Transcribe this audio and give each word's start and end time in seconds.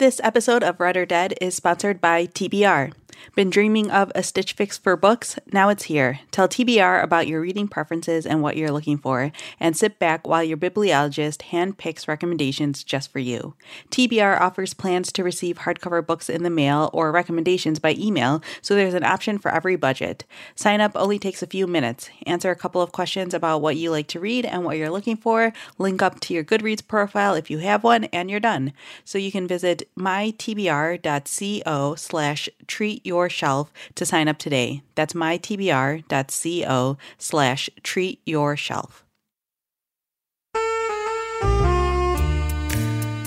This 0.00 0.18
episode 0.24 0.62
of 0.62 0.80
Read 0.80 0.96
or 0.96 1.04
Dead 1.04 1.34
is 1.42 1.54
sponsored 1.54 2.00
by 2.00 2.24
TBR. 2.24 2.94
Been 3.34 3.50
dreaming 3.50 3.90
of 3.90 4.10
a 4.14 4.22
Stitch 4.22 4.54
Fix 4.54 4.76
for 4.76 4.96
books? 4.96 5.38
Now 5.52 5.68
it's 5.68 5.84
here. 5.84 6.20
Tell 6.30 6.48
TBR 6.48 7.02
about 7.02 7.28
your 7.28 7.40
reading 7.40 7.68
preferences 7.68 8.26
and 8.26 8.42
what 8.42 8.56
you're 8.56 8.70
looking 8.70 8.98
for, 8.98 9.32
and 9.58 9.76
sit 9.76 9.98
back 9.98 10.26
while 10.26 10.42
your 10.42 10.56
bibliologist 10.56 11.42
handpicks 11.50 12.08
recommendations 12.08 12.82
just 12.84 13.12
for 13.12 13.18
you. 13.18 13.54
TBR 13.90 14.40
offers 14.40 14.74
plans 14.74 15.12
to 15.12 15.24
receive 15.24 15.58
hardcover 15.58 16.04
books 16.06 16.28
in 16.28 16.42
the 16.42 16.50
mail 16.50 16.90
or 16.92 17.12
recommendations 17.12 17.78
by 17.78 17.94
email, 17.98 18.42
so 18.62 18.74
there's 18.74 18.94
an 18.94 19.04
option 19.04 19.38
for 19.38 19.50
every 19.50 19.76
budget. 19.76 20.24
Sign 20.54 20.80
up 20.80 20.92
only 20.94 21.18
takes 21.18 21.42
a 21.42 21.46
few 21.46 21.66
minutes. 21.66 22.10
Answer 22.26 22.50
a 22.50 22.56
couple 22.56 22.80
of 22.80 22.92
questions 22.92 23.34
about 23.34 23.62
what 23.62 23.76
you 23.76 23.90
like 23.90 24.08
to 24.08 24.20
read 24.20 24.44
and 24.44 24.64
what 24.64 24.76
you're 24.76 24.90
looking 24.90 25.16
for, 25.16 25.52
link 25.78 26.02
up 26.02 26.20
to 26.20 26.34
your 26.34 26.44
Goodreads 26.44 26.86
profile 26.86 27.34
if 27.34 27.50
you 27.50 27.58
have 27.58 27.84
one, 27.84 28.04
and 28.04 28.30
you're 28.30 28.40
done. 28.40 28.72
So 29.04 29.18
you 29.18 29.30
can 29.30 29.46
visit 29.46 29.88
mytbr.co 29.96 31.94
slash 31.94 32.48
treat 32.66 32.99
your 33.04 33.28
shelf 33.28 33.72
to 33.94 34.06
sign 34.06 34.28
up 34.28 34.38
today. 34.38 34.82
That's 34.94 35.14
mytbr.co 35.14 36.98
slash 37.18 37.70
treat 37.82 38.20
your 38.24 38.56
shelf. 38.56 39.04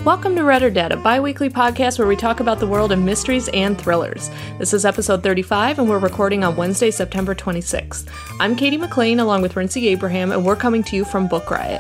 Welcome 0.06 0.36
to 0.36 0.44
Read 0.44 0.64
or 0.64 0.70
Dead, 0.70 0.92
a 0.92 0.98
bi 0.98 1.22
weekly 1.22 1.50
podcast 1.50 1.98
where 1.98 2.08
we 2.10 2.18
talk 2.18 2.42
about 2.42 2.60
the 2.60 2.68
world 2.68 2.92
of 2.92 3.00
mysteries 3.00 3.48
and 3.54 3.80
thrillers. 3.80 4.30
This 4.60 4.74
is 4.74 4.84
episode 4.84 5.24
35, 5.24 5.80
and 5.80 5.90
we're 5.90 5.98
recording 5.98 6.44
on 6.44 6.58
Wednesday, 6.58 6.92
September 6.92 7.34
26th. 7.34 8.10
I'm 8.38 8.58
Katie 8.58 8.76
McLean, 8.76 9.22
along 9.22 9.44
with 9.44 9.56
Rincey 9.56 9.88
Abraham, 9.88 10.34
and 10.34 10.46
we're 10.46 10.58
coming 10.58 10.84
to 10.84 10.98
you 10.98 11.06
from 11.06 11.30
Book 11.30 11.50
Riot. 11.50 11.80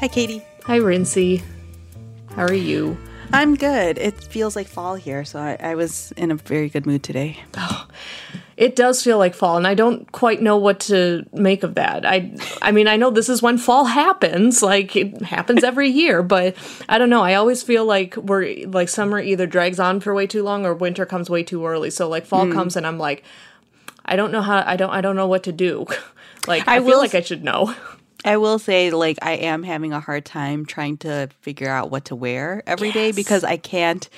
Hi, 0.00 0.08
Katie. 0.08 0.44
Hi, 0.64 0.76
Rincey. 0.76 1.42
How 2.36 2.42
are 2.42 2.52
you? 2.52 2.98
I'm 3.34 3.56
good. 3.56 3.98
It 3.98 4.22
feels 4.22 4.54
like 4.54 4.68
fall 4.68 4.94
here, 4.94 5.24
so 5.24 5.40
I, 5.40 5.56
I 5.58 5.74
was 5.74 6.12
in 6.16 6.30
a 6.30 6.36
very 6.36 6.68
good 6.68 6.86
mood 6.86 7.02
today. 7.02 7.40
Oh, 7.56 7.88
it 8.56 8.76
does 8.76 9.02
feel 9.02 9.18
like 9.18 9.34
fall, 9.34 9.56
and 9.56 9.66
I 9.66 9.74
don't 9.74 10.10
quite 10.12 10.40
know 10.40 10.56
what 10.56 10.78
to 10.80 11.26
make 11.32 11.64
of 11.64 11.74
that. 11.74 12.06
I, 12.06 12.36
I 12.62 12.70
mean, 12.70 12.86
I 12.86 12.96
know 12.96 13.10
this 13.10 13.28
is 13.28 13.42
when 13.42 13.58
fall 13.58 13.86
happens, 13.86 14.62
like 14.62 14.94
it 14.94 15.20
happens 15.22 15.64
every 15.72 15.88
year, 15.88 16.22
but 16.22 16.54
I 16.88 16.96
don't 16.96 17.10
know. 17.10 17.22
I 17.22 17.34
always 17.34 17.62
feel 17.64 17.84
like 17.84 18.16
we're 18.16 18.66
like 18.68 18.88
summer 18.88 19.18
either 19.18 19.48
drags 19.48 19.80
on 19.80 19.98
for 19.98 20.14
way 20.14 20.28
too 20.28 20.44
long 20.44 20.64
or 20.64 20.72
winter 20.72 21.04
comes 21.04 21.28
way 21.28 21.42
too 21.42 21.66
early. 21.66 21.90
So 21.90 22.08
like 22.08 22.26
fall 22.26 22.46
mm. 22.46 22.52
comes, 22.52 22.76
and 22.76 22.86
I'm 22.86 22.98
like, 22.98 23.24
I 24.04 24.14
don't 24.14 24.30
know 24.30 24.42
how. 24.42 24.62
I 24.64 24.76
don't. 24.76 24.90
I 24.90 25.00
don't 25.00 25.16
know 25.16 25.26
what 25.26 25.42
to 25.42 25.52
do. 25.52 25.86
like 26.46 26.68
I, 26.68 26.76
I 26.76 26.80
feel 26.80 26.98
like 26.98 27.16
I 27.16 27.20
should 27.20 27.42
know. 27.42 27.74
I 28.24 28.38
will 28.38 28.58
say, 28.58 28.90
like, 28.90 29.18
I 29.22 29.32
am 29.32 29.62
having 29.62 29.92
a 29.92 30.00
hard 30.00 30.24
time 30.24 30.64
trying 30.64 30.96
to 30.98 31.28
figure 31.40 31.68
out 31.68 31.90
what 31.90 32.06
to 32.06 32.16
wear 32.16 32.62
every 32.66 32.88
yes. 32.88 32.94
day 32.94 33.12
because 33.12 33.44
I 33.44 33.56
can't. 33.56 34.08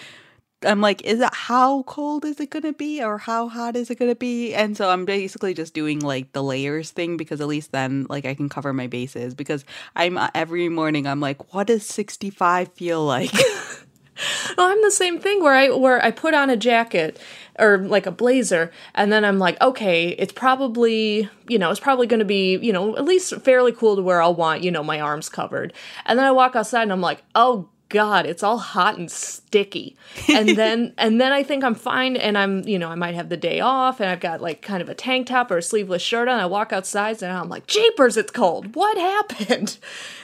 I'm 0.65 0.81
like, 0.81 1.03
is 1.03 1.21
it 1.21 1.35
how 1.35 1.83
cold 1.83 2.25
is 2.25 2.41
it 2.41 2.51
gonna 2.51 2.73
be 2.73 3.03
or 3.03 3.19
how 3.19 3.49
hot 3.49 3.77
is 3.77 3.91
it 3.91 3.99
gonna 3.99 4.15
be? 4.15 4.55
And 4.55 4.77
so 4.77 4.89
I'm 4.89 5.05
basically 5.05 5.53
just 5.53 5.75
doing 5.75 6.01
like 6.01 6.33
the 6.33 6.43
layers 6.43 6.91
thing 6.91 7.17
because 7.19 7.41
at 7.41 7.47
least 7.47 7.73
then 7.73 8.07
like 8.09 8.25
I 8.25 8.35
can 8.35 8.49
cover 8.49 8.73
my 8.73 8.87
bases 8.87 9.35
because 9.35 9.65
I'm 9.95 10.17
uh, 10.17 10.31
every 10.35 10.69
morning 10.71 11.07
I'm 11.07 11.21
like, 11.21 11.53
what 11.53 11.67
does 11.67 11.85
65 11.85 12.73
feel 12.73 13.05
like? 13.05 13.31
well, 14.57 14.69
I'm 14.69 14.83
the 14.83 14.91
same 14.91 15.19
thing 15.19 15.43
where 15.43 15.55
I 15.55 15.71
where 15.71 16.03
I 16.05 16.11
put 16.11 16.35
on 16.35 16.51
a 16.51 16.57
jacket 16.57 17.19
or 17.59 17.79
like 17.79 18.07
a 18.07 18.11
blazer 18.11 18.71
and 18.95 19.11
then 19.11 19.25
I'm 19.25 19.39
like, 19.39 19.61
okay, 19.61 20.09
it's 20.11 20.33
probably, 20.33 21.29
you 21.49 21.59
know, 21.59 21.71
it's 21.71 21.81
probably 21.81 22.07
going 22.07 22.19
to 22.21 22.27
be, 22.27 22.57
you 22.59 22.73
know, 22.73 22.97
at 22.97 23.05
least 23.05 23.35
fairly 23.41 23.73
cool 23.73 23.97
to 23.97 24.03
where 24.03 24.21
I'll 24.21 24.35
want, 24.35 24.63
you 24.63 24.71
know, 24.71 24.83
my 24.83 25.01
arms 25.01 25.29
covered. 25.29 25.73
And 26.05 26.19
then 26.19 26.27
I 26.27 26.33
walk 26.33 26.55
outside 26.57 26.83
and 26.83 26.93
I'm 26.93 27.01
like, 27.01 27.23
"Oh 27.35 27.69
god 27.89 28.27
it's 28.27 28.43
all 28.43 28.59
hot 28.59 28.99
and 28.99 29.11
sticky. 29.11 29.97
And 30.29 30.49
then 30.57 30.93
and 30.99 31.21
then 31.21 31.33
i 31.33 31.43
think 31.43 31.63
i'm 31.65 31.75
fine 31.75 32.17
and 32.17 32.37
i'm 32.37 32.67
you 32.67 32.79
know 32.79 32.89
i 32.89 32.95
might 32.95 33.15
have 33.15 33.29
the 33.29 33.37
day 33.37 33.61
off 33.61 34.01
and 34.01 34.11
i've 34.11 34.21
got 34.21 34.41
like 34.41 34.63
kind 34.63 34.83
of 34.83 34.89
a 34.89 34.95
tank 34.95 35.29
top 35.29 35.51
or 35.51 35.59
a 35.59 35.63
sleeveless 35.63 36.03
shirt 36.03 36.29
on. 36.29 36.41
I 36.41 36.47
walk 36.47 36.73
outside 36.73 37.23
and 37.23 37.33
i'm 37.33 37.49
like 37.49 37.67
jeepers 37.67 38.17
it's 38.17 38.33
cold. 38.33 38.75
What 38.75 38.99
happened? 39.39 39.79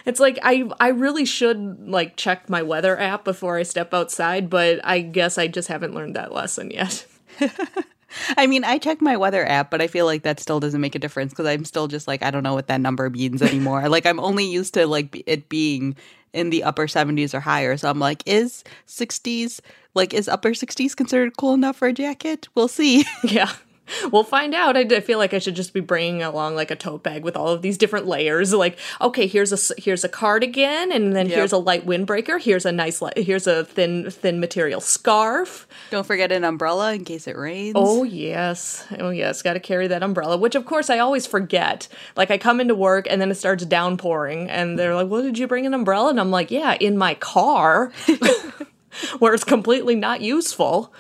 It's 0.05 0.21
like 0.21 0.39
i 0.43 0.69
i 0.81 0.89
really 0.89 1.25
should 1.25 1.89
like 1.89 2.17
check 2.17 2.49
my 2.49 2.63
weather 2.63 2.99
app 2.99 3.25
before 3.25 3.59
i 3.59 3.63
step 3.63 3.95
outside 3.95 4.51
but 4.51 4.81
i 4.85 5.01
guess 5.01 5.39
i 5.39 5.47
just 5.47 5.69
haven't 5.69 5.95
learned 5.95 6.17
that 6.17 6.33
lesson 6.33 6.71
yet. 6.71 7.07
I 8.37 8.47
mean, 8.47 8.65
I 8.65 8.79
check 8.79 9.01
my 9.01 9.17
weather 9.17 9.47
app, 9.47 9.71
but 9.71 9.81
I 9.81 9.87
feel 9.87 10.07
like 10.07 10.23
that 10.23 10.41
still 10.41 10.61
doesn't 10.61 10.81
make 10.81 10.95
a 10.95 10.99
difference 10.99 11.33
because 11.33 11.47
I'm 11.47 11.65
still 11.65 11.89
just 11.89 12.07
like 12.07 12.23
I 12.23 12.31
don't 12.31 12.43
know 12.43 12.55
what 12.55 12.67
that 12.67 12.81
number 12.81 13.09
means 13.11 13.43
anymore. 13.43 13.89
like 13.89 14.07
I'm 14.07 14.21
only 14.21 14.45
used 14.45 14.75
to 14.75 14.87
like 14.87 15.23
it 15.27 15.49
being 15.49 15.97
in 16.33 16.51
the 16.51 16.65
upper 16.65 16.87
70s 16.87 17.35
or 17.35 17.41
higher. 17.41 17.77
So 17.77 17.91
I'm 17.91 17.99
like, 17.99 18.23
is 18.27 18.65
60s, 18.87 19.61
like, 19.95 20.15
is 20.15 20.29
upper 20.29 20.51
60s 20.51 20.97
considered 20.97 21.37
cool 21.37 21.55
enough 21.55 21.77
for 21.77 21.89
a 21.89 21.93
jacket? 21.93 22.49
We'll 22.55 22.69
see. 22.69 23.05
Yeah. 23.25 23.53
We'll 24.11 24.25
find 24.25 24.55
out. 24.55 24.77
I, 24.77 25.01
feel 25.01 25.19
like 25.19 25.35
I 25.35 25.39
should 25.39 25.57
just 25.57 25.75
be 25.75 25.81
bringing 25.81 26.23
along 26.23 26.55
like 26.55 26.71
a 26.71 26.77
tote 26.77 27.03
bag 27.03 27.25
with 27.25 27.37
all 27.37 27.49
of 27.49 27.63
these 27.63 27.77
different 27.77 28.07
layers. 28.07 28.53
Like, 28.53 28.79
okay, 29.01 29.27
here's 29.27 29.53
a 29.53 29.75
here's 29.81 30.05
a 30.05 30.09
cardigan, 30.09 30.93
and 30.93 31.15
then 31.15 31.27
yep. 31.27 31.37
here's 31.37 31.53
a 31.53 31.59
light 31.59 31.85
windbreaker. 31.85 32.41
Here's 32.41 32.65
a 32.65 32.73
nice 32.73 33.03
here's 33.17 33.47
a 33.47 33.65
thin 33.65 34.11
thin 34.11 34.41
material 34.41 34.81
scarf. 34.81 35.67
Don't 35.91 36.07
forget 36.07 36.31
an 36.33 36.45
umbrella 36.45 36.95
in 36.95 37.05
case 37.05 37.27
it 37.27 37.37
rains. 37.37 37.75
Oh 37.77 38.05
yes, 38.05 38.87
oh 38.99 39.11
yes, 39.11 39.43
got 39.43 39.55
to 39.55 39.61
carry 39.61 39.89
that 39.89 40.03
umbrella. 40.03 40.37
Which 40.37 40.55
of 40.55 40.65
course 40.65 40.89
I 40.89 40.99
always 40.99 41.27
forget. 41.27 41.89
Like 42.17 42.31
I 42.31 42.39
come 42.39 42.61
into 42.61 42.75
work 42.75 43.07
and 43.11 43.21
then 43.21 43.31
it 43.31 43.37
starts 43.37 43.65
downpouring, 43.67 44.49
and 44.49 44.79
they're 44.79 44.95
like, 44.95 45.09
"Well, 45.09 45.23
did 45.23 45.39
you 45.39 45.47
bring 45.47 45.67
an 45.67 45.75
umbrella?" 45.75 46.11
And 46.11 46.21
I'm 46.21 46.31
like, 46.31 46.51
"Yeah, 46.51 46.77
in 46.81 46.97
my 46.97 47.15
car." 47.15 47.93
where 49.19 49.35
it's 49.35 49.45
completely 49.45 49.95
not 49.95 50.21
useful. 50.21 50.93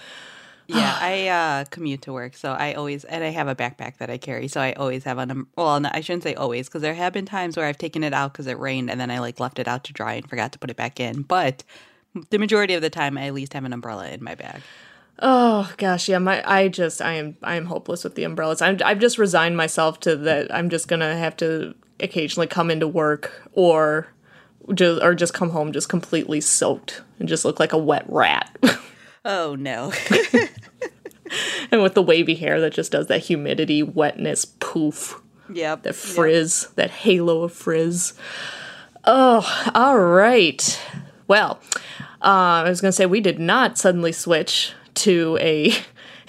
Yeah, 0.72 0.98
I 1.00 1.28
uh, 1.28 1.64
commute 1.66 2.02
to 2.02 2.12
work, 2.12 2.36
so 2.36 2.52
I 2.52 2.74
always 2.74 3.04
and 3.04 3.22
I 3.22 3.28
have 3.28 3.48
a 3.48 3.54
backpack 3.54 3.98
that 3.98 4.10
I 4.10 4.18
carry, 4.18 4.48
so 4.48 4.60
I 4.60 4.72
always 4.72 5.04
have 5.04 5.18
an. 5.18 5.46
Well, 5.56 5.80
no, 5.80 5.90
I 5.92 6.00
shouldn't 6.00 6.22
say 6.22 6.34
always, 6.34 6.68
because 6.68 6.82
there 6.82 6.94
have 6.94 7.12
been 7.12 7.26
times 7.26 7.56
where 7.56 7.66
I've 7.66 7.78
taken 7.78 8.02
it 8.02 8.12
out 8.12 8.32
because 8.32 8.46
it 8.46 8.58
rained, 8.58 8.90
and 8.90 9.00
then 9.00 9.10
I 9.10 9.18
like 9.20 9.40
left 9.40 9.58
it 9.58 9.68
out 9.68 9.84
to 9.84 9.92
dry 9.92 10.14
and 10.14 10.28
forgot 10.28 10.52
to 10.52 10.58
put 10.58 10.70
it 10.70 10.76
back 10.76 11.00
in. 11.00 11.22
But 11.22 11.64
the 12.30 12.38
majority 12.38 12.74
of 12.74 12.82
the 12.82 12.90
time, 12.90 13.16
I 13.16 13.26
at 13.26 13.34
least 13.34 13.52
have 13.54 13.64
an 13.64 13.72
umbrella 13.72 14.08
in 14.08 14.22
my 14.22 14.34
bag. 14.34 14.62
Oh 15.18 15.72
gosh, 15.76 16.08
yeah. 16.08 16.18
My 16.18 16.42
I 16.50 16.68
just 16.68 17.00
I 17.00 17.14
am 17.14 17.36
I 17.42 17.56
am 17.56 17.66
hopeless 17.66 18.02
with 18.04 18.14
the 18.14 18.24
umbrellas. 18.24 18.60
I'm 18.62 18.78
I've 18.84 18.98
just 18.98 19.18
resigned 19.18 19.56
myself 19.56 20.00
to 20.00 20.16
that. 20.16 20.52
I'm 20.54 20.68
just 20.70 20.88
gonna 20.88 21.16
have 21.16 21.36
to 21.38 21.74
occasionally 22.00 22.48
come 22.48 22.70
into 22.70 22.88
work 22.88 23.48
or 23.52 24.08
just 24.74 25.02
or 25.02 25.14
just 25.14 25.34
come 25.34 25.50
home 25.50 25.72
just 25.72 25.88
completely 25.88 26.40
soaked 26.40 27.02
and 27.18 27.28
just 27.28 27.44
look 27.44 27.60
like 27.60 27.72
a 27.72 27.78
wet 27.78 28.04
rat. 28.08 28.56
Oh 29.24 29.54
no. 29.54 29.92
and 31.70 31.82
with 31.82 31.94
the 31.94 32.02
wavy 32.02 32.34
hair 32.34 32.60
that 32.60 32.72
just 32.72 32.92
does 32.92 33.06
that 33.08 33.22
humidity, 33.22 33.82
wetness, 33.82 34.44
poof. 34.44 35.20
Yep. 35.52 35.82
That 35.82 35.94
frizz, 35.94 36.64
yep. 36.68 36.74
that 36.76 36.90
halo 36.90 37.42
of 37.42 37.52
frizz. 37.52 38.14
Oh, 39.04 39.70
all 39.74 39.98
right. 39.98 40.80
Well, 41.26 41.60
uh, 42.22 42.62
I 42.64 42.68
was 42.68 42.80
going 42.80 42.90
to 42.90 42.96
say 42.96 43.06
we 43.06 43.20
did 43.20 43.38
not 43.38 43.76
suddenly 43.76 44.12
switch 44.12 44.72
to 44.94 45.38
a 45.40 45.72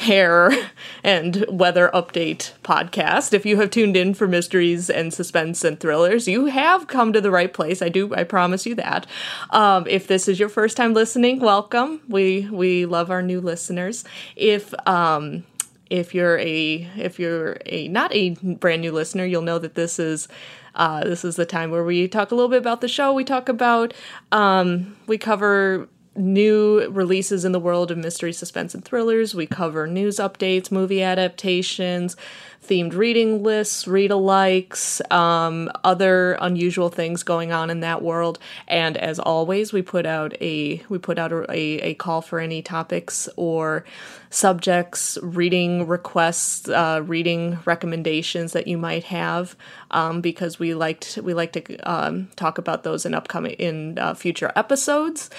hair 0.03 0.51
and 1.03 1.45
weather 1.49 1.89
update 1.93 2.51
podcast. 2.63 3.33
If 3.33 3.45
you 3.45 3.59
have 3.59 3.71
tuned 3.71 3.97
in 3.97 4.13
for 4.13 4.27
mysteries 4.27 4.89
and 4.89 5.13
suspense 5.13 5.63
and 5.63 5.79
thrillers, 5.79 6.27
you 6.27 6.45
have 6.45 6.87
come 6.87 7.13
to 7.13 7.21
the 7.21 7.31
right 7.31 7.51
place. 7.51 7.81
I 7.81 7.89
do, 7.89 8.13
I 8.15 8.23
promise 8.23 8.65
you 8.65 8.75
that. 8.75 9.07
Um, 9.49 9.85
if 9.87 10.07
this 10.07 10.27
is 10.27 10.39
your 10.39 10.49
first 10.49 10.77
time 10.77 10.93
listening, 10.93 11.39
welcome. 11.39 12.01
We 12.07 12.47
we 12.51 12.85
love 12.85 13.09
our 13.09 13.21
new 13.21 13.41
listeners. 13.41 14.03
If 14.35 14.73
um, 14.87 15.43
if 15.89 16.13
you're 16.15 16.39
a 16.39 16.87
if 16.97 17.19
you're 17.19 17.57
a 17.65 17.87
not 17.87 18.13
a 18.13 18.31
brand 18.31 18.81
new 18.81 18.91
listener, 18.91 19.25
you'll 19.25 19.41
know 19.41 19.59
that 19.59 19.75
this 19.75 19.99
is 19.99 20.27
uh, 20.75 21.03
this 21.03 21.23
is 21.23 21.35
the 21.35 21.45
time 21.45 21.71
where 21.71 21.83
we 21.83 22.07
talk 22.07 22.31
a 22.31 22.35
little 22.35 22.49
bit 22.49 22.57
about 22.57 22.81
the 22.81 22.87
show. 22.87 23.13
We 23.13 23.23
talk 23.23 23.47
about 23.47 23.93
um, 24.31 24.95
we 25.07 25.17
cover 25.17 25.87
new 26.15 26.87
releases 26.89 27.45
in 27.45 27.51
the 27.51 27.59
world 27.59 27.91
of 27.91 27.97
mystery, 27.97 28.33
suspense, 28.33 28.73
and 28.73 28.83
thrillers. 28.83 29.33
We 29.33 29.47
cover 29.47 29.87
news 29.87 30.17
updates, 30.17 30.71
movie 30.71 31.01
adaptations, 31.01 32.15
themed 32.63 32.95
reading 32.95 33.43
lists, 33.43 33.87
read 33.87 34.11
alikes, 34.11 35.01
um, 35.11 35.69
other 35.83 36.33
unusual 36.39 36.89
things 36.89 37.23
going 37.23 37.51
on 37.51 37.69
in 37.69 37.81
that 37.81 38.01
world. 38.01 38.39
And 38.67 38.97
as 38.97 39.19
always, 39.19 39.73
we 39.73 39.81
put 39.81 40.05
out 40.05 40.33
a 40.41 40.83
we 40.89 40.97
put 40.97 41.19
out 41.19 41.31
a, 41.31 41.51
a, 41.51 41.93
call 41.95 42.21
for 42.21 42.39
any 42.39 42.61
topics 42.61 43.27
or 43.35 43.83
subjects, 44.29 45.17
reading 45.21 45.87
requests, 45.87 46.67
uh, 46.69 47.01
reading 47.05 47.59
recommendations 47.65 48.53
that 48.53 48.67
you 48.67 48.77
might 48.77 49.05
have, 49.05 49.55
um, 49.91 50.21
because 50.21 50.57
we 50.57 50.73
liked 50.73 51.19
we 51.21 51.33
like 51.33 51.53
to 51.53 51.77
um, 51.89 52.29
talk 52.35 52.57
about 52.57 52.83
those 52.83 53.05
in 53.05 53.13
upcoming 53.13 53.53
in 53.53 53.99
uh, 53.99 54.13
future 54.13 54.51
episodes. 54.55 55.29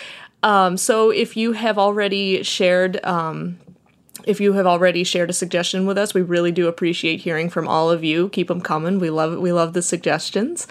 Um, 0.44 0.76
so 0.76 1.10
if 1.10 1.36
you 1.36 1.52
have 1.52 1.78
already 1.78 2.42
shared 2.42 3.04
um, 3.04 3.58
if 4.26 4.40
you 4.40 4.54
have 4.54 4.66
already 4.66 5.04
shared 5.04 5.30
a 5.30 5.32
suggestion 5.32 5.86
with 5.86 5.98
us, 5.98 6.14
we 6.14 6.22
really 6.22 6.52
do 6.52 6.66
appreciate 6.66 7.20
hearing 7.20 7.50
from 7.50 7.68
all 7.68 7.90
of 7.90 8.02
you. 8.02 8.28
Keep 8.30 8.48
them 8.48 8.60
coming. 8.60 8.98
We 8.98 9.10
love 9.10 9.38
we 9.38 9.52
love 9.52 9.72
the 9.72 9.82
suggestions. 9.82 10.66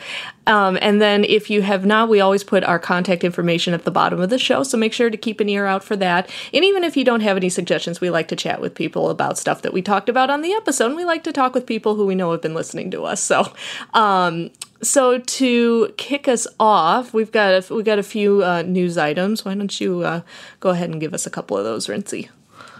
Um, 0.47 0.77
and 0.81 1.01
then 1.01 1.23
if 1.23 1.49
you 1.49 1.61
have 1.61 1.85
not, 1.85 2.09
we 2.09 2.19
always 2.19 2.43
put 2.43 2.63
our 2.63 2.79
contact 2.79 3.23
information 3.23 3.73
at 3.73 3.85
the 3.85 3.91
bottom 3.91 4.19
of 4.19 4.29
the 4.29 4.39
show, 4.39 4.63
so 4.63 4.77
make 4.77 4.93
sure 4.93 5.09
to 5.09 5.17
keep 5.17 5.39
an 5.39 5.49
ear 5.49 5.65
out 5.65 5.83
for 5.83 5.95
that. 5.97 6.29
And 6.53 6.65
even 6.65 6.83
if 6.83 6.97
you 6.97 7.05
don't 7.05 7.21
have 7.21 7.37
any 7.37 7.49
suggestions, 7.49 8.01
we 8.01 8.09
like 8.09 8.27
to 8.29 8.35
chat 8.35 8.59
with 8.59 8.75
people 8.75 9.09
about 9.09 9.37
stuff 9.37 9.61
that 9.61 9.73
we 9.73 9.81
talked 9.81 10.09
about 10.09 10.29
on 10.29 10.41
the 10.41 10.53
episode. 10.53 10.95
We 10.95 11.05
like 11.05 11.23
to 11.23 11.31
talk 11.31 11.53
with 11.53 11.65
people 11.65 11.95
who 11.95 12.05
we 12.05 12.15
know 12.15 12.31
have 12.31 12.41
been 12.41 12.55
listening 12.55 12.91
to 12.91 13.03
us. 13.03 13.21
So, 13.21 13.53
um, 13.93 14.51
so 14.83 15.19
to 15.19 15.93
kick 15.97 16.27
us 16.27 16.47
off, 16.59 17.13
we've 17.13 17.31
got 17.31 17.69
a, 17.69 17.73
we've 17.73 17.85
got 17.85 17.99
a 17.99 18.03
few 18.03 18.43
uh, 18.43 18.61
news 18.61 18.97
items. 18.97 19.45
Why 19.45 19.55
don't 19.55 19.81
you 19.81 20.01
uh, 20.01 20.21
go 20.59 20.69
ahead 20.69 20.89
and 20.89 20.99
give 20.99 21.13
us 21.13 21.25
a 21.25 21.29
couple 21.29 21.57
of 21.57 21.63
those, 21.63 21.89
Rincey? 21.89 22.29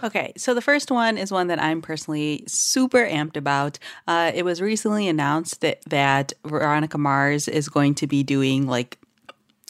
Okay, 0.02 0.32
so 0.36 0.52
the 0.52 0.60
first 0.60 0.90
one 0.90 1.16
is 1.16 1.32
one 1.32 1.46
that 1.46 1.62
I'm 1.62 1.80
personally 1.80 2.44
super 2.46 3.06
amped 3.06 3.36
about. 3.36 3.78
Uh, 4.06 4.32
it 4.34 4.44
was 4.44 4.60
recently 4.60 5.08
announced 5.08 5.62
that 5.62 5.80
that 5.86 6.34
Veronica 6.44 6.98
Mars 6.98 7.48
is 7.48 7.68
going 7.68 7.94
to 7.96 8.06
be 8.06 8.22
doing 8.22 8.66
like 8.66 8.98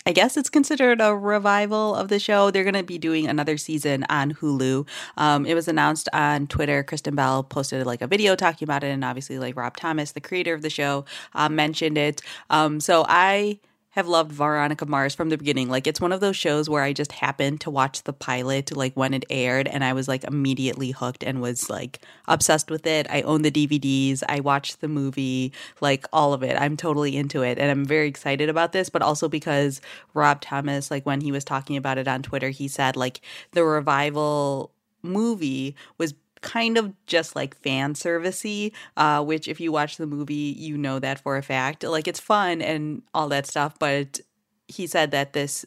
I 0.06 0.12
guess 0.12 0.36
it's 0.36 0.50
considered 0.50 1.00
a 1.00 1.16
revival 1.16 1.94
of 1.94 2.08
the 2.08 2.18
show. 2.18 2.50
They're 2.50 2.62
going 2.62 2.74
to 2.74 2.82
be 2.82 2.98
doing 2.98 3.26
another 3.26 3.56
season 3.56 4.04
on 4.10 4.34
Hulu. 4.34 4.86
Um, 5.16 5.46
it 5.46 5.54
was 5.54 5.66
announced 5.66 6.10
on 6.12 6.46
Twitter. 6.46 6.82
Kristen 6.82 7.14
Bell 7.14 7.42
posted 7.42 7.86
like 7.86 8.02
a 8.02 8.06
video 8.06 8.36
talking 8.36 8.66
about 8.66 8.84
it, 8.84 8.88
and 8.88 9.02
obviously, 9.02 9.38
like 9.38 9.56
Rob 9.56 9.78
Thomas, 9.78 10.12
the 10.12 10.20
creator 10.20 10.52
of 10.52 10.60
the 10.60 10.68
show, 10.68 11.06
uh, 11.32 11.48
mentioned 11.48 11.96
it. 11.96 12.20
Um, 12.50 12.80
so 12.80 13.06
I 13.08 13.60
have 13.94 14.08
loved 14.08 14.32
Veronica 14.32 14.84
Mars 14.86 15.14
from 15.14 15.28
the 15.28 15.38
beginning. 15.38 15.68
Like 15.68 15.86
it's 15.86 16.00
one 16.00 16.10
of 16.10 16.18
those 16.20 16.36
shows 16.36 16.68
where 16.68 16.82
I 16.82 16.92
just 16.92 17.12
happened 17.12 17.60
to 17.60 17.70
watch 17.70 18.02
the 18.02 18.12
pilot 18.12 18.76
like 18.76 18.92
when 18.94 19.14
it 19.14 19.24
aired 19.30 19.68
and 19.68 19.84
I 19.84 19.92
was 19.92 20.08
like 20.08 20.24
immediately 20.24 20.90
hooked 20.90 21.22
and 21.22 21.40
was 21.40 21.70
like 21.70 22.00
obsessed 22.26 22.72
with 22.72 22.88
it. 22.88 23.06
I 23.08 23.22
own 23.22 23.42
the 23.42 23.52
DVDs, 23.52 24.24
I 24.28 24.40
watched 24.40 24.80
the 24.80 24.88
movie, 24.88 25.52
like 25.80 26.06
all 26.12 26.32
of 26.32 26.42
it. 26.42 26.60
I'm 26.60 26.76
totally 26.76 27.16
into 27.16 27.42
it 27.42 27.56
and 27.56 27.70
I'm 27.70 27.84
very 27.84 28.08
excited 28.08 28.48
about 28.48 28.72
this, 28.72 28.88
but 28.88 29.00
also 29.00 29.28
because 29.28 29.80
Rob 30.12 30.40
Thomas 30.40 30.90
like 30.90 31.06
when 31.06 31.20
he 31.20 31.30
was 31.30 31.44
talking 31.44 31.76
about 31.76 31.96
it 31.96 32.08
on 32.08 32.22
Twitter, 32.22 32.48
he 32.50 32.66
said 32.66 32.96
like 32.96 33.20
the 33.52 33.62
revival 33.62 34.72
movie 35.04 35.76
was 35.98 36.14
kind 36.44 36.76
of 36.76 36.92
just 37.06 37.34
like 37.34 37.56
fan 37.56 37.94
servicey, 37.94 38.72
uh, 38.96 39.24
which 39.24 39.48
if 39.48 39.60
you 39.60 39.72
watch 39.72 39.96
the 39.96 40.06
movie, 40.06 40.54
you 40.56 40.76
know 40.76 40.98
that 40.98 41.18
for 41.18 41.36
a 41.36 41.42
fact. 41.42 41.82
Like 41.82 42.06
it's 42.06 42.20
fun 42.20 42.60
and 42.62 43.02
all 43.14 43.28
that 43.30 43.46
stuff, 43.46 43.78
but 43.78 44.20
he 44.68 44.86
said 44.86 45.10
that 45.10 45.32
this 45.32 45.64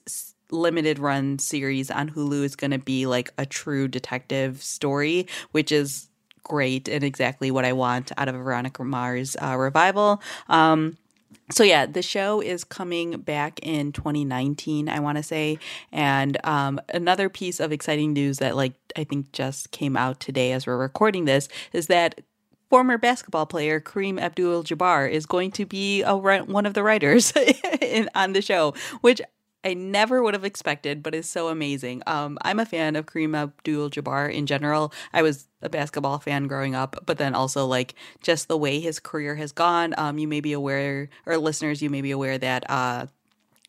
limited 0.51 0.99
run 0.99 1.39
series 1.39 1.91
on 1.91 2.11
Hulu 2.11 2.43
is 2.43 2.55
going 2.55 2.71
to 2.71 2.79
be 2.79 3.05
like 3.05 3.31
a 3.37 3.45
true 3.45 3.87
detective 3.87 4.63
story, 4.63 5.27
which 5.51 5.71
is 5.71 6.07
great 6.43 6.87
and 6.87 7.03
exactly 7.03 7.51
what 7.51 7.65
I 7.65 7.73
want 7.73 8.11
out 8.17 8.29
of 8.29 8.35
Veronica 8.35 8.83
Mars 8.83 9.35
uh, 9.41 9.57
revival. 9.57 10.21
Um, 10.47 10.97
so 11.51 11.63
yeah, 11.63 11.85
the 11.85 12.01
show 12.01 12.41
is 12.41 12.63
coming 12.63 13.19
back 13.19 13.59
in 13.63 13.91
2019, 13.91 14.89
I 14.89 14.99
want 14.99 15.17
to 15.17 15.23
say. 15.23 15.59
And 15.91 16.37
um, 16.45 16.79
another 16.89 17.29
piece 17.29 17.59
of 17.59 17.71
exciting 17.71 18.13
news 18.13 18.39
that 18.39 18.55
like 18.55 18.73
I 18.95 19.03
think 19.03 19.31
just 19.31 19.71
came 19.71 19.95
out 19.95 20.19
today 20.19 20.51
as 20.51 20.67
we're 20.67 20.77
recording 20.77 21.25
this 21.25 21.47
is 21.73 21.87
that 21.87 22.21
former 22.69 22.97
basketball 22.97 23.45
player 23.45 23.79
Kareem 23.79 24.19
Abdul-Jabbar 24.19 25.09
is 25.09 25.25
going 25.25 25.51
to 25.51 25.65
be 25.65 26.03
a 26.03 26.15
one 26.15 26.65
of 26.65 26.73
the 26.73 26.83
writers 26.83 27.31
in, 27.81 28.09
on 28.13 28.33
the 28.33 28.41
show, 28.41 28.73
which 29.01 29.21
I 29.63 29.73
never 29.73 30.23
would 30.23 30.33
have 30.33 30.45
expected, 30.45 31.03
but 31.03 31.15
is 31.15 31.29
so 31.29 31.49
amazing. 31.49 32.03
Um, 32.07 32.37
I'm 32.43 32.59
a 32.59 32.65
fan 32.65 32.95
of 32.95 33.05
Kareem 33.05 33.35
Abdul 33.35 33.89
Jabbar 33.89 34.31
in 34.33 34.45
general. 34.45 34.93
I 35.13 35.21
was 35.21 35.47
a 35.61 35.69
basketball 35.69 36.19
fan 36.19 36.47
growing 36.47 36.75
up, 36.75 37.03
but 37.05 37.17
then 37.17 37.35
also 37.35 37.65
like 37.65 37.95
just 38.21 38.47
the 38.47 38.57
way 38.57 38.79
his 38.79 38.99
career 38.99 39.35
has 39.35 39.51
gone. 39.51 39.93
Um, 39.97 40.17
you 40.19 40.27
may 40.27 40.41
be 40.41 40.53
aware, 40.53 41.09
or 41.25 41.37
listeners, 41.37 41.81
you 41.81 41.89
may 41.89 42.01
be 42.01 42.11
aware 42.11 42.37
that 42.37 42.69
uh, 42.69 43.07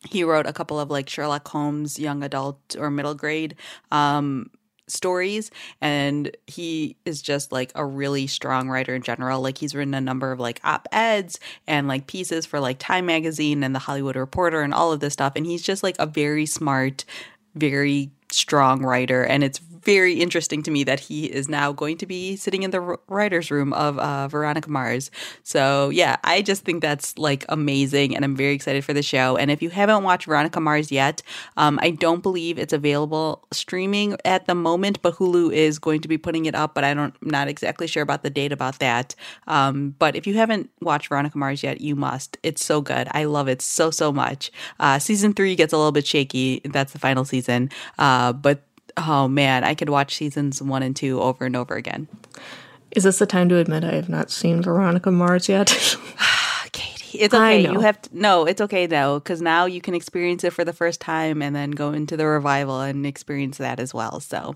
he 0.09 0.23
wrote 0.23 0.45
a 0.45 0.53
couple 0.53 0.79
of 0.79 0.89
like 0.89 1.09
Sherlock 1.09 1.47
Holmes 1.47 1.99
young 1.99 2.23
adult 2.23 2.75
or 2.77 2.89
middle 2.89 3.15
grade 3.15 3.55
um, 3.91 4.49
stories 4.89 5.51
and 5.81 6.35
he 6.47 6.95
is 7.05 7.21
just 7.21 7.51
like 7.51 7.71
a 7.75 7.85
really 7.85 8.27
strong 8.27 8.69
writer 8.69 8.95
in 8.95 9.01
general. 9.01 9.41
Like 9.41 9.57
he's 9.57 9.75
written 9.75 9.93
a 9.93 10.01
number 10.01 10.31
of 10.31 10.39
like 10.39 10.59
op-eds 10.63 11.39
and 11.67 11.87
like 11.87 12.07
pieces 12.07 12.45
for 12.45 12.59
like 12.59 12.79
time 12.79 13.05
magazine 13.05 13.63
and 13.63 13.73
the 13.75 13.79
hollywood 13.79 14.15
reporter 14.15 14.61
and 14.61 14.73
all 14.73 14.91
of 14.91 14.99
this 14.99 15.13
stuff 15.13 15.33
and 15.35 15.45
he's 15.45 15.61
just 15.61 15.83
like 15.83 15.95
a 15.99 16.05
very 16.05 16.45
smart 16.45 17.05
very 17.55 18.11
strong 18.31 18.83
writer 18.83 19.23
and 19.23 19.43
it's 19.43 19.59
very 19.83 20.13
interesting 20.13 20.63
to 20.63 20.71
me 20.71 20.83
that 20.83 20.99
he 20.99 21.25
is 21.25 21.49
now 21.49 21.71
going 21.71 21.97
to 21.97 22.05
be 22.05 22.35
sitting 22.35 22.63
in 22.63 22.71
the 22.71 22.97
writer's 23.07 23.51
room 23.51 23.73
of 23.73 23.97
uh, 23.99 24.27
Veronica 24.27 24.69
Mars. 24.69 25.11
So, 25.43 25.89
yeah, 25.89 26.17
I 26.23 26.41
just 26.41 26.63
think 26.63 26.81
that's 26.81 27.17
like 27.17 27.45
amazing 27.49 28.15
and 28.15 28.25
I'm 28.25 28.35
very 28.35 28.53
excited 28.53 28.83
for 28.85 28.93
the 28.93 29.03
show. 29.03 29.37
And 29.37 29.51
if 29.51 29.61
you 29.61 29.69
haven't 29.69 30.03
watched 30.03 30.25
Veronica 30.25 30.59
Mars 30.59 30.91
yet, 30.91 31.21
um, 31.57 31.79
I 31.81 31.91
don't 31.91 32.21
believe 32.21 32.59
it's 32.59 32.73
available 32.73 33.47
streaming 33.51 34.17
at 34.25 34.47
the 34.47 34.55
moment, 34.55 35.01
but 35.01 35.15
Hulu 35.15 35.53
is 35.53 35.79
going 35.79 36.01
to 36.01 36.07
be 36.07 36.17
putting 36.17 36.45
it 36.45 36.55
up, 36.55 36.75
but 36.75 36.83
I 36.83 36.93
don't, 36.93 37.15
I'm 37.21 37.29
not 37.29 37.47
exactly 37.47 37.87
sure 37.87 38.03
about 38.03 38.23
the 38.23 38.29
date 38.29 38.51
about 38.51 38.79
that. 38.79 39.15
Um, 39.47 39.95
but 39.99 40.15
if 40.15 40.27
you 40.27 40.35
haven't 40.35 40.69
watched 40.81 41.09
Veronica 41.09 41.37
Mars 41.37 41.63
yet, 41.63 41.81
you 41.81 41.95
must. 41.95 42.37
It's 42.43 42.63
so 42.63 42.81
good. 42.81 43.07
I 43.11 43.25
love 43.25 43.47
it 43.47 43.61
so, 43.61 43.91
so 43.91 44.11
much. 44.11 44.51
Uh, 44.79 44.99
season 44.99 45.33
three 45.33 45.55
gets 45.55 45.73
a 45.73 45.77
little 45.77 45.91
bit 45.91 46.05
shaky. 46.05 46.61
That's 46.65 46.93
the 46.93 46.99
final 46.99 47.25
season. 47.25 47.69
Uh, 47.97 48.33
but 48.33 48.63
oh 49.07 49.27
man, 49.27 49.63
I 49.63 49.75
could 49.75 49.89
watch 49.89 50.15
seasons 50.15 50.61
one 50.61 50.83
and 50.83 50.95
two 50.95 51.21
over 51.21 51.45
and 51.45 51.55
over 51.55 51.75
again. 51.75 52.07
Is 52.91 53.03
this 53.03 53.19
the 53.19 53.25
time 53.25 53.49
to 53.49 53.57
admit 53.57 53.83
I 53.83 53.93
have 53.93 54.09
not 54.09 54.31
seen 54.31 54.61
Veronica 54.61 55.11
Mars 55.11 55.47
yet? 55.47 55.69
Katie, 56.71 57.19
it's 57.19 57.33
okay. 57.33 57.61
You 57.61 57.79
have 57.79 58.01
to, 58.03 58.09
no, 58.13 58.45
it's 58.45 58.61
okay 58.61 58.85
though, 58.85 59.19
because 59.19 59.41
now 59.41 59.65
you 59.65 59.81
can 59.81 59.93
experience 59.93 60.43
it 60.43 60.53
for 60.53 60.63
the 60.65 60.73
first 60.73 61.01
time 61.01 61.41
and 61.41 61.55
then 61.55 61.71
go 61.71 61.91
into 61.91 62.17
the 62.17 62.25
revival 62.25 62.81
and 62.81 63.05
experience 63.05 63.57
that 63.57 63.79
as 63.79 63.93
well. 63.93 64.19
So 64.19 64.55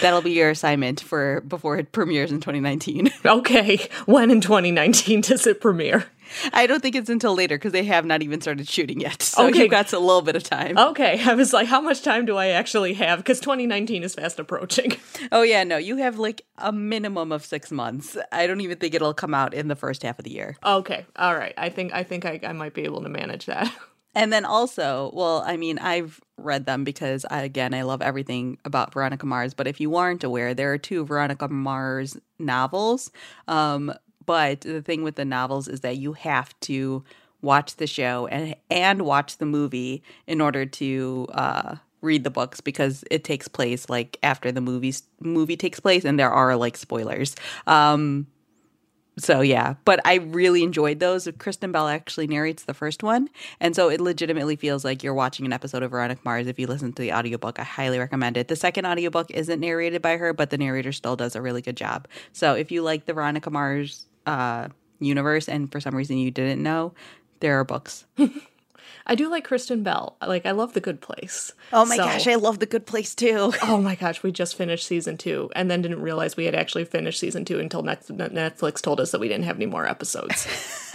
that'll 0.00 0.22
be 0.22 0.32
your 0.32 0.50
assignment 0.50 1.00
for 1.00 1.42
before 1.42 1.78
it 1.78 1.92
premieres 1.92 2.30
in 2.30 2.40
2019. 2.40 3.10
okay, 3.24 3.88
when 4.06 4.30
in 4.30 4.40
2019 4.40 5.22
does 5.22 5.46
it 5.46 5.60
premiere? 5.60 6.06
I 6.52 6.66
don't 6.66 6.80
think 6.80 6.94
it's 6.94 7.10
until 7.10 7.34
later 7.34 7.56
because 7.56 7.72
they 7.72 7.84
have 7.84 8.04
not 8.04 8.22
even 8.22 8.40
started 8.40 8.68
shooting 8.68 9.00
yet. 9.00 9.22
So 9.34 9.48
okay. 9.48 9.62
you've 9.62 9.70
got 9.70 9.92
a 9.92 9.98
little 9.98 10.22
bit 10.22 10.36
of 10.36 10.44
time. 10.44 10.78
Okay. 10.78 11.20
I 11.26 11.34
was 11.34 11.52
like, 11.52 11.66
how 11.66 11.80
much 11.80 12.02
time 12.02 12.24
do 12.24 12.36
I 12.36 12.48
actually 12.48 12.94
have? 12.94 13.18
Because 13.18 13.40
2019 13.40 14.04
is 14.04 14.14
fast 14.14 14.38
approaching. 14.38 14.92
Oh, 15.32 15.42
yeah. 15.42 15.64
No, 15.64 15.76
you 15.76 15.96
have 15.96 16.18
like 16.18 16.42
a 16.58 16.70
minimum 16.70 17.32
of 17.32 17.44
six 17.44 17.72
months. 17.72 18.16
I 18.30 18.46
don't 18.46 18.60
even 18.60 18.78
think 18.78 18.94
it'll 18.94 19.14
come 19.14 19.34
out 19.34 19.54
in 19.54 19.66
the 19.66 19.74
first 19.74 20.02
half 20.04 20.20
of 20.20 20.24
the 20.24 20.30
year. 20.30 20.56
Okay. 20.64 21.04
All 21.16 21.34
right. 21.34 21.54
I 21.56 21.68
think 21.68 21.92
I 21.92 22.04
think 22.04 22.24
I, 22.24 22.38
I 22.44 22.52
might 22.52 22.74
be 22.74 22.82
able 22.82 23.02
to 23.02 23.08
manage 23.08 23.46
that. 23.46 23.72
And 24.14 24.32
then 24.32 24.44
also, 24.44 25.10
well, 25.12 25.42
I 25.44 25.56
mean, 25.56 25.78
I've 25.78 26.20
read 26.36 26.66
them 26.66 26.84
because 26.84 27.26
I, 27.30 27.42
again, 27.42 27.74
I 27.74 27.82
love 27.82 28.00
everything 28.00 28.58
about 28.64 28.94
Veronica 28.94 29.26
Mars. 29.26 29.54
But 29.54 29.66
if 29.66 29.80
you 29.80 29.96
aren't 29.96 30.22
aware, 30.22 30.54
there 30.54 30.72
are 30.72 30.78
two 30.78 31.04
Veronica 31.04 31.48
Mars 31.48 32.16
novels. 32.38 33.10
Um, 33.48 33.92
but 34.26 34.62
the 34.62 34.82
thing 34.82 35.02
with 35.02 35.16
the 35.16 35.24
novels 35.24 35.68
is 35.68 35.80
that 35.80 35.96
you 35.96 36.14
have 36.14 36.58
to 36.60 37.04
watch 37.42 37.76
the 37.76 37.86
show 37.86 38.26
and 38.28 38.56
and 38.70 39.02
watch 39.02 39.36
the 39.38 39.46
movie 39.46 40.02
in 40.26 40.40
order 40.40 40.64
to 40.64 41.26
uh, 41.32 41.76
read 42.00 42.24
the 42.24 42.30
books 42.30 42.60
because 42.60 43.04
it 43.10 43.22
takes 43.22 43.48
place 43.48 43.88
like 43.88 44.18
after 44.22 44.50
the 44.50 44.60
movies 44.60 45.02
movie 45.20 45.56
takes 45.56 45.78
place 45.78 46.04
and 46.04 46.18
there 46.18 46.30
are 46.30 46.56
like 46.56 46.76
spoilers. 46.76 47.36
Um, 47.66 48.26
so 49.16 49.42
yeah, 49.42 49.74
but 49.84 50.00
I 50.04 50.14
really 50.16 50.64
enjoyed 50.64 50.98
those. 50.98 51.28
Kristen 51.38 51.70
Bell 51.70 51.86
actually 51.86 52.26
narrates 52.26 52.64
the 52.64 52.74
first 52.74 53.04
one, 53.04 53.28
and 53.60 53.76
so 53.76 53.88
it 53.88 54.00
legitimately 54.00 54.56
feels 54.56 54.84
like 54.84 55.04
you're 55.04 55.14
watching 55.14 55.46
an 55.46 55.52
episode 55.52 55.84
of 55.84 55.92
Veronica 55.92 56.20
Mars 56.24 56.48
if 56.48 56.58
you 56.58 56.66
listen 56.66 56.92
to 56.92 57.02
the 57.02 57.12
audiobook. 57.12 57.60
I 57.60 57.62
highly 57.62 58.00
recommend 58.00 58.36
it. 58.36 58.48
The 58.48 58.56
second 58.56 58.86
audiobook 58.86 59.30
isn't 59.30 59.60
narrated 59.60 60.02
by 60.02 60.16
her, 60.16 60.32
but 60.32 60.50
the 60.50 60.58
narrator 60.58 60.90
still 60.90 61.14
does 61.14 61.36
a 61.36 61.42
really 61.42 61.62
good 61.62 61.76
job. 61.76 62.08
So 62.32 62.54
if 62.54 62.72
you 62.72 62.82
like 62.82 63.06
the 63.06 63.12
Veronica 63.12 63.50
Mars 63.50 64.06
uh, 64.26 64.68
universe, 65.00 65.48
and 65.48 65.70
for 65.70 65.80
some 65.80 65.94
reason 65.94 66.16
you 66.18 66.30
didn't 66.30 66.62
know, 66.62 66.94
there 67.40 67.58
are 67.58 67.64
books. 67.64 68.04
I 69.06 69.16
do 69.16 69.28
like 69.28 69.44
Kristen 69.44 69.82
Bell. 69.82 70.16
Like 70.26 70.46
I 70.46 70.52
love 70.52 70.72
The 70.72 70.80
Good 70.80 71.02
Place. 71.02 71.52
Oh 71.74 71.84
my 71.84 71.96
So- 71.96 72.04
gosh, 72.04 72.26
I 72.26 72.36
love 72.36 72.58
The 72.58 72.64
Good 72.66 72.86
Place 72.86 73.14
too. 73.14 73.52
Oh 73.62 73.76
my 73.78 73.96
gosh, 73.96 74.22
we 74.22 74.32
just 74.32 74.56
finished 74.56 74.86
season 74.86 75.18
two 75.18 75.50
and 75.54 75.70
then 75.70 75.82
didn't 75.82 76.00
realize 76.00 76.38
we 76.38 76.46
had 76.46 76.54
actually 76.54 76.86
finished 76.86 77.20
season 77.20 77.44
two 77.44 77.58
until 77.58 77.82
Netflix 77.82 78.80
told 78.80 79.00
us 79.00 79.10
that 79.10 79.20
we 79.20 79.28
didn't 79.28 79.44
have 79.44 79.56
any 79.56 79.66
more 79.66 79.86
episodes. 79.86 80.46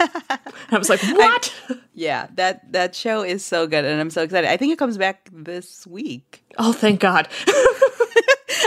I 0.72 0.78
was 0.78 0.88
like, 0.88 1.02
what? 1.02 1.54
Yeah, 1.94 2.26
that 2.34 2.72
that 2.72 2.96
show 2.96 3.22
is 3.22 3.44
so 3.44 3.68
good, 3.68 3.84
and 3.84 4.00
I'm 4.00 4.10
so 4.10 4.22
excited. 4.22 4.50
I 4.50 4.56
think 4.56 4.72
it 4.72 4.78
comes 4.78 4.98
back 4.98 5.28
this 5.32 5.86
week. 5.86 6.42
oh, 6.58 6.72
thank 6.72 6.98
God. 7.00 7.28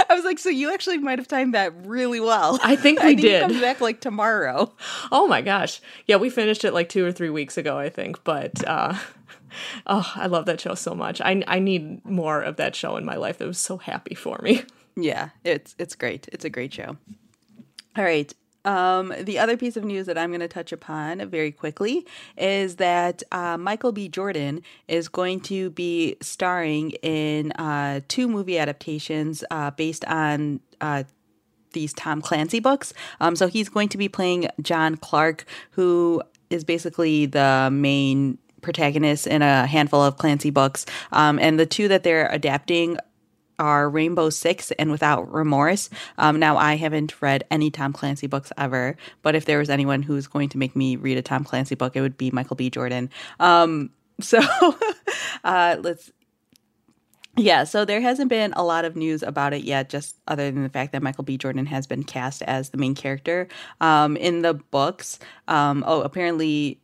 I 0.09 0.15
was 0.15 0.23
like, 0.23 0.39
so 0.39 0.49
you 0.49 0.73
actually 0.73 0.97
might 0.97 1.19
have 1.19 1.27
timed 1.27 1.53
that 1.53 1.73
really 1.85 2.19
well. 2.19 2.59
I 2.63 2.75
think 2.75 2.99
we 3.03 3.05
I 3.05 3.09
think 3.09 3.21
did. 3.21 3.41
Comes 3.41 3.61
back 3.61 3.81
like 3.81 3.99
tomorrow. 3.99 4.73
Oh 5.11 5.27
my 5.27 5.41
gosh. 5.41 5.81
Yeah, 6.07 6.17
we 6.17 6.29
finished 6.29 6.63
it 6.65 6.73
like 6.73 6.89
two 6.89 7.05
or 7.05 7.11
three 7.11 7.29
weeks 7.29 7.57
ago, 7.57 7.77
I 7.77 7.89
think. 7.89 8.23
But 8.23 8.65
uh, 8.67 8.97
oh, 9.87 10.11
I 10.15 10.27
love 10.27 10.45
that 10.45 10.61
show 10.61 10.75
so 10.75 10.93
much. 10.93 11.21
I, 11.21 11.43
I 11.47 11.59
need 11.59 12.03
more 12.05 12.41
of 12.41 12.57
that 12.57 12.75
show 12.75 12.97
in 12.97 13.05
my 13.05 13.15
life. 13.15 13.41
It 13.41 13.47
was 13.47 13.59
so 13.59 13.77
happy 13.77 14.15
for 14.15 14.39
me. 14.41 14.63
Yeah, 14.95 15.29
it's 15.43 15.75
it's 15.79 15.95
great. 15.95 16.29
It's 16.31 16.45
a 16.45 16.49
great 16.49 16.73
show. 16.73 16.97
All 17.95 18.03
right. 18.03 18.33
Um, 18.65 19.13
the 19.19 19.39
other 19.39 19.57
piece 19.57 19.75
of 19.75 19.83
news 19.83 20.05
that 20.05 20.17
I'm 20.17 20.29
going 20.29 20.39
to 20.39 20.47
touch 20.47 20.71
upon 20.71 21.29
very 21.29 21.51
quickly 21.51 22.05
is 22.37 22.77
that 22.77 23.23
uh, 23.31 23.57
Michael 23.57 23.91
B. 23.91 24.07
Jordan 24.07 24.61
is 24.87 25.09
going 25.09 25.41
to 25.41 25.69
be 25.71 26.15
starring 26.21 26.91
in 27.01 27.51
uh, 27.53 28.01
two 28.07 28.27
movie 28.27 28.57
adaptations 28.57 29.43
uh, 29.51 29.71
based 29.71 30.05
on 30.05 30.61
uh, 30.79 31.03
these 31.73 31.93
Tom 31.93 32.21
Clancy 32.21 32.59
books. 32.59 32.93
Um, 33.19 33.35
so 33.35 33.47
he's 33.47 33.69
going 33.69 33.89
to 33.89 33.97
be 33.97 34.07
playing 34.07 34.47
John 34.61 34.95
Clark, 34.95 35.45
who 35.71 36.21
is 36.49 36.63
basically 36.63 37.25
the 37.25 37.69
main 37.71 38.37
protagonist 38.61 39.27
in 39.27 39.41
a 39.41 39.67
handful 39.67 40.01
of 40.01 40.17
Clancy 40.17 40.49
books. 40.49 40.85
Um, 41.11 41.37
and 41.39 41.59
the 41.59 41.65
two 41.65 41.87
that 41.89 42.03
they're 42.03 42.27
adapting 42.31 42.97
are 43.59 43.89
Rainbow 43.89 44.29
Six 44.29 44.71
and 44.71 44.91
Without 44.91 45.31
Remorse. 45.31 45.89
Um, 46.17 46.39
now, 46.39 46.57
I 46.57 46.75
haven't 46.75 47.21
read 47.21 47.43
any 47.51 47.71
Tom 47.71 47.93
Clancy 47.93 48.27
books 48.27 48.51
ever, 48.57 48.97
but 49.21 49.35
if 49.35 49.45
there 49.45 49.59
was 49.59 49.69
anyone 49.69 50.03
who's 50.03 50.27
going 50.27 50.49
to 50.49 50.57
make 50.57 50.75
me 50.75 50.95
read 50.95 51.17
a 51.17 51.21
Tom 51.21 51.43
Clancy 51.43 51.75
book, 51.75 51.95
it 51.95 52.01
would 52.01 52.17
be 52.17 52.31
Michael 52.31 52.55
B. 52.55 52.69
Jordan. 52.69 53.09
Um, 53.39 53.91
so 54.21 54.39
uh, 55.43 55.77
let's 55.79 56.11
yeah, 57.35 57.63
so 57.63 57.83
there 57.83 57.99
hasn't 57.99 58.29
been 58.29 58.53
a 58.53 58.63
lot 58.63 58.85
of 58.85 58.95
news 58.95 59.23
about 59.23 59.53
it 59.53 59.63
yet, 59.63 59.89
just 59.89 60.17
other 60.27 60.51
than 60.51 60.61
the 60.61 60.69
fact 60.69 60.91
that 60.91 61.01
Michael 61.01 61.23
B. 61.23 61.35
Jordan 61.35 61.65
has 61.65 61.87
been 61.87 62.03
cast 62.03 62.43
as 62.43 62.69
the 62.69 62.77
main 62.77 62.93
character. 62.93 63.47
Um, 63.81 64.15
in 64.17 64.43
the 64.43 64.53
books, 64.53 65.17
um, 65.47 65.83
oh, 65.87 66.01
apparently 66.01 66.79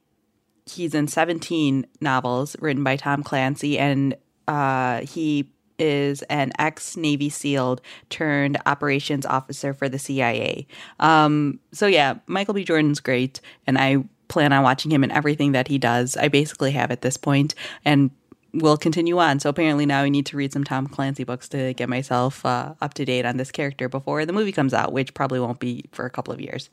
he's 0.65 0.95
in 0.95 1.07
17 1.07 1.85
novels 2.01 2.55
written 2.59 2.83
by 2.83 2.95
Tom 2.95 3.21
Clancy, 3.21 3.77
and 3.77 4.15
uh, 4.47 5.01
he 5.01 5.51
is 5.79 6.21
an 6.23 6.51
ex 6.59 6.95
Navy 6.97 7.29
SEAL 7.29 7.79
turned 8.09 8.57
operations 8.65 9.25
officer 9.25 9.73
for 9.73 9.89
the 9.89 9.99
CIA. 9.99 10.67
Um, 10.99 11.59
so, 11.71 11.87
yeah, 11.87 12.15
Michael 12.27 12.53
B. 12.53 12.63
Jordan's 12.63 12.99
great, 12.99 13.41
and 13.65 13.77
I 13.77 14.03
plan 14.27 14.53
on 14.53 14.63
watching 14.63 14.91
him 14.91 15.03
in 15.03 15.11
everything 15.11 15.53
that 15.53 15.67
he 15.67 15.77
does. 15.77 16.15
I 16.15 16.27
basically 16.27 16.71
have 16.71 16.91
at 16.91 17.01
this 17.01 17.17
point, 17.17 17.55
and 17.83 18.11
we'll 18.53 18.77
continue 18.77 19.17
on. 19.17 19.39
So 19.39 19.49
apparently 19.49 19.85
now 19.85 20.01
I 20.01 20.09
need 20.09 20.25
to 20.27 20.37
read 20.37 20.53
some 20.53 20.63
Tom 20.63 20.87
Clancy 20.87 21.23
books 21.23 21.49
to 21.49 21.73
get 21.73 21.89
myself 21.89 22.45
uh, 22.45 22.73
up 22.81 22.93
to 22.95 23.05
date 23.05 23.25
on 23.25 23.37
this 23.37 23.51
character 23.51 23.89
before 23.89 24.25
the 24.25 24.33
movie 24.33 24.51
comes 24.51 24.73
out, 24.73 24.93
which 24.93 25.13
probably 25.13 25.39
won't 25.39 25.59
be 25.59 25.85
for 25.91 26.05
a 26.05 26.09
couple 26.09 26.33
of 26.33 26.41
years. 26.41 26.69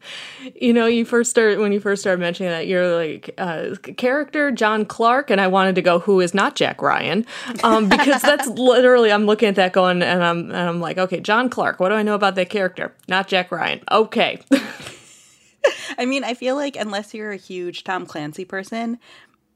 You 0.54 0.72
know, 0.72 0.86
you 0.86 1.04
first 1.04 1.30
start 1.30 1.58
when 1.58 1.72
you 1.72 1.80
first 1.80 2.00
started 2.00 2.20
mentioning 2.20 2.50
that 2.50 2.66
you're 2.66 2.96
like 2.96 3.34
uh, 3.38 3.74
character 3.96 4.50
John 4.50 4.84
Clark, 4.84 5.30
and 5.30 5.40
I 5.40 5.48
wanted 5.48 5.74
to 5.74 5.82
go 5.82 5.98
who 5.98 6.20
is 6.20 6.32
not 6.32 6.54
Jack 6.54 6.80
Ryan, 6.80 7.26
um, 7.62 7.88
because 7.88 8.22
that's 8.22 8.46
literally 8.46 9.12
I'm 9.12 9.26
looking 9.26 9.48
at 9.48 9.56
that 9.56 9.72
going, 9.72 10.02
and 10.02 10.22
I'm 10.22 10.50
and 10.50 10.56
I'm 10.56 10.80
like, 10.80 10.96
okay, 10.96 11.20
John 11.20 11.48
Clark. 11.50 11.80
What 11.80 11.90
do 11.90 11.96
I 11.96 12.02
know 12.02 12.14
about 12.14 12.34
that 12.36 12.50
character? 12.50 12.94
Not 13.08 13.28
Jack 13.28 13.50
Ryan. 13.50 13.80
Okay, 13.90 14.40
I 15.98 16.06
mean, 16.06 16.24
I 16.24 16.34
feel 16.34 16.54
like 16.54 16.76
unless 16.76 17.14
you're 17.14 17.32
a 17.32 17.36
huge 17.36 17.84
Tom 17.84 18.06
Clancy 18.06 18.44
person, 18.44 18.98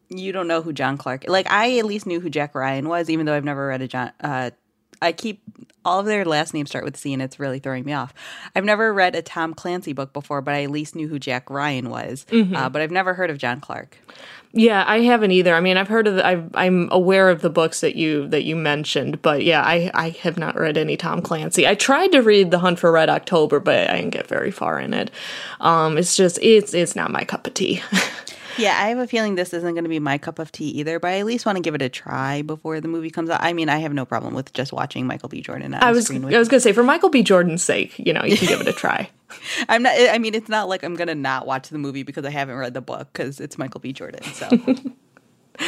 you 0.08 0.32
don't 0.32 0.48
know 0.48 0.62
who 0.62 0.72
John 0.72 0.98
Clark. 0.98 1.24
Like 1.28 1.50
I 1.50 1.78
at 1.78 1.84
least 1.84 2.06
knew 2.06 2.20
who 2.20 2.30
Jack 2.30 2.54
Ryan 2.54 2.88
was, 2.88 3.08
even 3.08 3.26
though 3.26 3.34
I've 3.34 3.44
never 3.44 3.68
read 3.68 3.82
a 3.82 3.88
John. 3.88 4.12
Uh, 4.20 4.50
I 5.02 5.12
keep 5.12 5.42
all 5.84 5.98
of 5.98 6.06
their 6.06 6.24
last 6.24 6.54
names 6.54 6.70
start 6.70 6.84
with 6.84 6.96
C, 6.96 7.12
and 7.12 7.20
it's 7.20 7.40
really 7.40 7.58
throwing 7.58 7.84
me 7.84 7.92
off. 7.92 8.14
I've 8.54 8.64
never 8.64 8.94
read 8.94 9.14
a 9.16 9.22
Tom 9.22 9.52
Clancy 9.52 9.92
book 9.92 10.12
before, 10.12 10.40
but 10.40 10.54
I 10.54 10.62
at 10.62 10.70
least 10.70 10.94
knew 10.94 11.08
who 11.08 11.18
Jack 11.18 11.50
Ryan 11.50 11.90
was. 11.90 12.24
Uh, 12.56 12.68
but 12.68 12.80
I've 12.80 12.90
never 12.92 13.14
heard 13.14 13.30
of 13.30 13.38
John 13.38 13.60
Clark. 13.60 13.98
yeah, 14.52 14.84
I 14.86 15.00
haven't 15.00 15.32
either. 15.32 15.54
I 15.54 15.60
mean, 15.60 15.76
I've 15.76 15.88
heard 15.88 16.06
of, 16.06 16.16
the, 16.16 16.26
I've, 16.26 16.50
I'm 16.54 16.88
aware 16.92 17.30
of 17.30 17.40
the 17.40 17.50
books 17.50 17.80
that 17.80 17.96
you 17.96 18.28
that 18.28 18.44
you 18.44 18.54
mentioned, 18.54 19.22
but 19.22 19.42
yeah, 19.44 19.62
I 19.62 19.90
I 19.94 20.10
have 20.10 20.38
not 20.38 20.54
read 20.56 20.76
any 20.76 20.96
Tom 20.96 21.20
Clancy. 21.22 21.66
I 21.66 21.74
tried 21.74 22.12
to 22.12 22.20
read 22.20 22.50
The 22.50 22.58
Hunt 22.60 22.78
for 22.78 22.92
Red 22.92 23.08
October, 23.08 23.58
but 23.60 23.90
I 23.90 23.96
didn't 23.96 24.10
get 24.10 24.26
very 24.28 24.50
far 24.50 24.78
in 24.78 24.94
it. 24.94 25.10
Um, 25.60 25.98
it's 25.98 26.14
just 26.16 26.38
it's 26.42 26.74
it's 26.74 26.94
not 26.94 27.10
my 27.10 27.24
cup 27.24 27.46
of 27.46 27.54
tea. 27.54 27.82
Yeah, 28.58 28.78
I 28.78 28.88
have 28.88 28.98
a 28.98 29.06
feeling 29.06 29.34
this 29.34 29.52
isn't 29.52 29.72
going 29.74 29.84
to 29.84 29.90
be 29.90 29.98
my 29.98 30.18
cup 30.18 30.38
of 30.38 30.52
tea 30.52 30.68
either, 30.70 30.98
but 30.98 31.08
I 31.08 31.18
at 31.18 31.26
least 31.26 31.46
want 31.46 31.56
to 31.56 31.62
give 31.62 31.74
it 31.74 31.82
a 31.82 31.88
try 31.88 32.42
before 32.42 32.80
the 32.80 32.88
movie 32.88 33.10
comes 33.10 33.30
out. 33.30 33.42
I 33.42 33.52
mean, 33.52 33.68
I 33.68 33.78
have 33.78 33.92
no 33.92 34.04
problem 34.04 34.34
with 34.34 34.52
just 34.52 34.72
watching 34.72 35.06
Michael 35.06 35.28
B. 35.28 35.40
Jordan 35.40 35.74
on 35.74 35.82
I 35.82 35.92
was 35.92 36.10
I 36.10 36.18
was 36.18 36.48
gonna 36.48 36.60
say 36.60 36.72
for 36.72 36.82
Michael 36.82 37.08
B. 37.10 37.22
Jordan's 37.22 37.62
sake, 37.62 37.98
you 37.98 38.12
know, 38.12 38.24
you 38.24 38.36
can 38.36 38.48
give 38.48 38.60
it 38.60 38.68
a 38.68 38.72
try. 38.72 39.10
I'm 39.68 39.82
not. 39.82 39.94
I 39.96 40.18
mean, 40.18 40.34
it's 40.34 40.48
not 40.48 40.68
like 40.68 40.82
I'm 40.82 40.94
going 40.94 41.08
to 41.08 41.14
not 41.14 41.46
watch 41.46 41.68
the 41.68 41.78
movie 41.78 42.02
because 42.02 42.24
I 42.24 42.30
haven't 42.30 42.56
read 42.56 42.74
the 42.74 42.80
book 42.80 43.08
because 43.12 43.40
it's 43.40 43.58
Michael 43.58 43.80
B. 43.80 43.92
Jordan. 43.92 44.22
So 44.24 44.48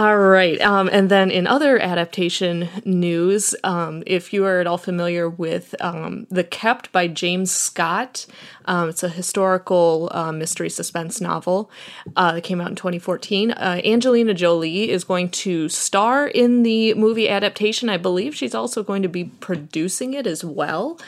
All 0.00 0.16
right. 0.16 0.58
Um, 0.62 0.88
and 0.90 1.10
then 1.10 1.30
in 1.30 1.46
other 1.46 1.78
adaptation 1.78 2.70
news, 2.86 3.54
um, 3.64 4.02
if 4.06 4.32
you 4.32 4.46
are 4.46 4.58
at 4.58 4.66
all 4.66 4.78
familiar 4.78 5.28
with 5.28 5.74
um, 5.78 6.26
The 6.30 6.42
Kept 6.42 6.90
by 6.90 7.06
James 7.06 7.50
Scott, 7.50 8.24
um, 8.64 8.88
it's 8.88 9.02
a 9.02 9.10
historical 9.10 10.08
uh, 10.14 10.32
mystery 10.32 10.70
suspense 10.70 11.20
novel 11.20 11.70
uh, 12.16 12.32
that 12.32 12.44
came 12.44 12.62
out 12.62 12.70
in 12.70 12.76
2014. 12.76 13.50
Uh, 13.50 13.82
Angelina 13.84 14.32
Jolie 14.32 14.88
is 14.88 15.04
going 15.04 15.28
to 15.32 15.68
star 15.68 16.26
in 16.28 16.62
the 16.62 16.94
movie 16.94 17.28
adaptation. 17.28 17.90
I 17.90 17.98
believe 17.98 18.34
she's 18.34 18.54
also 18.54 18.82
going 18.82 19.02
to 19.02 19.08
be 19.08 19.24
producing 19.24 20.14
it 20.14 20.26
as 20.26 20.42
well. 20.42 20.98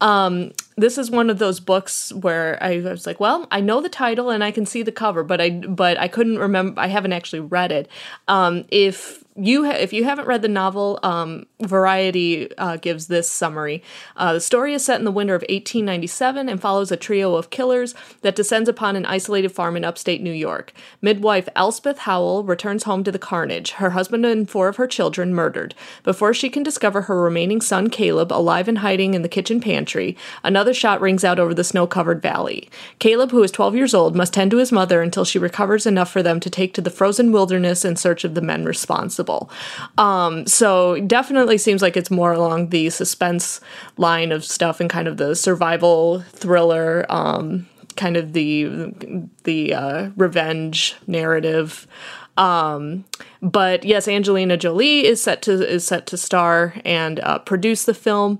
Um, 0.00 0.50
this 0.80 0.96
is 0.96 1.10
one 1.10 1.30
of 1.30 1.38
those 1.38 1.60
books 1.60 2.12
where 2.12 2.58
I 2.62 2.78
was 2.78 3.06
like, 3.06 3.20
well, 3.20 3.46
I 3.50 3.60
know 3.60 3.80
the 3.80 3.88
title 3.88 4.30
and 4.30 4.42
I 4.42 4.50
can 4.50 4.66
see 4.66 4.82
the 4.82 4.92
cover, 4.92 5.22
but 5.22 5.40
I 5.40 5.50
but 5.50 5.98
I 5.98 6.08
couldn't 6.08 6.38
remember. 6.38 6.80
I 6.80 6.86
haven't 6.86 7.12
actually 7.12 7.40
read 7.40 7.72
it. 7.72 7.88
Um, 8.28 8.64
if 8.70 9.22
you 9.36 9.64
ha- 9.64 9.76
if 9.78 9.92
you 9.92 10.04
haven't 10.04 10.26
read 10.26 10.42
the 10.42 10.48
novel, 10.48 10.98
um, 11.02 11.46
Variety 11.60 12.54
uh, 12.56 12.76
gives 12.76 13.06
this 13.06 13.30
summary. 13.30 13.82
Uh, 14.16 14.34
the 14.34 14.40
story 14.40 14.74
is 14.74 14.84
set 14.84 14.98
in 14.98 15.04
the 15.04 15.10
winter 15.10 15.34
of 15.34 15.42
1897 15.42 16.48
and 16.48 16.60
follows 16.60 16.90
a 16.90 16.96
trio 16.96 17.34
of 17.34 17.50
killers 17.50 17.94
that 18.22 18.34
descends 18.34 18.68
upon 18.68 18.96
an 18.96 19.06
isolated 19.06 19.50
farm 19.50 19.76
in 19.76 19.84
upstate 19.84 20.22
New 20.22 20.32
York. 20.32 20.72
Midwife 21.00 21.48
Elspeth 21.54 21.98
Howell 21.98 22.44
returns 22.44 22.84
home 22.84 23.04
to 23.04 23.12
the 23.12 23.18
carnage, 23.18 23.72
her 23.72 23.90
husband 23.90 24.26
and 24.26 24.48
four 24.48 24.68
of 24.68 24.76
her 24.76 24.86
children 24.86 25.34
murdered. 25.34 25.74
Before 26.02 26.34
she 26.34 26.50
can 26.50 26.62
discover 26.62 27.02
her 27.02 27.20
remaining 27.20 27.60
son 27.60 27.88
Caleb 27.88 28.32
alive 28.32 28.68
and 28.68 28.78
hiding 28.78 29.14
in 29.14 29.22
the 29.22 29.28
kitchen 29.28 29.60
pantry, 29.60 30.16
another 30.42 30.69
shot 30.72 31.00
rings 31.00 31.24
out 31.24 31.38
over 31.38 31.54
the 31.54 31.64
snow 31.64 31.86
covered 31.86 32.22
valley. 32.22 32.68
Caleb, 32.98 33.30
who 33.30 33.42
is 33.42 33.50
12 33.50 33.74
years 33.74 33.94
old, 33.94 34.16
must 34.16 34.32
tend 34.32 34.50
to 34.50 34.58
his 34.58 34.72
mother 34.72 35.02
until 35.02 35.24
she 35.24 35.38
recovers 35.38 35.86
enough 35.86 36.10
for 36.10 36.22
them 36.22 36.40
to 36.40 36.50
take 36.50 36.74
to 36.74 36.80
the 36.80 36.90
frozen 36.90 37.32
wilderness 37.32 37.84
in 37.84 37.96
search 37.96 38.24
of 38.24 38.34
the 38.34 38.40
men 38.40 38.64
responsible. 38.64 39.50
Um, 39.98 40.46
so 40.46 41.00
definitely 41.00 41.58
seems 41.58 41.82
like 41.82 41.96
it's 41.96 42.10
more 42.10 42.32
along 42.32 42.70
the 42.70 42.90
suspense 42.90 43.60
line 43.96 44.32
of 44.32 44.44
stuff 44.44 44.80
and 44.80 44.90
kind 44.90 45.08
of 45.08 45.16
the 45.16 45.34
survival 45.34 46.20
thriller, 46.30 47.06
um, 47.08 47.68
kind 47.96 48.16
of 48.16 48.32
the 48.32 48.92
the 49.44 49.74
uh, 49.74 50.10
revenge 50.16 50.96
narrative. 51.06 51.86
Um, 52.36 53.04
but 53.42 53.84
yes, 53.84 54.08
Angelina 54.08 54.56
Jolie 54.56 55.04
is 55.04 55.22
set 55.22 55.42
to 55.42 55.52
is 55.52 55.86
set 55.86 56.06
to 56.06 56.16
star 56.16 56.74
and 56.84 57.20
uh, 57.20 57.38
produce 57.40 57.84
the 57.84 57.94
film. 57.94 58.38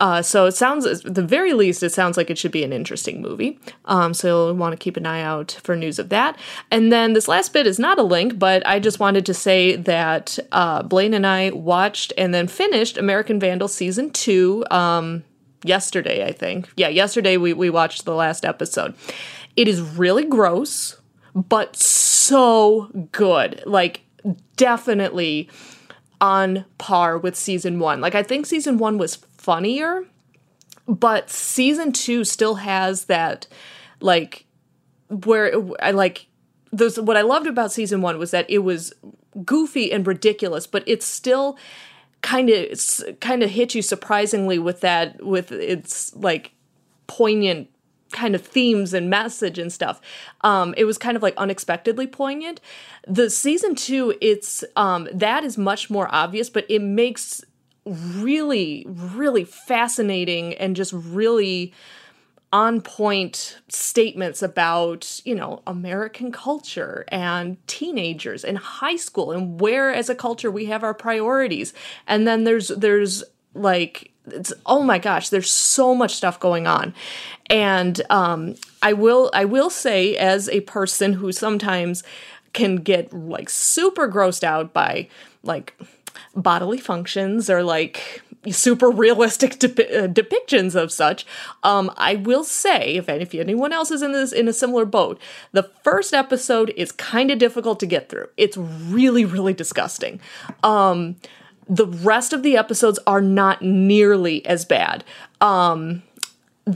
Uh, 0.00 0.22
so 0.22 0.46
it 0.46 0.52
sounds, 0.52 0.86
at 0.86 1.14
the 1.14 1.22
very 1.22 1.52
least, 1.52 1.82
it 1.82 1.92
sounds 1.92 2.16
like 2.16 2.30
it 2.30 2.38
should 2.38 2.50
be 2.50 2.64
an 2.64 2.72
interesting 2.72 3.20
movie. 3.20 3.60
Um, 3.84 4.14
so 4.14 4.28
you'll 4.28 4.54
want 4.54 4.72
to 4.72 4.82
keep 4.82 4.96
an 4.96 5.04
eye 5.04 5.20
out 5.20 5.60
for 5.62 5.76
news 5.76 5.98
of 5.98 6.08
that. 6.08 6.38
And 6.70 6.90
then 6.90 7.12
this 7.12 7.28
last 7.28 7.52
bit 7.52 7.66
is 7.66 7.78
not 7.78 7.98
a 7.98 8.02
link, 8.02 8.38
but 8.38 8.66
I 8.66 8.80
just 8.80 8.98
wanted 8.98 9.26
to 9.26 9.34
say 9.34 9.76
that 9.76 10.38
uh, 10.52 10.82
Blaine 10.82 11.12
and 11.12 11.26
I 11.26 11.50
watched 11.50 12.14
and 12.16 12.32
then 12.32 12.48
finished 12.48 12.96
American 12.96 13.38
Vandal 13.38 13.68
season 13.68 14.10
two 14.10 14.64
um, 14.70 15.22
yesterday, 15.64 16.26
I 16.26 16.32
think. 16.32 16.70
Yeah, 16.76 16.88
yesterday 16.88 17.36
we, 17.36 17.52
we 17.52 17.68
watched 17.68 18.06
the 18.06 18.14
last 18.14 18.46
episode. 18.46 18.94
It 19.54 19.68
is 19.68 19.82
really 19.82 20.24
gross, 20.24 20.98
but 21.34 21.76
so 21.76 22.88
good. 23.12 23.62
Like, 23.66 24.00
definitely 24.56 25.50
on 26.20 26.64
par 26.78 27.18
with 27.18 27.36
season 27.36 27.78
one. 27.78 28.00
Like, 28.00 28.14
I 28.14 28.22
think 28.22 28.46
season 28.46 28.78
one 28.78 28.96
was 28.98 29.18
funnier, 29.40 30.04
but 30.86 31.30
season 31.30 31.92
two 31.92 32.24
still 32.24 32.56
has 32.56 33.06
that, 33.06 33.46
like, 34.00 34.44
where 35.08 35.52
I 35.82 35.90
like 35.90 36.26
those 36.72 37.00
what 37.00 37.16
I 37.16 37.22
loved 37.22 37.46
about 37.46 37.72
season 37.72 38.00
one 38.00 38.18
was 38.18 38.30
that 38.30 38.48
it 38.48 38.58
was 38.58 38.92
goofy 39.44 39.92
and 39.92 40.06
ridiculous, 40.06 40.66
but 40.66 40.84
it's 40.86 41.06
still 41.06 41.58
kind 42.22 42.50
of 42.50 42.78
kind 43.20 43.42
of 43.42 43.50
hit 43.50 43.74
you 43.74 43.82
surprisingly 43.82 44.58
with 44.58 44.80
that 44.80 45.24
with 45.24 45.52
its 45.52 46.14
like 46.14 46.52
poignant 47.06 47.68
kind 48.12 48.34
of 48.34 48.42
themes 48.42 48.92
and 48.92 49.08
message 49.08 49.58
and 49.58 49.72
stuff. 49.72 50.00
Um, 50.42 50.74
it 50.76 50.84
was 50.84 50.98
kind 50.98 51.16
of 51.16 51.22
like 51.22 51.36
unexpectedly 51.36 52.06
poignant. 52.06 52.60
The 53.06 53.30
season 53.30 53.74
two, 53.74 54.14
it's 54.20 54.64
um, 54.76 55.08
that 55.12 55.44
is 55.44 55.56
much 55.56 55.90
more 55.90 56.08
obvious, 56.12 56.50
but 56.50 56.66
it 56.68 56.82
makes 56.82 57.42
really, 57.90 58.86
really 58.88 59.44
fascinating 59.44 60.54
and 60.54 60.76
just 60.76 60.92
really 60.92 61.72
on 62.52 62.80
point 62.80 63.58
statements 63.68 64.42
about, 64.42 65.20
you 65.24 65.34
know, 65.34 65.62
American 65.66 66.32
culture 66.32 67.04
and 67.08 67.64
teenagers 67.68 68.44
and 68.44 68.58
high 68.58 68.96
school 68.96 69.30
and 69.30 69.60
where 69.60 69.92
as 69.92 70.08
a 70.08 70.14
culture 70.14 70.50
we 70.50 70.66
have 70.66 70.82
our 70.82 70.94
priorities. 70.94 71.72
And 72.06 72.26
then 72.26 72.44
there's 72.44 72.68
there's 72.68 73.22
like 73.54 74.12
it's 74.26 74.52
oh 74.66 74.82
my 74.82 74.98
gosh, 74.98 75.28
there's 75.28 75.50
so 75.50 75.94
much 75.94 76.14
stuff 76.14 76.40
going 76.40 76.66
on. 76.66 76.92
And 77.48 78.00
um 78.10 78.56
I 78.82 78.94
will 78.94 79.30
I 79.32 79.44
will 79.44 79.70
say 79.70 80.16
as 80.16 80.48
a 80.48 80.60
person 80.62 81.12
who 81.14 81.30
sometimes 81.30 82.02
can 82.52 82.76
get 82.76 83.12
like 83.12 83.48
super 83.48 84.08
grossed 84.08 84.42
out 84.42 84.72
by 84.72 85.08
like 85.44 85.76
bodily 86.34 86.78
functions 86.78 87.50
or 87.50 87.62
like 87.62 88.22
super 88.48 88.90
realistic 88.90 89.52
uh, 89.52 90.08
depictions 90.08 90.74
of 90.74 90.90
such. 90.90 91.26
Um, 91.62 91.92
I 91.96 92.14
will 92.14 92.44
say, 92.44 92.96
if, 92.96 93.08
if 93.08 93.34
anyone 93.34 93.72
else 93.72 93.90
is 93.90 94.02
in 94.02 94.12
this 94.12 94.32
in 94.32 94.48
a 94.48 94.52
similar 94.52 94.84
boat, 94.84 95.20
the 95.52 95.64
first 95.84 96.14
episode 96.14 96.72
is 96.76 96.92
kind 96.92 97.30
of 97.30 97.38
difficult 97.38 97.80
to 97.80 97.86
get 97.86 98.08
through. 98.08 98.28
It's 98.36 98.56
really, 98.56 99.24
really 99.24 99.52
disgusting. 99.52 100.20
Um, 100.62 101.16
the 101.68 101.86
rest 101.86 102.32
of 102.32 102.42
the 102.42 102.56
episodes 102.56 102.98
are 103.06 103.20
not 103.20 103.62
nearly 103.62 104.44
as 104.46 104.64
bad. 104.64 105.04
Um, 105.40 106.02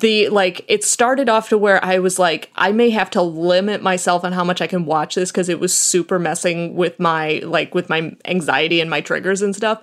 the 0.00 0.28
like 0.28 0.64
it 0.66 0.82
started 0.82 1.28
off 1.28 1.48
to 1.50 1.58
where 1.58 1.82
I 1.84 1.98
was 1.98 2.18
like 2.18 2.50
I 2.56 2.72
may 2.72 2.90
have 2.90 3.10
to 3.10 3.22
limit 3.22 3.82
myself 3.82 4.24
on 4.24 4.32
how 4.32 4.42
much 4.42 4.60
I 4.60 4.66
can 4.66 4.86
watch 4.86 5.14
this 5.14 5.30
because 5.30 5.48
it 5.48 5.60
was 5.60 5.74
super 5.74 6.18
messing 6.18 6.74
with 6.74 6.98
my 6.98 7.40
like 7.44 7.74
with 7.74 7.88
my 7.88 8.16
anxiety 8.24 8.80
and 8.80 8.90
my 8.90 9.00
triggers 9.00 9.40
and 9.40 9.54
stuff. 9.54 9.82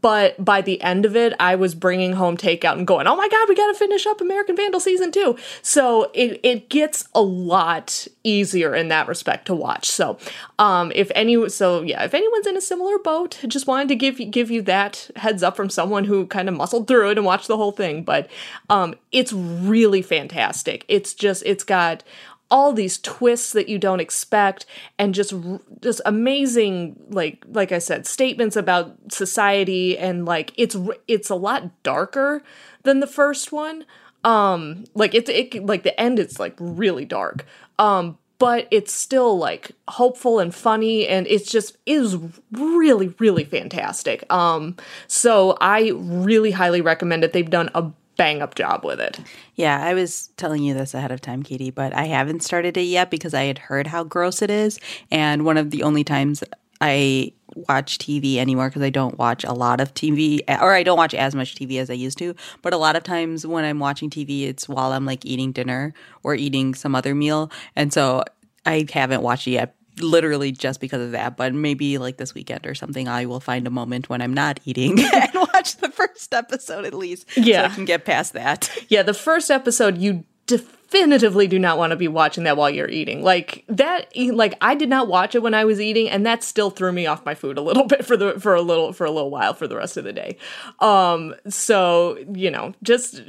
But 0.00 0.42
by 0.42 0.62
the 0.62 0.80
end 0.80 1.04
of 1.04 1.16
it, 1.16 1.34
I 1.38 1.54
was 1.56 1.74
bringing 1.74 2.14
home 2.14 2.36
takeout 2.36 2.78
and 2.78 2.86
going, 2.86 3.06
"Oh 3.06 3.16
my 3.16 3.28
god, 3.28 3.48
we 3.48 3.54
got 3.54 3.70
to 3.72 3.78
finish 3.78 4.06
up 4.06 4.20
American 4.20 4.56
Vandal 4.56 4.80
season 4.80 5.12
2." 5.12 5.36
So 5.60 6.10
it 6.14 6.40
it 6.42 6.70
gets 6.70 7.08
a 7.14 7.20
lot 7.20 8.06
easier 8.24 8.74
in 8.74 8.88
that 8.88 9.06
respect 9.06 9.46
to 9.46 9.54
watch. 9.54 9.86
So, 9.90 10.18
um 10.58 10.92
if 10.94 11.10
any 11.14 11.48
so 11.50 11.82
yeah, 11.82 12.04
if 12.04 12.14
anyone's 12.14 12.46
in 12.46 12.56
a 12.56 12.60
similar 12.60 12.98
boat, 12.98 13.38
just 13.46 13.66
wanted 13.66 13.88
to 13.88 13.96
give 13.96 14.18
give 14.30 14.50
you 14.50 14.62
that 14.62 15.10
heads 15.16 15.42
up 15.42 15.56
from 15.56 15.68
someone 15.68 16.04
who 16.04 16.26
kind 16.26 16.48
of 16.48 16.54
muscled 16.54 16.88
through 16.88 17.10
it 17.10 17.18
and 17.18 17.26
watched 17.26 17.48
the 17.48 17.56
whole 17.56 17.72
thing, 17.72 18.02
but 18.02 18.30
um 18.70 18.94
it's 19.10 19.32
really 19.42 20.02
fantastic. 20.02 20.84
It's 20.88 21.14
just 21.14 21.42
it's 21.46 21.64
got 21.64 22.02
all 22.50 22.74
these 22.74 22.98
twists 22.98 23.52
that 23.52 23.68
you 23.70 23.78
don't 23.78 24.00
expect 24.00 24.66
and 24.98 25.14
just 25.14 25.32
just 25.80 26.02
amazing 26.04 26.94
like 27.08 27.42
like 27.48 27.72
I 27.72 27.78
said 27.78 28.06
statements 28.06 28.56
about 28.56 28.94
society 29.10 29.96
and 29.96 30.26
like 30.26 30.52
it's 30.56 30.76
it's 31.08 31.30
a 31.30 31.34
lot 31.34 31.82
darker 31.82 32.42
than 32.82 33.00
the 33.00 33.06
first 33.06 33.52
one. 33.52 33.86
Um 34.22 34.84
like 34.94 35.14
it's 35.14 35.30
it 35.30 35.64
like 35.64 35.82
the 35.82 35.98
end 35.98 36.18
it's 36.18 36.38
like 36.38 36.54
really 36.58 37.06
dark. 37.06 37.46
Um 37.78 38.18
but 38.38 38.66
it's 38.72 38.92
still 38.92 39.38
like 39.38 39.70
hopeful 39.86 40.40
and 40.40 40.52
funny 40.52 41.06
and 41.06 41.28
it's 41.28 41.50
just 41.50 41.78
is 41.86 42.16
really 42.50 43.14
really 43.20 43.44
fantastic 43.44 44.24
um 44.32 44.76
so 45.06 45.56
i 45.60 45.92
really 45.94 46.50
highly 46.50 46.80
recommend 46.80 47.22
it 47.22 47.32
they've 47.32 47.50
done 47.50 47.70
a 47.72 47.88
bang 48.16 48.42
up 48.42 48.54
job 48.54 48.84
with 48.84 49.00
it. 49.00 49.20
Yeah, 49.54 49.82
I 49.82 49.94
was 49.94 50.28
telling 50.36 50.62
you 50.62 50.74
this 50.74 50.94
ahead 50.94 51.12
of 51.12 51.20
time, 51.20 51.42
Katie, 51.42 51.70
but 51.70 51.94
I 51.94 52.04
haven't 52.04 52.42
started 52.42 52.76
it 52.76 52.82
yet 52.82 53.10
because 53.10 53.34
I 53.34 53.44
had 53.44 53.58
heard 53.58 53.86
how 53.86 54.04
gross 54.04 54.42
it 54.42 54.50
is. 54.50 54.78
And 55.10 55.44
one 55.44 55.56
of 55.56 55.70
the 55.70 55.82
only 55.82 56.04
times 56.04 56.44
I 56.80 57.32
watch 57.54 57.98
TV 57.98 58.36
anymore 58.36 58.68
because 58.68 58.82
I 58.82 58.90
don't 58.90 59.18
watch 59.18 59.44
a 59.44 59.52
lot 59.52 59.80
of 59.80 59.94
TV 59.94 60.40
or 60.48 60.72
I 60.72 60.82
don't 60.82 60.96
watch 60.96 61.14
as 61.14 61.34
much 61.34 61.54
TV 61.54 61.78
as 61.78 61.90
I 61.90 61.94
used 61.94 62.18
to. 62.18 62.34
But 62.60 62.72
a 62.72 62.76
lot 62.76 62.96
of 62.96 63.02
times 63.02 63.46
when 63.46 63.64
I'm 63.64 63.78
watching 63.78 64.10
TV, 64.10 64.48
it's 64.48 64.68
while 64.68 64.92
I'm 64.92 65.06
like 65.06 65.24
eating 65.24 65.52
dinner 65.52 65.94
or 66.22 66.34
eating 66.34 66.74
some 66.74 66.94
other 66.94 67.14
meal. 67.14 67.50
And 67.76 67.92
so 67.92 68.24
I 68.66 68.86
haven't 68.92 69.22
watched 69.22 69.46
it 69.46 69.52
yet 69.52 69.74
literally 70.00 70.52
just 70.52 70.80
because 70.80 71.02
of 71.02 71.12
that. 71.12 71.36
But 71.36 71.54
maybe 71.54 71.98
like 71.98 72.16
this 72.16 72.34
weekend 72.34 72.66
or 72.66 72.74
something, 72.74 73.08
I 73.08 73.26
will 73.26 73.40
find 73.40 73.66
a 73.66 73.70
moment 73.70 74.08
when 74.08 74.22
I'm 74.22 74.34
not 74.34 74.60
eating 74.64 74.98
and 75.14 75.34
watch 75.62 75.76
the 75.76 75.90
first 75.90 76.34
episode 76.34 76.84
at 76.84 76.94
least. 76.94 77.26
Yeah. 77.36 77.68
So 77.68 77.72
I 77.72 77.74
can 77.74 77.84
get 77.84 78.04
past 78.04 78.32
that. 78.32 78.70
Yeah, 78.88 79.02
the 79.02 79.14
first 79.14 79.50
episode, 79.50 79.96
you 79.96 80.24
definitively 80.46 81.46
do 81.46 81.58
not 81.58 81.78
want 81.78 81.92
to 81.92 81.96
be 81.96 82.08
watching 82.08 82.44
that 82.44 82.56
while 82.56 82.68
you're 82.68 82.88
eating. 82.88 83.22
Like 83.22 83.64
that 83.68 84.12
like 84.16 84.54
I 84.60 84.74
did 84.74 84.90
not 84.90 85.08
watch 85.08 85.34
it 85.34 85.42
when 85.42 85.54
I 85.54 85.64
was 85.64 85.80
eating 85.80 86.10
and 86.10 86.26
that 86.26 86.42
still 86.42 86.68
threw 86.68 86.92
me 86.92 87.06
off 87.06 87.24
my 87.24 87.34
food 87.34 87.56
a 87.56 87.62
little 87.62 87.84
bit 87.86 88.04
for 88.04 88.16
the 88.16 88.38
for 88.38 88.54
a 88.54 88.60
little 88.60 88.92
for 88.92 89.06
a 89.06 89.10
little 89.10 89.30
while 89.30 89.54
for 89.54 89.66
the 89.66 89.76
rest 89.76 89.96
of 89.96 90.04
the 90.04 90.12
day. 90.12 90.36
Um 90.80 91.34
so, 91.48 92.18
you 92.34 92.50
know, 92.50 92.74
just 92.82 93.22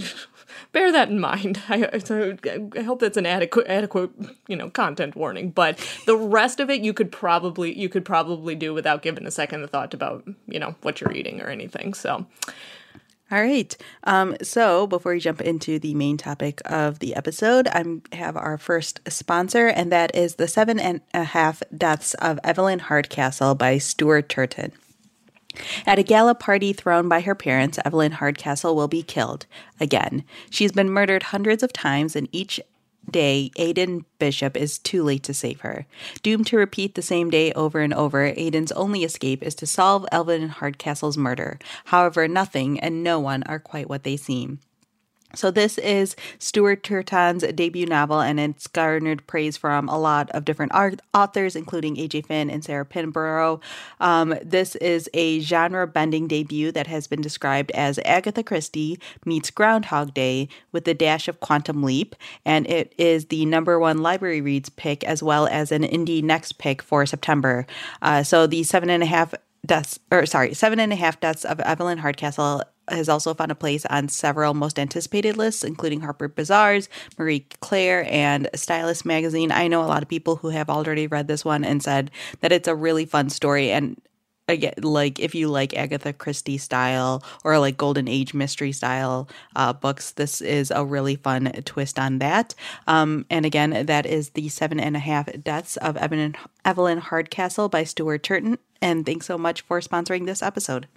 bear 0.74 0.92
that 0.92 1.10
in 1.10 1.20
mind. 1.20 1.62
I, 1.70 1.88
I, 1.94 2.82
hope 2.82 3.00
that's 3.00 3.18
an 3.18 3.26
adequate, 3.26 3.68
adequate, 3.68 4.12
you 4.48 4.58
know, 4.58 4.70
content 4.70 5.16
warning. 5.16 5.52
But 5.52 5.80
the 6.06 6.18
rest 6.18 6.60
of 6.60 6.70
it, 6.70 6.82
you 6.82 6.92
could 6.92 7.12
probably, 7.12 7.78
you 7.80 7.88
could 7.88 8.04
probably 8.04 8.56
do 8.56 8.74
without 8.74 9.02
giving 9.02 9.26
a 9.26 9.32
second 9.32 9.66
thought 9.70 9.94
about, 9.94 10.28
you 10.48 10.60
know, 10.60 10.76
what 10.82 11.00
you're 11.00 11.14
eating 11.14 11.42
or 11.42 11.48
anything. 11.48 11.94
So. 11.94 12.26
All 13.32 13.42
right. 13.42 13.76
Um, 14.04 14.36
so 14.44 14.86
before 14.86 15.14
we 15.14 15.20
jump 15.20 15.42
into 15.42 15.80
the 15.80 15.96
main 15.96 16.18
topic 16.18 16.62
of 16.66 17.00
the 17.00 17.16
episode, 17.16 17.68
I 17.68 17.84
have 18.16 18.36
our 18.36 18.60
first 18.60 19.00
sponsor, 19.08 19.68
and 19.68 19.92
that 19.92 20.14
is 20.14 20.36
the 20.36 20.48
seven 20.48 20.80
and 20.80 21.02
a 21.16 21.24
half 21.24 21.64
deaths 21.76 22.14
of 22.16 22.40
Evelyn 22.44 22.78
Hardcastle 22.80 23.56
by 23.56 23.80
Stuart 23.80 24.30
Turton. 24.30 24.74
At 25.86 26.00
a 26.00 26.04
gala 26.04 26.36
party 26.36 26.74
thrown 26.74 27.08
by 27.08 27.22
her 27.22 27.36
parents, 27.36 27.80
Evelyn 27.86 28.14
Hardcastle 28.14 28.76
will 28.76 28.88
be 28.88 29.04
killed 29.04 29.46
again. 29.80 30.24
She's 30.50 30.72
been 30.72 30.90
murdered 30.90 31.24
hundreds 31.24 31.64
of 31.64 31.74
times, 31.74 32.16
and 32.16 32.28
each 32.32 32.60
day, 33.10 33.52
Aidan 33.58 34.06
Bishop 34.20 34.56
is 34.56 34.80
too 34.80 35.04
late 35.04 35.24
to 35.24 35.34
save 35.34 35.62
her. 35.62 35.86
Doomed 36.22 36.48
to 36.48 36.58
repeat 36.58 36.96
the 36.96 37.02
same 37.02 37.30
day 37.30 37.52
over 37.54 37.82
and 37.82 37.94
over, 37.94 38.34
Aidan's 38.36 38.72
only 38.74 39.04
escape 39.04 39.44
is 39.44 39.56
to 39.56 39.68
solve 39.68 40.06
Evelyn 40.12 40.50
Hardcastle's 40.50 41.18
murder. 41.18 41.60
However, 41.86 42.28
nothing 42.28 42.80
and 42.80 43.04
no 43.04 43.20
one 43.20 43.44
are 43.44 43.60
quite 43.60 43.90
what 43.90 44.04
they 44.04 44.18
seem. 44.18 44.60
So, 45.36 45.50
this 45.50 45.80
is 45.80 46.16
Stuart 46.38 46.84
Turton's 46.84 47.42
debut 47.42 47.88
novel, 47.88 48.22
and 48.22 48.40
it's 48.40 48.68
garnered 48.68 49.26
praise 49.26 49.58
from 49.58 49.90
a 49.90 49.98
lot 49.98 50.30
of 50.30 50.46
different 50.46 50.72
art- 50.76 51.02
authors, 51.12 51.56
including 51.56 51.98
A.J. 51.98 52.22
Finn 52.22 52.52
and 52.52 52.64
Sarah 52.64 52.86
Pinborough. 52.86 53.60
Um, 54.00 54.36
this 54.44 54.76
is 54.76 55.10
a 55.16 55.40
genre 55.40 55.88
bending 55.88 56.28
debut 56.28 56.72
that 56.74 56.86
has 56.86 57.08
been 57.08 57.22
described 57.22 57.72
as 57.72 57.98
Agatha 58.06 58.44
Christie 58.44 59.00
meets 59.26 59.50
Groundhog 59.50 60.14
Day 60.14 60.50
with 60.72 60.88
a 60.88 60.94
dash 60.94 61.28
of 61.28 61.40
Quantum 61.40 61.82
Leap, 61.82 62.16
and 62.46 62.68
it 62.68 62.94
is 63.00 63.26
the 63.26 63.48
number 63.48 63.80
one 63.80 64.04
library 64.04 64.40
reads 64.40 64.70
pick 64.70 65.04
as 65.04 65.24
well 65.24 65.48
as 65.48 65.72
an 65.72 65.82
indie 65.82 66.22
next 66.22 66.60
pick 66.60 66.84
for 66.84 67.08
September. 67.08 67.66
Uh, 68.04 68.22
so, 68.22 68.46
the 68.46 68.62
seven 68.62 68.92
and 68.92 69.02
a 69.02 69.08
half 69.08 69.34
deaths, 69.66 70.00
or 70.12 70.26
sorry, 70.26 70.54
seven 70.54 70.80
and 70.80 70.94
a 70.94 70.96
half 70.96 71.20
deaths 71.20 71.44
of 71.44 71.60
Evelyn 71.62 71.98
Hardcastle 71.98 72.64
has 72.88 73.10
also 73.10 73.34
found 73.34 73.52
a 73.52 73.56
place 73.56 73.86
on 73.86 74.10
several 74.10 74.54
most 74.54 74.80
anticipated 74.80 75.38
lists, 75.38 75.64
including 75.64 76.02
Harper 76.02 76.28
Bazaar's, 76.28 76.90
Marie 77.18 77.46
Claire, 77.62 78.06
and 78.10 78.50
Stylist 78.56 79.06
Magazine. 79.06 79.52
I 79.52 79.68
know 79.68 79.84
a 79.84 79.86
lot 79.88 80.04
of 80.04 80.10
people 80.10 80.38
who 80.38 80.50
have 80.50 80.70
already 80.70 81.08
read 81.08 81.28
this 81.28 81.46
one 81.46 81.64
and 81.64 81.82
said 81.82 82.12
that 82.42 82.52
it's 82.52 82.68
a 82.68 82.76
really 82.76 83.06
fun 83.06 83.30
story. 83.30 83.72
And 83.72 84.02
again, 84.48 84.74
like 84.82 85.20
if 85.20 85.34
you 85.36 85.48
like 85.48 85.76
Agatha 85.76 86.14
Christie 86.14 86.58
style 86.58 87.24
or 87.44 87.58
like 87.60 87.78
Golden 87.78 88.08
Age 88.08 88.34
mystery 88.34 88.72
style 88.72 89.30
uh, 89.56 89.74
books, 89.74 90.12
this 90.12 90.42
is 90.42 90.72
a 90.72 90.84
really 90.84 91.16
fun 91.16 91.52
twist 91.66 91.98
on 91.98 92.20
that. 92.20 92.54
Um, 92.88 93.26
and 93.30 93.46
again, 93.46 93.86
that 93.86 94.06
is 94.06 94.32
the 94.32 94.50
seven 94.50 94.80
and 94.80 94.96
a 94.96 95.00
half 95.00 95.30
deaths 95.42 95.78
of 95.78 95.98
Evelyn, 95.98 96.36
Evelyn 96.66 96.98
Hardcastle 97.00 97.70
by 97.70 97.84
Stuart 97.84 98.24
Turton. 98.24 98.58
And 98.82 99.06
thanks 99.06 99.26
so 99.26 99.38
much 99.38 99.62
for 99.62 99.80
sponsoring 99.80 100.26
this 100.26 100.44
episode. 100.44 100.88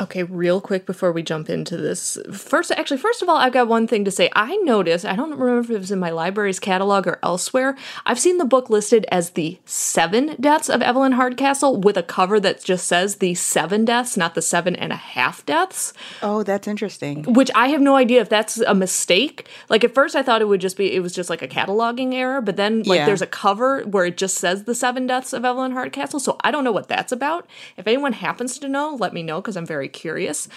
Okay, 0.00 0.22
real 0.22 0.60
quick 0.60 0.86
before 0.86 1.10
we 1.10 1.24
jump 1.24 1.50
into 1.50 1.76
this. 1.76 2.16
First, 2.32 2.70
actually, 2.70 2.98
first 2.98 3.20
of 3.20 3.28
all, 3.28 3.36
I've 3.36 3.52
got 3.52 3.66
one 3.66 3.88
thing 3.88 4.04
to 4.04 4.12
say. 4.12 4.30
I 4.36 4.54
noticed, 4.58 5.04
I 5.04 5.16
don't 5.16 5.30
remember 5.30 5.58
if 5.58 5.70
it 5.70 5.78
was 5.80 5.90
in 5.90 5.98
my 5.98 6.10
library's 6.10 6.60
catalog 6.60 7.08
or 7.08 7.18
elsewhere, 7.20 7.76
I've 8.06 8.20
seen 8.20 8.38
the 8.38 8.44
book 8.44 8.70
listed 8.70 9.06
as 9.10 9.30
the 9.30 9.58
seven 9.64 10.36
deaths 10.40 10.68
of 10.70 10.82
Evelyn 10.82 11.12
Hardcastle 11.12 11.80
with 11.80 11.96
a 11.96 12.04
cover 12.04 12.38
that 12.38 12.62
just 12.62 12.86
says 12.86 13.16
the 13.16 13.34
seven 13.34 13.84
deaths, 13.84 14.16
not 14.16 14.36
the 14.36 14.42
seven 14.42 14.76
and 14.76 14.92
a 14.92 14.96
half 14.96 15.44
deaths. 15.44 15.92
Oh, 16.22 16.44
that's 16.44 16.68
interesting. 16.68 17.24
Which 17.34 17.50
I 17.56 17.68
have 17.68 17.80
no 17.80 17.96
idea 17.96 18.20
if 18.20 18.28
that's 18.28 18.58
a 18.60 18.74
mistake. 18.76 19.48
Like 19.68 19.82
at 19.82 19.94
first 19.94 20.14
I 20.14 20.22
thought 20.22 20.42
it 20.42 20.48
would 20.48 20.60
just 20.60 20.76
be, 20.76 20.94
it 20.94 21.00
was 21.00 21.12
just 21.12 21.28
like 21.28 21.42
a 21.42 21.48
cataloging 21.48 22.14
error, 22.14 22.40
but 22.40 22.54
then 22.54 22.84
like 22.84 22.98
Yeah. 22.98 23.06
there's 23.06 23.22
a 23.22 23.26
cover 23.26 23.82
where 23.82 24.04
it 24.04 24.16
just 24.16 24.36
says 24.38 24.62
the 24.62 24.76
seven 24.76 25.08
deaths 25.08 25.32
of 25.32 25.44
Evelyn 25.44 25.72
Hardcastle. 25.72 26.20
So 26.20 26.36
I 26.42 26.52
don't 26.52 26.62
know 26.62 26.70
what 26.70 26.86
that's 26.86 27.10
about. 27.10 27.48
If 27.76 27.88
anyone 27.88 28.12
happens 28.12 28.60
to 28.60 28.68
know, 28.68 28.94
let 28.94 29.12
me 29.12 29.24
know 29.24 29.40
because 29.40 29.56
I'm 29.56 29.66
very 29.66 29.87
curious. 29.88 30.48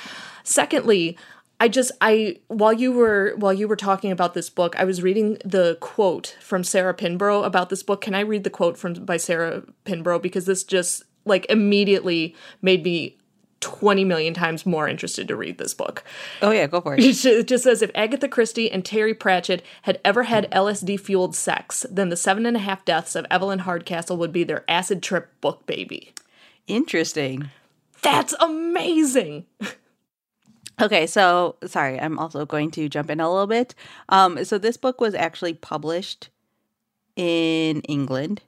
Secondly, 0.44 1.18
I 1.60 1.68
just 1.68 1.92
I 2.02 2.38
while 2.48 2.74
you 2.74 2.92
were 2.92 3.34
while 3.38 3.54
you 3.54 3.68
were 3.68 3.76
talking 3.76 4.12
about 4.12 4.34
this 4.34 4.50
book, 4.50 4.76
I 4.80 4.84
was 4.84 5.04
reading 5.04 5.38
the 5.46 5.78
quote 5.80 6.36
from 6.42 6.64
Sarah 6.64 6.94
Pinborough 6.94 7.44
about 7.44 7.70
this 7.70 7.84
book. 7.84 8.02
Can 8.02 8.16
I 8.16 8.22
read 8.22 8.44
the 8.44 8.50
quote 8.50 8.78
from 8.78 8.94
by 8.94 9.18
Sarah 9.18 9.64
Pinborough 9.86 10.20
because 10.20 10.46
this 10.46 10.64
just 10.64 11.04
like 11.26 11.46
immediately 11.50 12.36
made 12.62 12.84
me 12.84 13.18
20 13.62 14.04
million 14.04 14.34
times 14.34 14.66
more 14.66 14.88
interested 14.88 15.28
to 15.28 15.36
read 15.36 15.60
this 15.60 15.74
book. 15.74 16.04
Oh 16.42 16.52
yeah, 16.52 16.68
go 16.68 16.82
for 16.82 16.96
it. 16.96 17.00
It 17.06 17.26
it 17.26 17.48
just 17.48 17.64
says 17.64 17.82
if 17.82 17.92
Agatha 17.96 18.28
Christie 18.28 18.72
and 18.72 18.84
Terry 18.84 19.14
Pratchett 19.14 19.64
had 19.84 20.02
ever 20.04 20.24
had 20.24 20.52
LSD 20.52 21.00
fueled 21.00 21.36
sex, 21.36 21.86
then 21.90 22.10
the 22.10 22.18
seven 22.18 22.46
and 22.46 22.58
a 22.58 22.60
half 22.60 22.84
deaths 22.84 23.16
of 23.16 23.26
Evelyn 23.30 23.60
Hardcastle 23.60 24.18
would 24.18 24.34
be 24.34 24.44
their 24.44 24.66
acid 24.68 25.02
trip 25.04 25.30
book 25.42 25.66
baby. 25.66 26.14
Interesting. 26.68 27.52
That's 28.04 28.34
amazing. 28.40 29.46
Okay, 30.82 31.06
so 31.06 31.58
sorry, 31.66 32.00
I'm 32.00 32.18
also 32.18 32.46
going 32.46 32.72
to 32.72 32.90
jump 32.90 33.12
in 33.12 33.20
a 33.20 33.30
little 33.30 33.46
bit. 33.46 33.76
Um, 34.10 34.44
so 34.44 34.58
this 34.58 34.78
book 34.78 35.00
was 35.00 35.14
actually 35.14 35.54
published 35.54 36.30
in 37.16 37.82
England, 37.82 38.42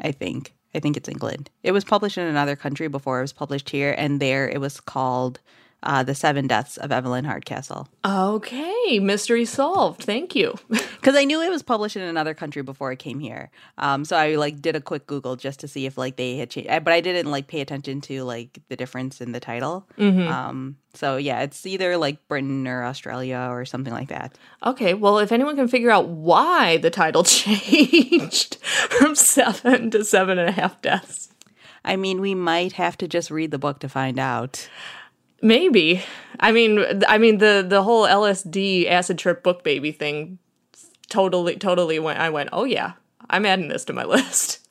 I 0.00 0.12
think. 0.12 0.54
I 0.74 0.80
think 0.80 0.96
it's 0.96 1.08
England. 1.08 1.50
It 1.62 1.72
was 1.72 1.84
published 1.84 2.16
in 2.16 2.26
another 2.26 2.56
country 2.56 2.88
before 2.88 3.18
it 3.18 3.22
was 3.22 3.32
published 3.32 3.68
here, 3.70 3.94
and 3.98 4.20
there 4.20 4.48
it 4.48 4.60
was 4.60 4.80
called 4.80 5.40
uh, 5.82 6.02
"The 6.02 6.14
Seven 6.14 6.46
Deaths 6.46 6.76
of 6.76 6.90
Evelyn 6.92 7.24
Hardcastle." 7.24 7.88
Okay, 8.04 8.98
mystery 9.00 9.44
solved. 9.44 10.02
Thank 10.02 10.34
you. 10.34 10.54
Because 10.98 11.14
I 11.14 11.24
knew 11.24 11.40
it 11.40 11.48
was 11.48 11.62
published 11.62 11.94
in 11.94 12.02
another 12.02 12.34
country 12.34 12.60
before 12.60 12.90
it 12.90 12.98
came 12.98 13.20
here. 13.20 13.50
Um, 13.78 14.04
so 14.04 14.16
I 14.16 14.34
like 14.34 14.60
did 14.60 14.74
a 14.74 14.80
quick 14.80 15.06
Google 15.06 15.36
just 15.36 15.60
to 15.60 15.68
see 15.68 15.86
if 15.86 15.96
like 15.96 16.16
they 16.16 16.36
had 16.36 16.50
changed, 16.50 16.68
but 16.68 16.92
I 16.92 17.00
didn't 17.00 17.30
like 17.30 17.46
pay 17.46 17.60
attention 17.60 18.00
to 18.02 18.24
like 18.24 18.58
the 18.68 18.74
difference 18.74 19.20
in 19.20 19.30
the 19.30 19.38
title. 19.38 19.86
Um, 20.28 20.76
so 20.94 21.16
yeah, 21.16 21.42
it's 21.42 21.64
either 21.64 21.96
like 21.96 22.26
Britain 22.26 22.66
or 22.66 22.82
Australia 22.84 23.46
or 23.48 23.64
something 23.64 23.92
like 23.92 24.08
that. 24.08 24.36
Okay, 24.66 24.92
well, 24.92 25.20
if 25.20 25.30
anyone 25.30 25.54
can 25.54 25.68
figure 25.68 25.90
out 25.92 26.08
why 26.08 26.78
the 26.78 26.90
title 26.90 27.22
changed 27.78 28.56
from 28.56 29.14
seven 29.14 29.90
to 29.92 30.04
seven 30.04 30.36
and 30.38 30.48
a 30.48 30.52
half 30.52 30.82
deaths, 30.82 31.28
I 31.84 31.94
mean, 31.94 32.20
we 32.20 32.34
might 32.34 32.72
have 32.72 32.98
to 32.98 33.06
just 33.08 33.30
read 33.30 33.52
the 33.52 33.58
book 33.58 33.78
to 33.80 33.88
find 33.88 34.18
out. 34.18 34.68
Maybe. 35.42 36.02
I 36.40 36.52
mean, 36.52 37.02
I 37.06 37.18
mean 37.18 37.38
the 37.38 37.64
the 37.66 37.82
whole 37.82 38.04
LSD 38.04 38.88
acid 38.88 39.18
trip 39.18 39.42
book 39.42 39.64
baby 39.64 39.92
thing 39.92 40.38
totally 41.08 41.56
totally 41.56 41.98
went. 41.98 42.18
I 42.18 42.30
went, 42.30 42.50
oh 42.52 42.64
yeah, 42.64 42.92
I'm 43.28 43.46
adding 43.46 43.68
this 43.68 43.84
to 43.86 43.92
my 43.92 44.04
list. 44.16 44.66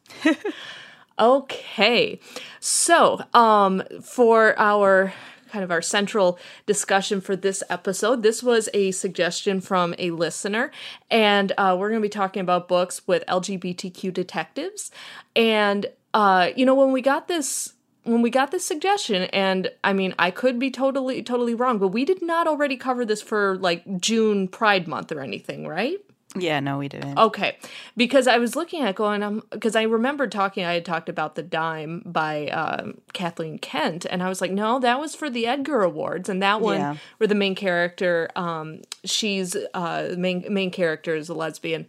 okay, 1.20 2.20
so 2.60 3.22
um, 3.34 3.84
for 4.02 4.58
our 4.60 5.14
kind 5.48 5.64
of 5.64 5.72
our 5.72 5.82
central 5.82 6.38
discussion 6.66 7.22
for 7.22 7.36
this 7.36 7.64
episode. 7.70 8.22
This 8.22 8.44
was 8.44 8.70
a 8.74 8.92
suggestion 8.92 9.62
from 9.62 9.96
a 9.98 10.12
listener, 10.12 10.72
and 11.10 11.52
uh, 11.58 11.76
we're 11.80 11.90
going 11.90 12.02
to 12.02 12.06
be 12.06 12.10
talking 12.10 12.42
about 12.42 12.68
books 12.68 13.08
with 13.08 13.24
LGBTQ 13.28 14.14
detectives. 14.14 14.92
And 15.36 15.88
uh, 16.14 16.50
you 16.56 16.66
know, 16.66 16.76
when 16.76 16.92
we 16.92 17.02
got 17.02 17.28
this 17.28 17.74
when 18.08 18.22
we 18.22 18.30
got 18.30 18.52
this 18.52 18.66
suggestion 18.66 19.24
and 19.34 19.70
i 19.84 19.92
mean 19.94 20.14
i 20.18 20.32
could 20.32 20.58
be 20.58 20.72
totally 20.72 21.22
totally 21.22 21.54
wrong 21.54 21.78
but 21.78 21.90
we 21.90 22.06
did 22.06 22.22
not 22.22 22.48
already 22.48 22.78
cover 22.78 23.04
this 23.06 23.22
for 23.22 23.58
like 23.58 23.84
june 24.00 24.48
pride 24.48 24.88
month 24.88 25.12
or 25.12 25.22
anything 25.22 25.68
right? 25.68 25.98
Yeah, 26.38 26.60
no, 26.60 26.78
we 26.78 26.88
didn't. 26.88 27.18
Okay, 27.18 27.58
because 27.96 28.28
I 28.28 28.38
was 28.38 28.56
looking 28.56 28.84
at 28.84 28.94
going, 28.96 29.24
um, 29.24 29.42
because 29.50 29.76
I 29.76 29.84
remembered 29.84 30.32
talking, 30.32 30.66
I 30.66 30.74
had 30.74 30.86
talked 30.86 31.10
about 31.10 31.34
the 31.34 31.42
dime 31.42 32.04
by 32.06 32.48
um, 32.50 33.00
Kathleen 33.14 33.58
Kent, 33.58 34.06
and 34.06 34.22
I 34.22 34.30
was 34.30 34.40
like, 34.40 34.52
no, 34.52 34.78
that 34.80 35.00
was 35.00 35.16
for 35.16 35.32
the 35.32 35.48
Edgar 35.48 35.82
Awards, 35.82 36.30
and 36.30 36.44
that 36.44 36.62
one 36.62 36.78
Yeah. 36.78 36.96
where 37.18 37.28
the 37.28 37.34
main 37.34 37.56
character, 37.56 38.30
um, 38.36 38.82
she's 39.04 39.56
uh, 39.74 40.10
the 40.10 40.18
main 40.18 40.46
main 40.50 40.70
character 40.70 41.16
is 41.16 41.30
a 41.30 41.34
lesbian, 41.34 41.88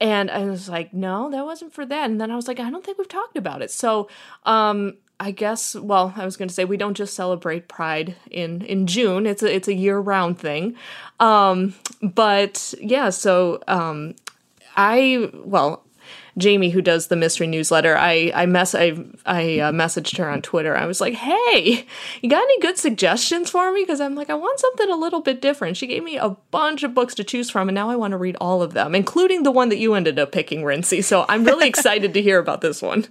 and 0.00 0.30
I 0.30 0.44
was 0.44 0.68
like, 0.68 0.92
no, 0.94 1.28
that 1.30 1.44
wasn't 1.44 1.72
for 1.72 1.84
that, 1.86 2.08
and 2.10 2.20
then 2.20 2.30
I 2.30 2.36
was 2.36 2.46
like, 2.46 2.60
I 2.60 2.70
don't 2.70 2.84
think 2.84 2.98
we've 2.98 3.08
talked 3.08 3.36
about 3.36 3.60
it, 3.60 3.72
so 3.72 4.08
um, 4.44 4.98
I 5.20 5.32
guess, 5.32 5.74
well, 5.74 6.14
I 6.16 6.24
was 6.24 6.38
going 6.38 6.48
to 6.48 6.54
say 6.54 6.64
we 6.64 6.78
don't 6.78 6.96
just 6.96 7.12
celebrate 7.12 7.68
Pride 7.68 8.16
in 8.30 8.62
in 8.62 8.86
June; 8.86 9.26
it's 9.26 9.42
a 9.42 9.54
it's 9.54 9.68
a 9.68 9.74
year 9.74 9.98
round 9.98 10.38
thing. 10.38 10.74
Um, 11.20 11.74
but 12.00 12.72
yeah, 12.80 13.10
so 13.10 13.62
um, 13.68 14.14
I 14.76 15.30
well, 15.44 15.84
Jamie, 16.38 16.70
who 16.70 16.80
does 16.80 17.08
the 17.08 17.16
mystery 17.16 17.46
newsletter, 17.46 17.98
I 17.98 18.32
I 18.34 18.46
mess 18.46 18.74
I 18.74 18.96
I 19.26 19.58
uh, 19.58 19.72
messaged 19.72 20.16
her 20.16 20.30
on 20.30 20.40
Twitter. 20.40 20.74
I 20.74 20.86
was 20.86 21.02
like, 21.02 21.12
"Hey, 21.12 21.84
you 22.22 22.30
got 22.30 22.42
any 22.42 22.60
good 22.60 22.78
suggestions 22.78 23.50
for 23.50 23.70
me?" 23.72 23.82
Because 23.82 24.00
I'm 24.00 24.14
like, 24.14 24.30
I 24.30 24.34
want 24.34 24.58
something 24.58 24.88
a 24.88 24.96
little 24.96 25.20
bit 25.20 25.42
different. 25.42 25.76
She 25.76 25.86
gave 25.86 26.02
me 26.02 26.16
a 26.16 26.30
bunch 26.50 26.82
of 26.82 26.94
books 26.94 27.14
to 27.16 27.24
choose 27.24 27.50
from, 27.50 27.68
and 27.68 27.74
now 27.74 27.90
I 27.90 27.96
want 27.96 28.12
to 28.12 28.16
read 28.16 28.38
all 28.40 28.62
of 28.62 28.72
them, 28.72 28.94
including 28.94 29.42
the 29.42 29.50
one 29.50 29.68
that 29.68 29.78
you 29.78 29.92
ended 29.92 30.18
up 30.18 30.32
picking, 30.32 30.64
Rincey. 30.64 31.02
So 31.02 31.26
I'm 31.28 31.44
really 31.44 31.68
excited 31.74 32.14
to 32.14 32.22
hear 32.22 32.38
about 32.38 32.62
this 32.62 32.80
one. 32.80 33.06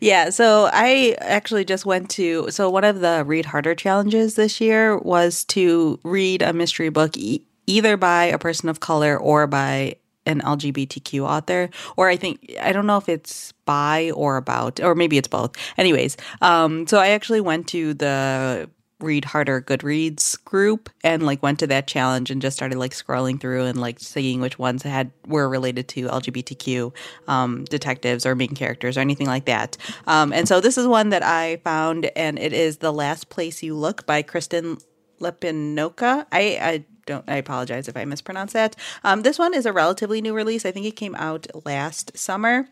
Yeah, 0.00 0.30
so 0.30 0.68
I 0.72 1.16
actually 1.20 1.64
just 1.64 1.86
went 1.86 2.10
to 2.10 2.50
so 2.50 2.68
one 2.70 2.84
of 2.84 3.00
the 3.00 3.24
read 3.24 3.46
harder 3.46 3.74
challenges 3.74 4.34
this 4.34 4.60
year 4.60 4.98
was 4.98 5.44
to 5.46 5.98
read 6.02 6.42
a 6.42 6.52
mystery 6.52 6.88
book 6.88 7.16
e- 7.16 7.42
either 7.66 7.96
by 7.96 8.24
a 8.24 8.38
person 8.38 8.68
of 8.68 8.80
color 8.80 9.16
or 9.18 9.46
by 9.46 9.96
an 10.26 10.40
LGBTQ 10.42 11.22
author 11.22 11.70
or 11.96 12.08
I 12.08 12.16
think 12.16 12.54
I 12.60 12.72
don't 12.72 12.86
know 12.86 12.98
if 12.98 13.08
it's 13.08 13.52
by 13.64 14.10
or 14.12 14.36
about 14.36 14.80
or 14.80 14.94
maybe 14.94 15.16
it's 15.16 15.28
both. 15.28 15.52
Anyways, 15.78 16.16
um 16.42 16.86
so 16.86 16.98
I 16.98 17.08
actually 17.08 17.40
went 17.40 17.66
to 17.68 17.94
the 17.94 18.68
read 19.02 19.24
harder 19.24 19.60
goodreads 19.60 20.42
group 20.44 20.90
and 21.02 21.24
like 21.24 21.42
went 21.42 21.58
to 21.58 21.66
that 21.66 21.86
challenge 21.86 22.30
and 22.30 22.42
just 22.42 22.56
started 22.56 22.78
like 22.78 22.92
scrolling 22.92 23.40
through 23.40 23.64
and 23.64 23.80
like 23.80 23.98
seeing 24.00 24.40
which 24.40 24.58
ones 24.58 24.82
had 24.82 25.10
were 25.26 25.48
related 25.48 25.88
to 25.88 26.06
lgbtq 26.08 26.92
um, 27.28 27.64
detectives 27.64 28.26
or 28.26 28.34
main 28.34 28.54
characters 28.54 28.96
or 28.96 29.00
anything 29.00 29.26
like 29.26 29.44
that 29.44 29.76
um, 30.06 30.32
and 30.32 30.48
so 30.48 30.60
this 30.60 30.76
is 30.76 30.86
one 30.86 31.10
that 31.10 31.22
i 31.22 31.56
found 31.64 32.10
and 32.16 32.38
it 32.38 32.52
is 32.52 32.78
the 32.78 32.92
last 32.92 33.28
place 33.28 33.62
you 33.62 33.74
look 33.74 34.06
by 34.06 34.22
kristen 34.22 34.78
Lepionka. 35.20 36.26
i 36.32 36.40
i 36.60 36.84
don't 37.06 37.24
i 37.28 37.36
apologize 37.36 37.88
if 37.88 37.96
i 37.96 38.04
mispronounce 38.04 38.52
that 38.52 38.76
um, 39.04 39.22
this 39.22 39.38
one 39.38 39.54
is 39.54 39.66
a 39.66 39.72
relatively 39.72 40.20
new 40.20 40.34
release 40.34 40.64
i 40.64 40.70
think 40.70 40.86
it 40.86 40.96
came 40.96 41.14
out 41.16 41.46
last 41.64 42.16
summer 42.16 42.68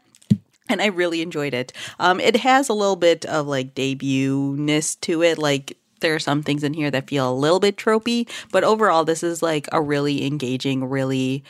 and 0.69 0.83
I 0.83 0.87
really 0.87 1.23
enjoyed 1.23 1.55
it. 1.55 1.73
Um, 1.99 2.21
it 2.21 2.37
has 2.37 2.69
a 2.69 2.75
little 2.75 2.97
bit 2.97 3.25
of 3.25 3.47
like 3.47 3.75
debut-ness 3.75 4.97
to 4.97 5.23
it. 5.23 5.39
Like 5.39 5.78
there 6.01 6.15
are 6.15 6.21
some 6.21 6.43
things 6.43 6.63
in 6.63 6.75
here 6.75 6.91
that 6.91 7.09
feel 7.09 7.31
a 7.31 7.35
little 7.35 7.61
bit 7.61 7.77
tropey, 7.77 8.29
but 8.53 8.65
overall, 8.65 9.05
this 9.05 9.23
is 9.23 9.43
like 9.43 9.69
a 9.73 9.81
really 9.81 10.27
engaging, 10.27 10.85
really 10.85 11.45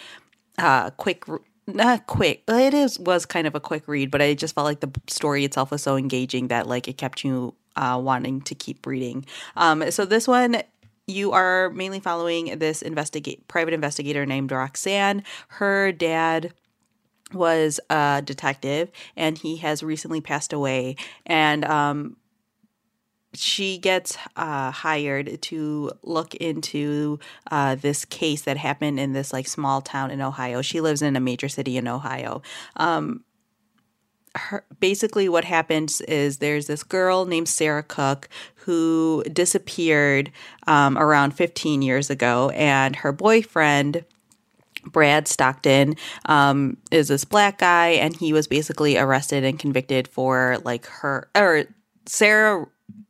uh, 0.59 0.91
quick. 0.91 1.25
Not 1.67 2.07
quick. 2.07 2.45
It 2.49 2.73
is 2.73 2.99
was 2.99 3.27
kind 3.27 3.47
of 3.47 3.55
a 3.55 3.61
quick 3.61 3.87
read, 3.87 4.11
but 4.11 4.23
I 4.23 4.33
just 4.33 4.55
felt 4.55 4.65
like 4.65 4.81
the 4.81 4.91
story 5.07 5.45
itself 5.45 5.71
was 5.71 5.83
so 5.83 5.97
engaging 5.97 6.49
that 6.49 6.67
like 6.67 6.89
it 6.89 6.97
kept 6.97 7.25
you 7.25 7.55
uh, 7.77 8.01
wanting 8.03 8.41
to 8.43 8.55
keep 8.55 8.87
reading. 8.87 9.27
Um, 9.55 9.91
so 9.91 10.07
this 10.07 10.27
one 10.27 10.63
you 11.09 11.33
are 11.33 11.71
mainly 11.71 12.01
following 12.01 12.59
this 12.59 12.83
investigate 12.83 13.49
private 13.49 13.75
investigator 13.75 14.27
named 14.27 14.53
Roxanne. 14.53 15.25
Her 15.49 15.91
dad 15.91 16.53
was 17.33 17.81
a 17.91 18.23
detective 18.25 18.91
and 19.17 19.37
he 19.37 19.57
has 19.57 19.83
recently 19.83 20.21
passed 20.21 20.53
away 20.53 20.97
and 21.27 21.65
um 21.65 22.17
she 23.35 23.79
gets 23.79 24.17
uh, 24.37 24.71
hired 24.71 25.41
to 25.43 25.91
look 26.03 26.35
into 26.37 27.19
uh, 27.51 27.75
this 27.75 28.05
case 28.05 28.43
that 28.43 28.57
happened 28.57 28.99
in 28.99 29.13
this 29.13 29.33
like 29.33 29.47
small 29.47 29.81
town 29.81 30.11
in 30.11 30.21
Ohio. 30.21 30.63
She 30.63 30.81
lives 30.81 31.03
in 31.03 31.17
a 31.17 31.21
major 31.21 31.49
city 31.49 31.77
in 31.77 31.87
Ohio. 31.87 32.43
Um, 32.77 33.25
her, 34.35 34.65
basically, 34.81 35.29
what 35.29 35.45
happens 35.45 36.01
is 36.03 36.39
there's 36.39 36.67
this 36.67 36.83
girl 36.83 37.27
named 37.27 37.49
Sarah 37.49 37.83
Cook 37.83 38.29
who 38.55 39.25
disappeared 39.33 40.31
um, 40.67 40.97
around 40.97 41.33
15 41.33 41.83
years 41.83 42.11
ago, 42.11 42.51
and 42.51 42.97
her 42.97 43.13
boyfriend 43.13 44.05
Brad 44.85 45.29
Stockton 45.29 45.97
um, 46.27 46.77
is 46.91 47.09
this 47.09 47.25
black 47.25 47.59
guy, 47.59 47.89
and 47.89 48.17
he 48.17 48.33
was 48.33 48.47
basically 48.47 48.97
arrested 48.97 49.45
and 49.45 49.59
convicted 49.59 50.09
for 50.09 50.59
like 50.65 50.87
her 50.87 51.29
or 51.35 51.65
Sarah 52.07 52.67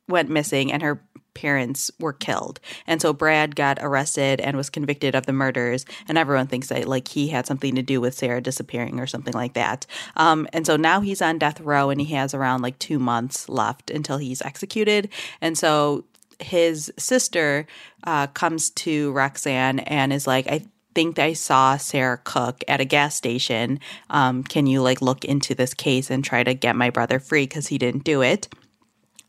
went 0.09 0.29
missing, 0.29 0.71
and 0.71 0.81
her 0.81 1.01
parents 1.33 1.89
were 1.99 2.11
killed. 2.11 2.59
And 2.85 3.01
so 3.01 3.13
Brad 3.13 3.55
got 3.55 3.77
arrested 3.81 4.41
and 4.41 4.57
was 4.57 4.69
convicted 4.69 5.15
of 5.15 5.25
the 5.25 5.31
murders. 5.31 5.85
And 6.07 6.17
everyone 6.17 6.47
thinks 6.47 6.67
that 6.67 6.87
like 6.87 7.07
he 7.07 7.29
had 7.29 7.47
something 7.47 7.75
to 7.75 7.81
do 7.81 8.01
with 8.01 8.13
Sarah 8.13 8.41
disappearing 8.41 8.99
or 8.99 9.07
something 9.07 9.33
like 9.33 9.53
that. 9.53 9.85
Um, 10.17 10.47
and 10.51 10.65
so 10.65 10.75
now 10.75 10.99
he's 10.99 11.21
on 11.21 11.37
death 11.37 11.61
row 11.61 11.89
and 11.89 12.01
he 12.01 12.13
has 12.13 12.33
around 12.33 12.61
like 12.61 12.77
two 12.79 12.99
months 12.99 13.47
left 13.47 13.89
until 13.89 14.17
he's 14.17 14.41
executed. 14.41 15.09
And 15.39 15.57
so 15.57 16.03
his 16.39 16.91
sister 16.97 17.67
uh, 18.03 18.27
comes 18.27 18.69
to 18.71 19.11
Roxanne 19.13 19.79
and 19.79 20.11
is 20.11 20.27
like, 20.27 20.47
I 20.47 20.65
think 20.95 21.19
I 21.19 21.33
saw 21.33 21.77
Sarah 21.77 22.19
Cook 22.21 22.63
at 22.67 22.81
a 22.81 22.85
gas 22.85 23.15
station. 23.15 23.79
Um, 24.09 24.43
can 24.43 24.67
you 24.67 24.81
like 24.81 25.01
look 25.01 25.23
into 25.23 25.55
this 25.55 25.73
case 25.73 26.09
and 26.09 26.23
try 26.23 26.43
to 26.43 26.53
get 26.53 26.75
my 26.75 26.89
brother 26.89 27.19
free 27.19 27.43
because 27.43 27.67
he 27.67 27.77
didn't 27.77 28.03
do 28.03 28.21
it? 28.21 28.47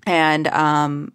And 0.06 0.48
um, 0.48 1.12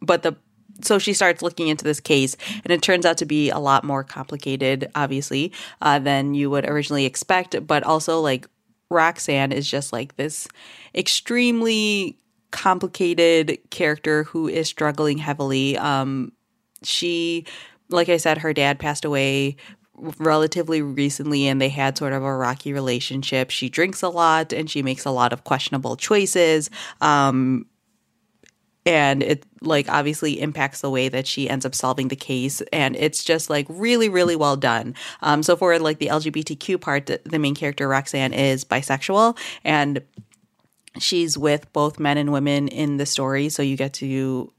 but 0.00 0.22
the 0.22 0.36
so 0.80 0.98
she 0.98 1.12
starts 1.12 1.42
looking 1.42 1.68
into 1.68 1.84
this 1.84 2.00
case, 2.00 2.36
and 2.64 2.72
it 2.72 2.82
turns 2.82 3.06
out 3.06 3.18
to 3.18 3.26
be 3.26 3.50
a 3.50 3.58
lot 3.58 3.84
more 3.84 4.02
complicated, 4.02 4.90
obviously, 4.94 5.52
uh, 5.80 5.98
than 5.98 6.34
you 6.34 6.50
would 6.50 6.68
originally 6.68 7.04
expect. 7.04 7.66
But 7.66 7.84
also, 7.84 8.20
like 8.20 8.48
Roxanne 8.90 9.52
is 9.52 9.70
just 9.70 9.92
like 9.92 10.16
this 10.16 10.48
extremely 10.94 12.18
complicated 12.50 13.58
character 13.70 14.24
who 14.24 14.48
is 14.48 14.68
struggling 14.68 15.18
heavily. 15.18 15.76
Um, 15.78 16.32
she, 16.82 17.46
like 17.88 18.08
I 18.08 18.18
said, 18.18 18.38
her 18.38 18.52
dad 18.52 18.78
passed 18.78 19.04
away 19.04 19.56
relatively 20.18 20.82
recently 20.82 21.46
and 21.46 21.60
they 21.60 21.68
had 21.68 21.96
sort 21.96 22.12
of 22.12 22.22
a 22.22 22.36
rocky 22.36 22.72
relationship. 22.72 23.50
She 23.50 23.68
drinks 23.68 24.02
a 24.02 24.08
lot 24.08 24.52
and 24.52 24.70
she 24.70 24.82
makes 24.82 25.04
a 25.04 25.10
lot 25.10 25.32
of 25.32 25.44
questionable 25.44 25.96
choices. 25.96 26.70
Um, 27.00 27.66
and 28.84 29.22
it 29.22 29.46
like 29.60 29.88
obviously 29.88 30.40
impacts 30.40 30.80
the 30.80 30.90
way 30.90 31.08
that 31.08 31.26
she 31.26 31.48
ends 31.48 31.64
up 31.64 31.74
solving 31.74 32.08
the 32.08 32.16
case. 32.16 32.60
And 32.72 32.96
it's 32.96 33.22
just 33.22 33.48
like 33.48 33.66
really 33.68 34.08
really 34.08 34.36
well 34.36 34.56
done. 34.56 34.94
Um 35.20 35.42
so 35.42 35.56
for 35.56 35.78
like 35.78 35.98
the 35.98 36.08
lgbtq 36.08 36.80
part 36.80 37.06
the, 37.06 37.38
main 37.38 37.54
character 37.54 37.88
roxanne 37.88 38.32
is 38.32 38.64
bisexual. 38.64 39.38
And 39.64 40.02
she's 40.98 41.38
with 41.38 41.72
both 41.72 41.98
men 41.98 42.18
and 42.18 42.32
women 42.32 42.68
in 42.68 42.96
the 42.96 43.06
story. 43.06 43.48
So 43.48 43.62
you 43.62 43.76
get 43.76 43.92
to 43.94 44.52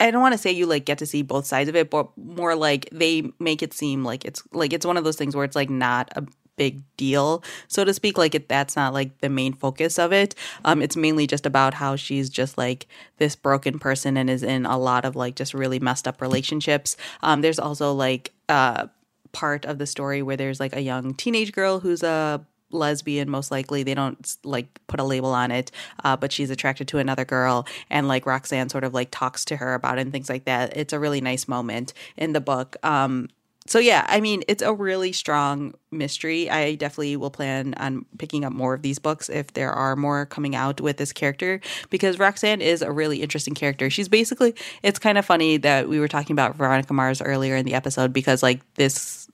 I 0.00 0.10
don't 0.10 0.20
want 0.20 0.32
to 0.32 0.38
say 0.38 0.50
you 0.50 0.66
like 0.66 0.84
get 0.84 0.98
to 0.98 1.06
see 1.06 1.22
both 1.22 1.46
sides 1.46 1.68
of 1.68 1.76
it, 1.76 1.88
but 1.88 2.08
more 2.18 2.56
like 2.56 2.88
they 2.90 3.30
make 3.38 3.62
it 3.62 3.72
seem 3.72 4.04
like 4.04 4.24
it's 4.24 4.42
like 4.52 4.72
it's 4.72 4.84
one 4.84 4.96
of 4.96 5.04
those 5.04 5.16
things 5.16 5.36
where 5.36 5.44
it's 5.44 5.54
like 5.54 5.70
not 5.70 6.10
a 6.16 6.26
big 6.56 6.82
deal, 6.96 7.42
so 7.68 7.84
to 7.84 7.94
speak. 7.94 8.18
Like 8.18 8.34
it, 8.34 8.48
that's 8.48 8.76
not 8.76 8.92
like 8.92 9.18
the 9.20 9.28
main 9.28 9.52
focus 9.52 9.98
of 9.98 10.12
it. 10.12 10.34
Um, 10.64 10.82
it's 10.82 10.96
mainly 10.96 11.26
just 11.26 11.46
about 11.46 11.74
how 11.74 11.96
she's 11.96 12.28
just 12.30 12.58
like 12.58 12.86
this 13.18 13.36
broken 13.36 13.78
person 13.78 14.16
and 14.16 14.28
is 14.30 14.42
in 14.42 14.66
a 14.66 14.78
lot 14.78 15.04
of 15.04 15.16
like 15.16 15.34
just 15.36 15.54
really 15.54 15.78
messed 15.78 16.06
up 16.06 16.20
relationships. 16.20 16.96
Um, 17.22 17.40
there's 17.40 17.58
also 17.58 17.92
like 17.92 18.32
uh 18.48 18.86
part 19.32 19.64
of 19.64 19.78
the 19.78 19.86
story 19.86 20.22
where 20.22 20.36
there's 20.36 20.60
like 20.60 20.76
a 20.76 20.80
young 20.82 21.14
teenage 21.14 21.52
girl 21.52 21.80
who's 21.80 22.02
a 22.02 22.44
lesbian 22.70 23.28
most 23.28 23.50
likely 23.50 23.82
they 23.82 23.94
don't 23.94 24.36
like 24.44 24.66
put 24.86 24.98
a 25.00 25.04
label 25.04 25.30
on 25.30 25.50
it 25.50 25.70
uh, 26.04 26.16
but 26.16 26.32
she's 26.32 26.50
attracted 26.50 26.88
to 26.88 26.98
another 26.98 27.24
girl 27.24 27.66
and 27.90 28.08
like 28.08 28.24
roxanne 28.24 28.68
sort 28.68 28.84
of 28.84 28.94
like 28.94 29.08
talks 29.10 29.44
to 29.44 29.56
her 29.56 29.74
about 29.74 29.98
it 29.98 30.02
and 30.02 30.12
things 30.12 30.28
like 30.28 30.44
that 30.44 30.74
it's 30.76 30.92
a 30.92 30.98
really 30.98 31.20
nice 31.20 31.46
moment 31.46 31.92
in 32.16 32.32
the 32.32 32.40
book 32.40 32.76
um 32.82 33.28
so 33.66 33.78
yeah 33.78 34.04
i 34.08 34.20
mean 34.20 34.42
it's 34.48 34.62
a 34.62 34.72
really 34.72 35.12
strong 35.12 35.74
mystery 35.90 36.50
i 36.50 36.74
definitely 36.74 37.16
will 37.16 37.30
plan 37.30 37.74
on 37.76 38.04
picking 38.18 38.44
up 38.44 38.52
more 38.52 38.74
of 38.74 38.82
these 38.82 38.98
books 38.98 39.28
if 39.28 39.52
there 39.54 39.72
are 39.72 39.96
more 39.96 40.26
coming 40.26 40.54
out 40.54 40.80
with 40.80 40.96
this 40.96 41.12
character 41.12 41.60
because 41.90 42.18
roxanne 42.18 42.60
is 42.60 42.82
a 42.82 42.90
really 42.90 43.22
interesting 43.22 43.54
character 43.54 43.90
she's 43.90 44.08
basically 44.08 44.54
it's 44.82 44.98
kind 44.98 45.18
of 45.18 45.24
funny 45.24 45.56
that 45.56 45.88
we 45.88 46.00
were 46.00 46.08
talking 46.08 46.34
about 46.34 46.56
veronica 46.56 46.92
mars 46.92 47.20
earlier 47.22 47.56
in 47.56 47.64
the 47.64 47.74
episode 47.74 48.12
because 48.12 48.42
like 48.42 48.60
this 48.74 49.28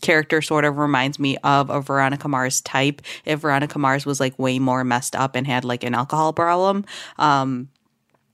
character 0.00 0.40
sort 0.42 0.64
of 0.64 0.78
reminds 0.78 1.18
me 1.18 1.36
of 1.38 1.70
a 1.70 1.80
Veronica 1.80 2.28
Mars 2.28 2.60
type. 2.60 3.02
If 3.24 3.40
Veronica 3.40 3.78
Mars 3.78 4.06
was 4.06 4.20
like 4.20 4.38
way 4.38 4.58
more 4.58 4.84
messed 4.84 5.16
up 5.16 5.34
and 5.34 5.46
had 5.46 5.64
like 5.64 5.84
an 5.84 5.94
alcohol 5.94 6.32
problem. 6.32 6.84
Um, 7.18 7.68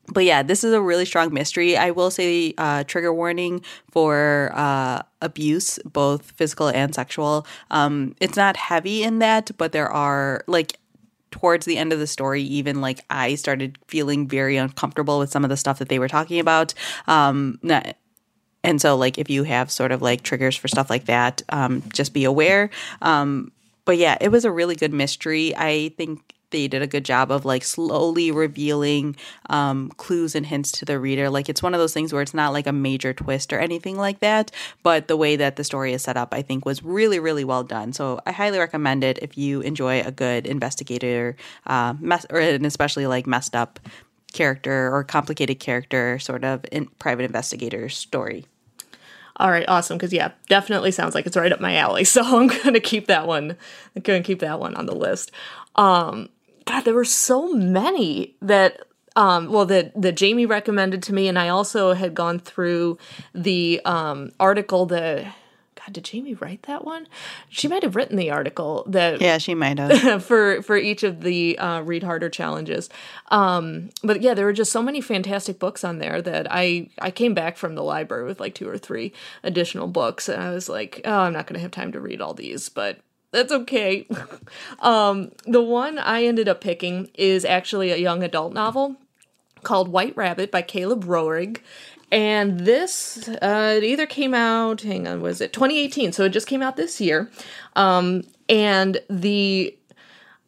but 0.08 0.24
yeah, 0.24 0.42
this 0.42 0.64
is 0.64 0.72
a 0.72 0.80
really 0.80 1.04
strong 1.04 1.32
mystery. 1.32 1.76
I 1.76 1.90
will 1.90 2.10
say 2.10 2.54
uh, 2.58 2.84
trigger 2.84 3.12
warning 3.12 3.62
for 3.90 4.50
uh, 4.54 5.02
abuse, 5.22 5.78
both 5.84 6.32
physical 6.32 6.68
and 6.68 6.94
sexual. 6.94 7.46
Um, 7.70 8.14
it's 8.20 8.36
not 8.36 8.56
heavy 8.56 9.02
in 9.02 9.20
that, 9.20 9.50
but 9.56 9.72
there 9.72 9.88
are 9.88 10.44
like 10.46 10.78
towards 11.30 11.66
the 11.66 11.78
end 11.78 11.92
of 11.92 11.98
the 11.98 12.06
story, 12.06 12.42
even 12.42 12.80
like 12.80 13.00
I 13.10 13.34
started 13.34 13.78
feeling 13.88 14.28
very 14.28 14.56
uncomfortable 14.56 15.18
with 15.18 15.30
some 15.30 15.42
of 15.42 15.50
the 15.50 15.56
stuff 15.56 15.78
that 15.78 15.88
they 15.88 15.98
were 15.98 16.08
talking 16.08 16.38
about. 16.38 16.74
Um, 17.06 17.58
not, 17.62 17.96
and 18.62 18.80
so, 18.80 18.96
like, 18.96 19.18
if 19.18 19.28
you 19.28 19.42
have 19.44 19.70
sort 19.70 19.92
of 19.92 20.00
like 20.00 20.22
triggers 20.22 20.56
for 20.56 20.68
stuff 20.68 20.88
like 20.88 21.06
that, 21.06 21.42
um, 21.48 21.82
just 21.92 22.14
be 22.14 22.24
aware. 22.24 22.70
Um, 23.02 23.52
but 23.84 23.98
yeah, 23.98 24.16
it 24.20 24.28
was 24.30 24.44
a 24.44 24.50
really 24.52 24.74
good 24.74 24.92
mystery. 24.92 25.54
I 25.56 25.90
think 25.98 26.33
they 26.54 26.68
did 26.68 26.82
a 26.82 26.86
good 26.86 27.04
job 27.04 27.32
of 27.32 27.44
like 27.44 27.64
slowly 27.64 28.30
revealing 28.30 29.16
um, 29.50 29.90
clues 29.96 30.36
and 30.36 30.46
hints 30.46 30.70
to 30.70 30.84
the 30.84 31.00
reader. 31.00 31.28
Like 31.28 31.48
it's 31.48 31.62
one 31.62 31.74
of 31.74 31.80
those 31.80 31.92
things 31.92 32.12
where 32.12 32.22
it's 32.22 32.32
not 32.32 32.52
like 32.52 32.68
a 32.68 32.72
major 32.72 33.12
twist 33.12 33.52
or 33.52 33.58
anything 33.58 33.96
like 33.96 34.20
that, 34.20 34.52
but 34.84 35.08
the 35.08 35.16
way 35.16 35.34
that 35.34 35.56
the 35.56 35.64
story 35.64 35.92
is 35.92 36.02
set 36.02 36.16
up, 36.16 36.32
I 36.32 36.42
think, 36.42 36.64
was 36.64 36.82
really, 36.82 37.18
really 37.18 37.44
well 37.44 37.64
done. 37.64 37.92
So 37.92 38.20
I 38.24 38.30
highly 38.32 38.58
recommend 38.58 39.02
it 39.02 39.18
if 39.20 39.36
you 39.36 39.62
enjoy 39.62 40.00
a 40.02 40.12
good 40.12 40.46
investigator, 40.46 41.36
uh, 41.66 41.94
mess- 41.98 42.26
or 42.30 42.38
an 42.38 42.64
especially 42.64 43.08
like 43.08 43.26
messed 43.26 43.56
up 43.56 43.80
character 44.32 44.94
or 44.94 45.02
complicated 45.02 45.58
character 45.58 46.18
sort 46.20 46.44
of 46.44 46.64
in 46.70 46.86
private 46.98 47.24
investigator 47.24 47.88
story. 47.88 48.46
All 49.36 49.50
right, 49.50 49.68
awesome. 49.68 49.96
Because 49.96 50.12
yeah, 50.12 50.30
definitely 50.48 50.92
sounds 50.92 51.14
like 51.14 51.26
it's 51.26 51.36
right 51.36 51.50
up 51.52 51.60
my 51.60 51.76
alley. 51.76 52.04
So 52.14 52.22
I'm 52.22 52.46
gonna 52.46 52.78
keep 52.78 53.08
that 53.08 53.26
one. 53.26 53.56
I'm 53.96 54.02
gonna 54.02 54.22
keep 54.22 54.38
that 54.38 54.60
one 54.60 54.76
on 54.76 54.86
the 54.86 54.94
list. 54.94 55.32
Um, 55.74 56.28
God, 56.64 56.84
there 56.84 56.94
were 56.94 57.04
so 57.04 57.52
many 57.52 58.36
that 58.40 58.80
um, 59.16 59.50
well 59.52 59.66
that 59.66 60.00
that 60.00 60.12
Jamie 60.12 60.46
recommended 60.46 61.02
to 61.04 61.14
me, 61.14 61.28
and 61.28 61.38
I 61.38 61.48
also 61.48 61.92
had 61.92 62.14
gone 62.14 62.38
through 62.38 62.98
the 63.34 63.80
um, 63.84 64.32
article 64.40 64.86
that 64.86 65.34
God, 65.84 65.92
did 65.92 66.04
Jamie 66.04 66.34
write 66.34 66.62
that 66.62 66.84
one? 66.84 67.06
She 67.48 67.68
might 67.68 67.82
have 67.82 67.94
written 67.94 68.16
the 68.16 68.30
article 68.30 68.84
that 68.86 69.20
yeah, 69.20 69.38
she 69.38 69.54
might 69.54 69.78
have 69.78 70.24
for 70.24 70.62
for 70.62 70.76
each 70.76 71.02
of 71.02 71.20
the 71.20 71.58
uh, 71.58 71.82
read 71.82 72.02
harder 72.02 72.30
challenges. 72.30 72.88
Um, 73.30 73.90
but 74.02 74.22
yeah, 74.22 74.34
there 74.34 74.46
were 74.46 74.52
just 74.52 74.72
so 74.72 74.82
many 74.82 75.00
fantastic 75.00 75.58
books 75.58 75.84
on 75.84 75.98
there 75.98 76.22
that 76.22 76.46
I 76.50 76.88
I 77.00 77.10
came 77.10 77.34
back 77.34 77.56
from 77.56 77.74
the 77.74 77.82
library 77.82 78.24
with 78.24 78.40
like 78.40 78.54
two 78.54 78.68
or 78.68 78.78
three 78.78 79.12
additional 79.42 79.86
books, 79.86 80.28
and 80.28 80.42
I 80.42 80.50
was 80.50 80.68
like, 80.68 81.02
oh, 81.04 81.20
I'm 81.20 81.32
not 81.32 81.46
going 81.46 81.54
to 81.54 81.62
have 81.62 81.70
time 81.70 81.92
to 81.92 82.00
read 82.00 82.20
all 82.20 82.34
these, 82.34 82.68
but 82.68 82.98
that's 83.34 83.52
okay. 83.52 84.06
um, 84.80 85.32
the 85.44 85.62
one 85.62 85.98
I 85.98 86.24
ended 86.24 86.48
up 86.48 86.60
picking 86.60 87.10
is 87.14 87.44
actually 87.44 87.90
a 87.90 87.96
young 87.96 88.22
adult 88.22 88.52
novel 88.52 88.96
called 89.62 89.88
White 89.88 90.16
Rabbit 90.16 90.50
by 90.50 90.62
Caleb 90.62 91.04
Roehrig 91.04 91.58
and 92.12 92.60
this 92.60 93.28
uh, 93.28 93.74
it 93.78 93.84
either 93.84 94.06
came 94.06 94.34
out 94.34 94.82
hang 94.82 95.08
on 95.08 95.22
was 95.22 95.40
it 95.40 95.52
2018 95.54 96.12
so 96.12 96.24
it 96.24 96.30
just 96.30 96.46
came 96.46 96.62
out 96.62 96.76
this 96.76 97.00
year. 97.00 97.30
Um, 97.76 98.24
and 98.48 99.00
the 99.08 99.76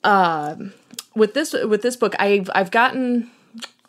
uh, 0.05 0.57
with 1.15 1.35
this 1.35 1.55
with 1.55 1.83
this 1.83 1.97
book 1.97 2.15
i've 2.19 2.51
i've 2.55 2.71
gotten 2.71 3.31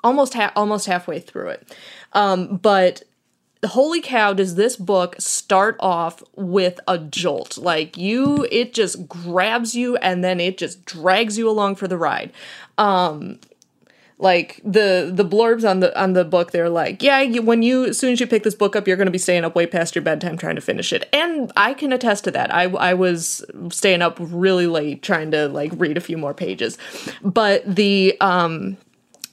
almost 0.03 0.33
ha- 0.33 0.53
almost 0.55 0.85
halfway 0.85 1.19
through 1.19 1.49
it. 1.49 1.75
Um, 2.13 2.57
but 2.57 3.03
holy 3.65 4.01
cow 4.01 4.33
does 4.33 4.55
this 4.55 4.75
book 4.75 5.15
start 5.19 5.75
off 5.79 6.21
with 6.35 6.79
a 6.87 6.97
jolt? 6.97 7.57
Like 7.57 7.97
you 7.97 8.47
it 8.51 8.73
just 8.73 9.07
grabs 9.07 9.75
you 9.75 9.95
and 9.97 10.23
then 10.23 10.39
it 10.39 10.57
just 10.57 10.85
drags 10.85 11.37
you 11.37 11.49
along 11.49 11.75
for 11.75 11.87
the 11.87 11.97
ride. 11.97 12.31
Um 12.77 13.39
like 14.19 14.59
the 14.63 15.11
the 15.13 15.25
blurbs 15.25 15.67
on 15.69 15.79
the 15.79 15.99
on 15.99 16.13
the 16.13 16.25
book 16.25 16.51
they're 16.51 16.69
like 16.69 17.03
yeah 17.03 17.21
you, 17.21 17.39
when 17.41 17.61
you 17.61 17.85
as 17.85 17.99
soon 17.99 18.11
as 18.11 18.19
you 18.19 18.25
pick 18.25 18.41
this 18.41 18.55
book 18.55 18.75
up 18.75 18.87
you're 18.87 18.97
going 18.97 19.05
to 19.05 19.11
be 19.11 19.17
staying 19.19 19.45
up 19.45 19.55
way 19.55 19.67
past 19.67 19.93
your 19.93 20.01
bedtime 20.01 20.37
trying 20.37 20.55
to 20.55 20.61
finish 20.61 20.91
it. 20.91 21.07
And 21.13 21.51
i 21.55 21.73
can 21.73 21.93
attest 21.93 22.23
to 22.25 22.31
that. 22.31 22.53
I 22.53 22.63
i 22.63 22.93
was 22.93 23.45
staying 23.69 24.01
up 24.01 24.17
really 24.19 24.67
late 24.67 25.03
trying 25.03 25.31
to 25.31 25.47
like 25.47 25.71
read 25.75 25.97
a 25.97 26.01
few 26.01 26.17
more 26.17 26.33
pages. 26.33 26.77
But 27.21 27.63
the 27.75 28.19
um 28.21 28.77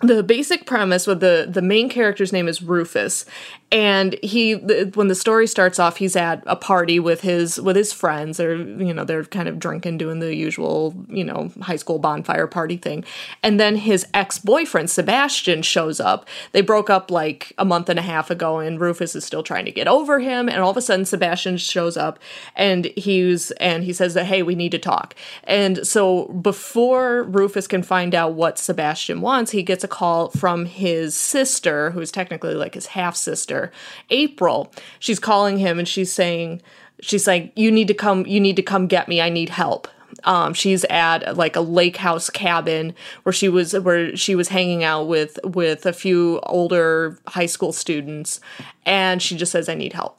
the 0.00 0.22
basic 0.22 0.66
premise 0.66 1.06
with 1.06 1.20
the 1.20 1.46
the 1.48 1.62
main 1.62 1.88
character's 1.88 2.32
name 2.32 2.48
is 2.48 2.62
Rufus 2.62 3.24
and 3.70 4.16
he 4.22 4.54
when 4.54 5.08
the 5.08 5.14
story 5.14 5.46
starts 5.46 5.78
off 5.78 5.98
he's 5.98 6.16
at 6.16 6.42
a 6.46 6.56
party 6.56 6.98
with 6.98 7.20
his 7.20 7.60
with 7.60 7.76
his 7.76 7.92
friends. 7.92 8.40
Or 8.40 8.56
you 8.56 8.94
know 8.94 9.04
they're 9.04 9.24
kind 9.24 9.48
of 9.48 9.58
drinking 9.58 9.98
doing 9.98 10.20
the 10.20 10.34
usual 10.34 10.94
you 11.08 11.24
know 11.24 11.50
high 11.60 11.76
school 11.76 11.98
bonfire 11.98 12.46
party 12.46 12.76
thing. 12.76 13.04
And 13.42 13.60
then 13.60 13.76
his 13.76 14.06
ex-boyfriend 14.14 14.90
Sebastian 14.90 15.62
shows 15.62 16.00
up. 16.00 16.26
They 16.52 16.62
broke 16.62 16.88
up 16.88 17.10
like 17.10 17.52
a 17.58 17.64
month 17.64 17.88
and 17.88 17.98
a 17.98 18.02
half 18.02 18.30
ago 18.30 18.58
and 18.58 18.80
Rufus 18.80 19.14
is 19.14 19.24
still 19.24 19.42
trying 19.42 19.66
to 19.66 19.72
get 19.72 19.86
over 19.86 20.18
him. 20.18 20.48
And 20.48 20.60
all 20.60 20.70
of 20.70 20.76
a 20.76 20.82
sudden 20.82 21.04
Sebastian 21.04 21.58
shows 21.58 21.96
up 21.96 22.18
and 22.56 22.86
he's 22.96 23.50
and 23.52 23.84
he 23.84 23.92
says 23.92 24.14
that 24.14 24.26
hey 24.26 24.42
we 24.42 24.54
need 24.54 24.72
to 24.72 24.78
talk. 24.78 25.14
And 25.44 25.86
so 25.86 26.26
before 26.28 27.24
Rufus 27.24 27.66
can 27.66 27.82
find 27.82 28.14
out 28.14 28.32
what 28.32 28.58
Sebastian 28.58 29.20
wants 29.20 29.50
he 29.50 29.62
gets 29.62 29.74
gets 29.74 29.82
a 29.82 29.88
call 29.88 30.30
from 30.30 30.66
his 30.66 31.16
sister, 31.16 31.90
who's 31.90 32.12
technically 32.12 32.54
like 32.54 32.74
his 32.74 32.86
half 32.86 33.16
sister, 33.16 33.63
April. 34.10 34.72
She's 34.98 35.18
calling 35.18 35.58
him 35.58 35.78
and 35.78 35.86
she's 35.88 36.12
saying, 36.12 36.62
she's 37.00 37.26
like, 37.26 37.52
"You 37.56 37.70
need 37.70 37.88
to 37.88 37.94
come. 37.94 38.26
You 38.26 38.40
need 38.40 38.56
to 38.56 38.62
come 38.62 38.86
get 38.86 39.08
me. 39.08 39.20
I 39.20 39.28
need 39.28 39.50
help." 39.50 39.88
Um, 40.24 40.54
she's 40.54 40.84
at 40.84 41.36
like 41.36 41.56
a 41.56 41.60
lake 41.60 41.96
house 41.96 42.30
cabin 42.30 42.94
where 43.24 43.32
she 43.32 43.48
was 43.48 43.72
where 43.78 44.16
she 44.16 44.34
was 44.34 44.48
hanging 44.48 44.84
out 44.84 45.08
with 45.08 45.38
with 45.44 45.86
a 45.86 45.92
few 45.92 46.40
older 46.44 47.18
high 47.28 47.46
school 47.46 47.72
students, 47.72 48.40
and 48.86 49.20
she 49.20 49.36
just 49.36 49.52
says, 49.52 49.68
"I 49.68 49.74
need 49.74 49.92
help." 49.92 50.18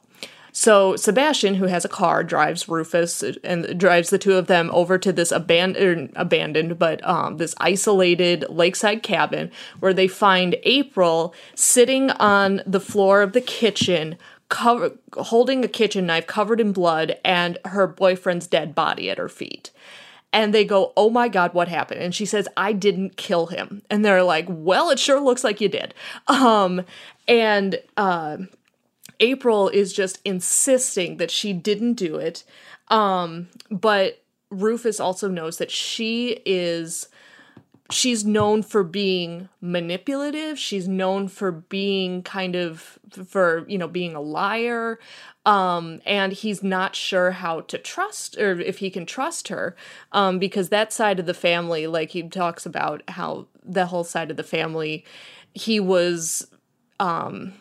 So 0.58 0.96
Sebastian, 0.96 1.56
who 1.56 1.66
has 1.66 1.84
a 1.84 1.88
car, 1.88 2.24
drives 2.24 2.66
Rufus 2.66 3.22
and 3.44 3.78
drives 3.78 4.08
the 4.08 4.16
two 4.16 4.36
of 4.36 4.46
them 4.46 4.70
over 4.72 4.96
to 4.96 5.12
this 5.12 5.30
abandoned, 5.30 6.14
abandoned, 6.16 6.78
but 6.78 7.06
um, 7.06 7.36
this 7.36 7.54
isolated 7.58 8.46
lakeside 8.48 9.02
cabin 9.02 9.50
where 9.80 9.92
they 9.92 10.08
find 10.08 10.56
April 10.62 11.34
sitting 11.54 12.10
on 12.12 12.62
the 12.66 12.80
floor 12.80 13.20
of 13.20 13.34
the 13.34 13.42
kitchen, 13.42 14.16
cover, 14.48 14.92
holding 15.18 15.62
a 15.62 15.68
kitchen 15.68 16.06
knife 16.06 16.26
covered 16.26 16.58
in 16.58 16.72
blood, 16.72 17.18
and 17.22 17.58
her 17.66 17.86
boyfriend's 17.86 18.46
dead 18.46 18.74
body 18.74 19.10
at 19.10 19.18
her 19.18 19.28
feet 19.28 19.70
and 20.32 20.54
they 20.54 20.64
go, 20.64 20.94
Oh 20.96 21.10
my 21.10 21.28
God, 21.28 21.52
what 21.52 21.68
happened? 21.68 22.00
And 22.00 22.14
she 22.14 22.26
says, 22.26 22.48
I 22.56 22.72
didn't 22.72 23.16
kill 23.16 23.46
him. 23.46 23.82
And 23.90 24.04
they're 24.04 24.22
like, 24.22 24.46
Well, 24.48 24.88
it 24.88 24.98
sure 24.98 25.20
looks 25.20 25.44
like 25.44 25.60
you 25.60 25.68
did. 25.68 25.94
Um, 26.28 26.82
and 27.28 27.80
uh, 27.96 28.38
April 29.20 29.68
is 29.68 29.92
just 29.92 30.20
insisting 30.24 31.16
that 31.16 31.30
she 31.30 31.52
didn't 31.52 31.94
do 31.94 32.16
it. 32.16 32.44
Um, 32.88 33.48
but 33.70 34.22
Rufus 34.50 35.00
also 35.00 35.28
knows 35.28 35.58
that 35.58 35.70
she 35.70 36.40
is 36.44 37.08
she's 37.90 38.24
known 38.24 38.62
for 38.62 38.82
being 38.82 39.48
manipulative 39.60 40.58
she's 40.58 40.88
known 40.88 41.28
for 41.28 41.52
being 41.52 42.22
kind 42.22 42.56
of 42.56 42.98
for 43.26 43.64
you 43.68 43.78
know 43.78 43.86
being 43.86 44.14
a 44.14 44.20
liar 44.20 44.98
um 45.44 46.00
and 46.04 46.32
he's 46.32 46.62
not 46.62 46.96
sure 46.96 47.30
how 47.30 47.60
to 47.60 47.78
trust 47.78 48.36
or 48.38 48.58
if 48.60 48.78
he 48.78 48.90
can 48.90 49.06
trust 49.06 49.48
her 49.48 49.76
um 50.12 50.38
because 50.38 50.68
that 50.68 50.92
side 50.92 51.20
of 51.20 51.26
the 51.26 51.34
family 51.34 51.86
like 51.86 52.10
he 52.10 52.22
talks 52.22 52.66
about 52.66 53.02
how 53.08 53.46
the 53.64 53.86
whole 53.86 54.04
side 54.04 54.30
of 54.30 54.36
the 54.36 54.42
family 54.42 55.04
he 55.54 55.78
was 55.78 56.48
um 56.98 57.52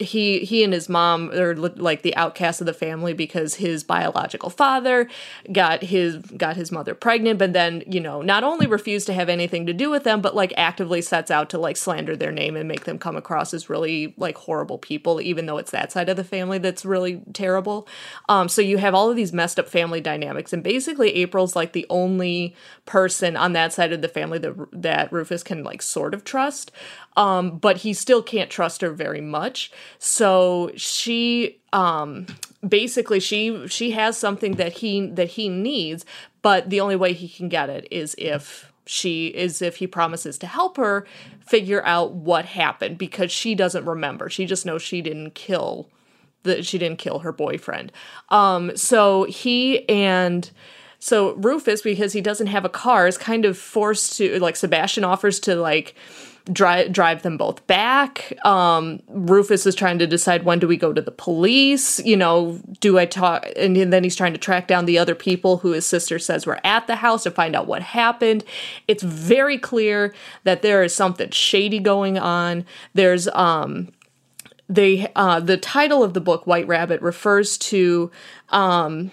he 0.00 0.40
he 0.40 0.64
and 0.64 0.72
his 0.72 0.88
mom 0.88 1.30
are 1.30 1.54
like 1.54 2.02
the 2.02 2.16
outcasts 2.16 2.60
of 2.60 2.66
the 2.66 2.72
family 2.72 3.12
because 3.12 3.56
his 3.56 3.84
biological 3.84 4.48
father 4.48 5.08
got 5.52 5.82
his 5.82 6.16
got 6.16 6.56
his 6.56 6.72
mother 6.72 6.94
pregnant 6.94 7.38
but 7.38 7.52
then 7.52 7.82
you 7.86 8.00
know 8.00 8.22
not 8.22 8.42
only 8.42 8.66
refused 8.66 9.06
to 9.06 9.12
have 9.12 9.28
anything 9.28 9.66
to 9.66 9.72
do 9.72 9.90
with 9.90 10.04
them 10.04 10.20
but 10.20 10.34
like 10.34 10.52
actively 10.56 11.02
sets 11.02 11.30
out 11.30 11.50
to 11.50 11.58
like 11.58 11.76
slander 11.76 12.16
their 12.16 12.32
name 12.32 12.56
and 12.56 12.66
make 12.66 12.84
them 12.84 12.98
come 12.98 13.14
across 13.14 13.52
as 13.52 13.68
really 13.68 14.14
like 14.16 14.36
horrible 14.38 14.78
people 14.78 15.20
even 15.20 15.46
though 15.46 15.58
it's 15.58 15.70
that 15.70 15.92
side 15.92 16.08
of 16.08 16.16
the 16.16 16.24
family 16.24 16.58
that's 16.58 16.84
really 16.84 17.20
terrible. 17.34 17.86
Um 18.28 18.48
so 18.48 18.62
you 18.62 18.78
have 18.78 18.94
all 18.94 19.10
of 19.10 19.16
these 19.16 19.32
messed 19.32 19.58
up 19.58 19.68
family 19.68 20.00
dynamics 20.00 20.52
and 20.52 20.62
basically 20.62 21.14
April's 21.16 21.54
like 21.54 21.72
the 21.72 21.86
only 21.90 22.54
person 22.86 23.36
on 23.36 23.52
that 23.52 23.72
side 23.72 23.92
of 23.92 24.00
the 24.00 24.08
family 24.08 24.38
that 24.38 24.54
that 24.72 25.12
Rufus 25.12 25.42
can 25.42 25.62
like 25.62 25.82
sort 25.82 26.14
of 26.14 26.24
trust 26.24 26.72
um, 27.16 27.58
but 27.58 27.78
he 27.78 27.92
still 27.92 28.22
can't 28.22 28.50
trust 28.50 28.80
her 28.82 28.90
very 28.90 29.20
much. 29.20 29.72
So 29.98 30.70
she 30.76 31.60
um, 31.72 32.26
basically 32.66 33.20
she 33.20 33.66
she 33.68 33.92
has 33.92 34.16
something 34.16 34.52
that 34.56 34.74
he 34.74 35.06
that 35.06 35.30
he 35.30 35.48
needs, 35.48 36.04
but 36.42 36.70
the 36.70 36.80
only 36.80 36.96
way 36.96 37.12
he 37.12 37.28
can 37.28 37.48
get 37.48 37.70
it 37.70 37.86
is 37.90 38.14
if 38.18 38.72
she 38.86 39.28
is 39.28 39.62
if 39.62 39.76
he 39.76 39.86
promises 39.86 40.38
to 40.38 40.46
help 40.46 40.76
her 40.76 41.06
figure 41.46 41.84
out 41.84 42.12
what 42.12 42.44
happened 42.44 42.98
because 42.98 43.30
she 43.30 43.54
doesn't 43.54 43.84
remember. 43.84 44.28
She 44.28 44.46
just 44.46 44.66
knows 44.66 44.82
she 44.82 45.02
didn't 45.02 45.34
kill 45.34 45.88
that 46.42 46.64
she 46.64 46.78
didn't 46.78 46.98
kill 46.98 47.20
her 47.20 47.32
boyfriend. 47.32 47.92
Um, 48.30 48.76
so 48.76 49.24
he 49.24 49.88
and 49.88 50.50
so 50.98 51.34
Rufus, 51.34 51.82
because 51.82 52.12
he 52.12 52.20
doesn't 52.20 52.48
have 52.48 52.64
a 52.64 52.68
car, 52.68 53.06
is 53.06 53.16
kind 53.16 53.44
of 53.44 53.56
forced 53.56 54.16
to 54.18 54.38
like 54.38 54.56
Sebastian 54.56 55.04
offers 55.04 55.40
to 55.40 55.54
like 55.54 55.94
drive 56.52 56.92
drive 56.92 57.22
them 57.22 57.36
both 57.36 57.66
back. 57.66 58.32
Um, 58.44 59.02
Rufus 59.08 59.66
is 59.66 59.74
trying 59.74 59.98
to 59.98 60.06
decide 60.06 60.44
when 60.44 60.58
do 60.58 60.66
we 60.66 60.76
go 60.76 60.92
to 60.92 61.02
the 61.02 61.10
police. 61.10 61.98
You 62.04 62.16
know, 62.16 62.60
do 62.80 62.98
I 62.98 63.06
talk? 63.06 63.46
And 63.56 63.76
then 63.92 64.04
he's 64.04 64.16
trying 64.16 64.32
to 64.32 64.38
track 64.38 64.66
down 64.66 64.86
the 64.86 64.98
other 64.98 65.14
people 65.14 65.58
who 65.58 65.72
his 65.72 65.86
sister 65.86 66.18
says 66.18 66.46
were 66.46 66.60
at 66.64 66.86
the 66.86 66.96
house 66.96 67.22
to 67.24 67.30
find 67.30 67.54
out 67.54 67.66
what 67.66 67.82
happened. 67.82 68.44
It's 68.88 69.02
very 69.02 69.58
clear 69.58 70.14
that 70.44 70.62
there 70.62 70.82
is 70.82 70.94
something 70.94 71.30
shady 71.30 71.78
going 71.78 72.18
on. 72.18 72.64
There's 72.94 73.28
um 73.28 73.92
they 74.68 75.10
uh 75.16 75.40
the 75.40 75.56
title 75.56 76.02
of 76.02 76.14
the 76.14 76.20
book 76.20 76.46
White 76.46 76.66
Rabbit 76.66 77.02
refers 77.02 77.58
to 77.58 78.10
um 78.50 79.10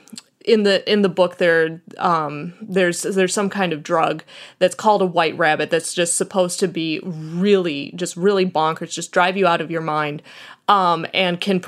in 0.48 0.64
the 0.64 0.90
in 0.92 1.02
the 1.02 1.10
book 1.10 1.38
there 1.38 1.82
um 1.98 2.54
there's 2.62 3.02
there's 3.04 3.34
some 3.34 3.50
kind 3.50 3.74
of 3.74 3.84
drug 3.84 4.24
that's 4.60 4.74
called 4.74 5.02
a 5.02 5.06
white 5.06 5.38
rabbit 5.38 5.70
that's 5.70 5.94
just 5.94 6.16
supposed 6.16 6.60
to 6.60 6.68
be 6.68 7.00
really 7.04 7.92
just 7.96 8.16
really 8.16 8.46
bonkers 8.46 8.92
just 8.92 9.12
drive 9.12 9.36
you 9.36 9.46
out 9.46 9.60
of 9.60 9.70
your 9.70 9.82
mind 9.82 10.24
um 10.70 11.06
and 11.14 11.42
can 11.42 11.62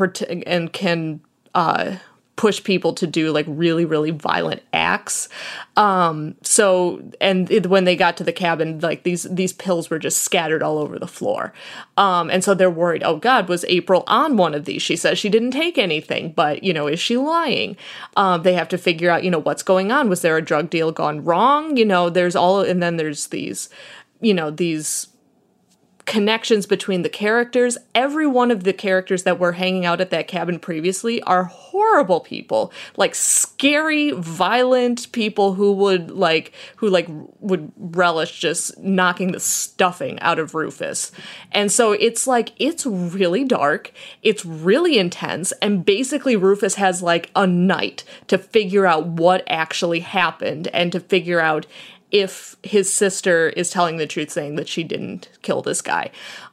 and 0.48 0.72
can 0.72 1.20
uh 1.54 1.98
push 2.40 2.64
people 2.64 2.94
to 2.94 3.06
do 3.06 3.34
like 3.34 3.46
really 3.50 3.84
really 3.84 4.12
violent 4.12 4.62
acts. 4.72 5.28
Um 5.76 6.36
so 6.42 7.02
and 7.20 7.52
it, 7.52 7.68
when 7.68 7.84
they 7.84 7.98
got 7.98 8.16
to 8.16 8.24
the 8.24 8.32
cabin 8.32 8.80
like 8.80 9.04
these 9.04 9.24
these 9.24 9.52
pills 9.52 9.90
were 9.90 10.00
just 10.00 10.22
scattered 10.22 10.64
all 10.64 10.78
over 10.78 10.98
the 10.98 11.06
floor. 11.06 11.52
Um 11.98 12.30
and 12.30 12.42
so 12.42 12.54
they're 12.54 12.70
worried 12.70 13.04
oh 13.04 13.18
god 13.18 13.50
was 13.50 13.66
april 13.68 14.06
on 14.08 14.38
one 14.38 14.54
of 14.54 14.64
these? 14.64 14.82
She 14.82 14.96
says 14.96 15.20
she 15.20 15.28
didn't 15.28 15.52
take 15.52 15.78
anything 15.78 16.32
but 16.32 16.64
you 16.64 16.72
know 16.72 16.88
is 16.88 17.02
she 17.02 17.18
lying? 17.18 17.76
Um 18.16 18.44
they 18.44 18.54
have 18.54 18.70
to 18.70 18.78
figure 18.78 19.10
out 19.10 19.26
you 19.26 19.32
know 19.32 19.40
what's 19.40 19.62
going 19.62 19.92
on. 19.92 20.08
Was 20.08 20.22
there 20.22 20.38
a 20.38 20.42
drug 20.42 20.70
deal 20.70 20.94
gone 20.94 21.26
wrong? 21.26 21.76
You 21.76 21.84
know 21.84 22.10
there's 22.10 22.38
all 22.38 22.62
and 22.62 22.82
then 22.82 22.96
there's 22.96 23.28
these 23.28 23.68
you 24.22 24.34
know 24.34 24.50
these 24.50 25.10
connections 26.10 26.66
between 26.66 27.04
the 27.04 27.10
characters. 27.10 27.78
Every 27.94 28.26
one 28.26 28.50
of 28.50 28.64
the 28.64 28.74
characters 28.74 29.24
that 29.24 29.38
were 29.38 29.52
hanging 29.52 29.86
out 29.86 30.02
at 30.02 30.10
that 30.10 30.28
cabin 30.28 30.58
previously 30.58 31.22
are 31.22 31.44
horrible 31.44 32.20
people, 32.20 32.74
like 32.98 33.14
scary, 33.14 34.10
violent 34.10 35.12
people 35.12 35.54
who 35.54 35.72
would 35.74 36.10
like 36.10 36.52
who 36.78 36.90
like 36.90 37.08
would 37.40 37.72
relish 37.78 38.40
just 38.40 38.76
knocking 38.80 39.34
the 39.34 39.40
stuffing 39.40 40.20
out 40.22 40.40
of 40.40 40.56
Rufus. 40.56 41.12
And 41.52 41.72
so 41.72 41.92
it's 41.92 42.26
like 42.26 42.54
it's 42.58 42.88
really 42.88 43.44
dark, 43.44 43.94
it's 44.24 44.44
really 44.44 44.98
intense, 44.98 45.52
and 45.62 45.86
basically 45.86 46.36
Rufus 46.36 46.74
has 46.76 47.04
like 47.04 47.30
a 47.36 47.46
night 47.46 48.04
to 48.30 48.40
figure 48.40 48.88
out 48.88 49.06
what 49.06 49.44
actually 49.46 50.00
happened 50.00 50.70
and 50.70 50.92
to 50.92 51.00
figure 51.00 51.40
out 51.40 51.68
if 52.12 52.56
his 52.64 52.92
sister 52.92 53.50
is 53.50 53.70
telling 53.70 53.98
the 53.98 54.08
truth, 54.08 54.32
saying 54.32 54.56
that 54.56 54.68
she 54.68 54.84
didn't 54.84 55.30
kill 55.42 55.62
this 55.62 55.82
guy. 55.82 56.12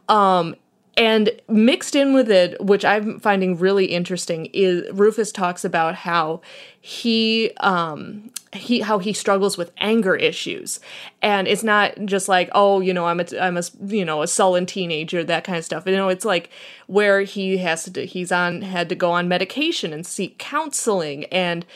Um, 0.09 0.57
and 0.97 1.31
mixed 1.47 1.95
in 1.95 2.15
with 2.15 2.31
it, 2.31 2.59
which 2.65 2.85
I'm 2.85 3.21
finding 3.21 3.59
really 3.59 3.87
interesting, 3.87 4.47
is 4.47 4.91
Rufus 4.93 5.31
talks 5.31 5.63
about 5.63 5.95
how 5.95 6.41
he 6.81 7.51
um, 7.59 8.31
he 8.55 8.81
how 8.81 8.99
he 8.99 9.13
struggles 9.13 9.59
with 9.59 9.73
anger 9.77 10.17
issues, 10.17 10.81
and 11.21 11.47
it's 11.47 11.63
not 11.63 11.93
just 12.07 12.29
like 12.29 12.49
oh 12.53 12.81
you 12.81 12.95
know 12.95 13.07
I'm 13.07 13.21
a 13.21 13.27
I'm 13.39 13.59
a 13.59 13.63
you 13.85 14.07
know 14.07 14.23
a 14.23 14.27
sullen 14.27 14.65
teenager 14.65 15.23
that 15.23 15.45
kind 15.45 15.59
of 15.59 15.67
stuff. 15.67 15.87
You 15.87 15.97
know 15.97 16.09
it's 16.09 16.25
like 16.25 16.49
where 16.87 17.23
he 17.23 17.59
has 17.59 17.85
to 17.85 18.07
he's 18.07 18.33
on 18.33 18.63
had 18.63 18.89
to 18.89 18.95
go 18.95 19.13
on 19.13 19.29
medication 19.29 19.93
and 19.93 20.07
seek 20.07 20.39
counseling 20.39 21.27
and 21.27 21.67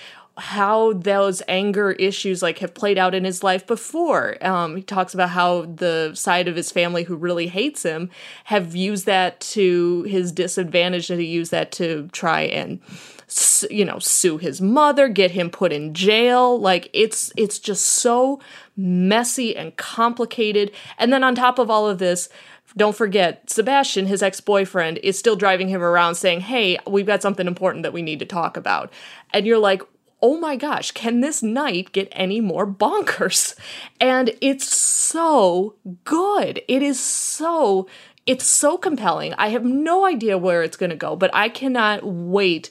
how 0.41 0.95
those 0.95 1.43
anger 1.49 1.93
issues 1.93 2.43
like 2.43 2.59
have 2.59 2.75
played 2.75 2.97
out 2.97 3.15
in 3.15 3.25
his 3.25 3.45
life 3.45 3.67
before. 3.67 4.37
Um, 4.45 4.77
he 4.77 4.83
talks 4.83 5.13
about 5.13 5.29
how 5.31 5.67
the 5.67 6.13
side 6.15 6.49
of 6.49 6.57
his 6.57 6.73
family 6.73 7.05
who 7.05 7.15
really 7.15 7.47
hates 7.47 7.83
him 7.83 8.11
have 8.45 8.75
used 8.75 9.07
that 9.07 9.39
to 9.41 10.03
his 10.05 10.33
disadvantage, 10.33 11.09
that 11.09 11.19
he 11.19 11.27
used 11.27 11.51
that 11.51 11.71
to 11.73 12.09
try 12.13 12.43
and 12.43 12.81
you 13.71 13.85
know 13.85 13.99
sue 13.99 14.39
his 14.39 14.61
mother, 14.61 15.09
get 15.09 15.33
him 15.33 15.51
put 15.51 15.73
in 15.73 15.93
jail. 15.93 16.59
Like 16.59 16.89
it's 16.93 17.33
it's 17.37 17.59
just 17.59 17.85
so 17.85 18.41
messy 18.77 19.55
and 19.55 19.77
complicated. 19.77 20.73
And 20.99 21.13
then 21.13 21.23
on 21.23 21.35
top 21.35 21.59
of 21.59 21.71
all 21.71 21.87
of 21.87 21.99
this, 21.99 22.31
don't 22.77 22.97
forget, 22.97 23.49
Sebastian, 23.51 24.07
his 24.07 24.23
ex 24.23 24.41
boyfriend, 24.41 24.99
is 24.99 25.19
still 25.19 25.37
driving 25.37 25.69
him 25.69 25.83
around 25.83 26.15
saying, 26.15 26.41
Hey, 26.41 26.79
we've 26.87 27.07
got 27.07 27.23
something 27.23 27.47
important 27.47 27.83
that 27.83 27.93
we 27.93 28.03
need 28.03 28.21
to 28.21 28.27
talk 28.27 28.57
about. 28.57 28.93
And 29.33 29.47
you're 29.47 29.59
like, 29.59 29.83
oh 30.23 30.39
my 30.39 30.57
gosh, 30.57 30.91
can 30.93 31.21
this 31.21 31.43
night 31.43 31.93
get 31.93 32.09
any 32.13 32.41
more 32.41 32.67
bonkers? 32.67 33.55
And 34.01 34.31
it's 34.41 34.75
so 34.75 35.75
good. 36.05 36.63
It 36.69 36.83
is 36.83 37.01
so 37.01 37.87
it's 38.27 38.47
so 38.47 38.77
compelling. 38.77 39.35
I 39.35 39.49
have 39.49 39.65
no 39.65 40.07
idea 40.07 40.39
where 40.39 40.63
it's 40.63 40.77
going 40.77 40.91
to 40.91 40.97
go, 40.97 41.17
but 41.17 41.31
I 41.35 41.49
cannot 41.49 42.05
wait 42.05 42.71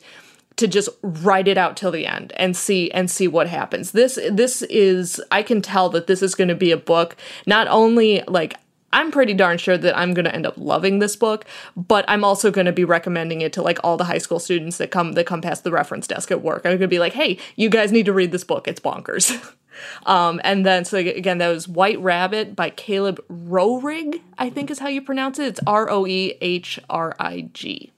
to 0.57 0.67
just 0.67 0.89
write 1.01 1.47
it 1.47 1.57
out 1.57 1.77
till 1.77 1.91
the 1.91 2.05
end 2.05 2.33
and 2.35 2.55
see 2.55 2.91
and 2.91 3.09
see 3.09 3.27
what 3.27 3.47
happens. 3.47 3.91
This 3.91 4.19
this 4.29 4.62
is 4.63 5.21
I 5.31 5.41
can 5.41 5.62
tell 5.62 5.89
that 5.89 6.07
this 6.07 6.21
is 6.21 6.35
going 6.35 6.50
to 6.50 6.56
be 6.56 6.71
a 6.71 6.77
book 6.77 7.15
not 7.45 7.67
only 7.67 8.21
like 8.27 8.56
I'm 8.92 9.12
pretty 9.12 9.33
darn 9.33 9.58
sure 9.58 9.77
that 9.77 9.98
I'm 9.98 10.13
going 10.13 10.25
to 10.25 10.33
end 10.33 10.46
up 10.46 10.56
loving 10.58 11.00
this 11.00 11.15
book, 11.15 11.46
but 11.75 12.06
I'm 12.08 12.23
also 12.23 12.52
going 12.52 12.65
to 12.65 12.71
be 12.71 12.85
recommending 12.85 13.42
it 13.42 13.54
to 13.54 13.62
like 13.62 13.79
all 13.83 13.98
the 13.98 14.06
high 14.06 14.17
school 14.17 14.40
students 14.40 14.77
that 14.77 14.92
come 14.92 15.13
that 15.13 15.25
come 15.25 15.42
past 15.42 15.63
the 15.63 15.71
reference 15.71 16.08
desk 16.08 16.31
at 16.31 16.42
work. 16.42 16.65
I'm 16.65 16.71
going 16.71 16.79
to 16.81 16.87
be 16.87 17.00
like, 17.00 17.13
"Hey, 17.13 17.37
you 17.56 17.69
guys 17.69 17.92
need 17.92 18.06
to 18.06 18.13
read 18.13 18.31
this 18.31 18.44
book. 18.44 18.67
It's 18.67 18.79
bonkers." 18.79 19.54
um, 20.06 20.42
and 20.44 20.65
then 20.65 20.85
so 20.85 20.98
again, 20.98 21.37
that 21.37 21.50
was 21.50 21.67
White 21.67 22.00
Rabbit 22.00 22.56
by 22.56 22.69
Caleb 22.71 23.23
Roehrig, 23.29 24.21
I 24.37 24.50
think 24.50 24.71
is 24.71 24.79
how 24.79 24.87
you 24.87 25.02
pronounce 25.02 25.40
it. 25.40 25.48
It's 25.48 25.60
R 25.67 25.90
O 25.90 26.08
E 26.08 26.35
H 26.42 26.79
R 26.90 27.15
I 27.19 27.50
G. 27.54 27.92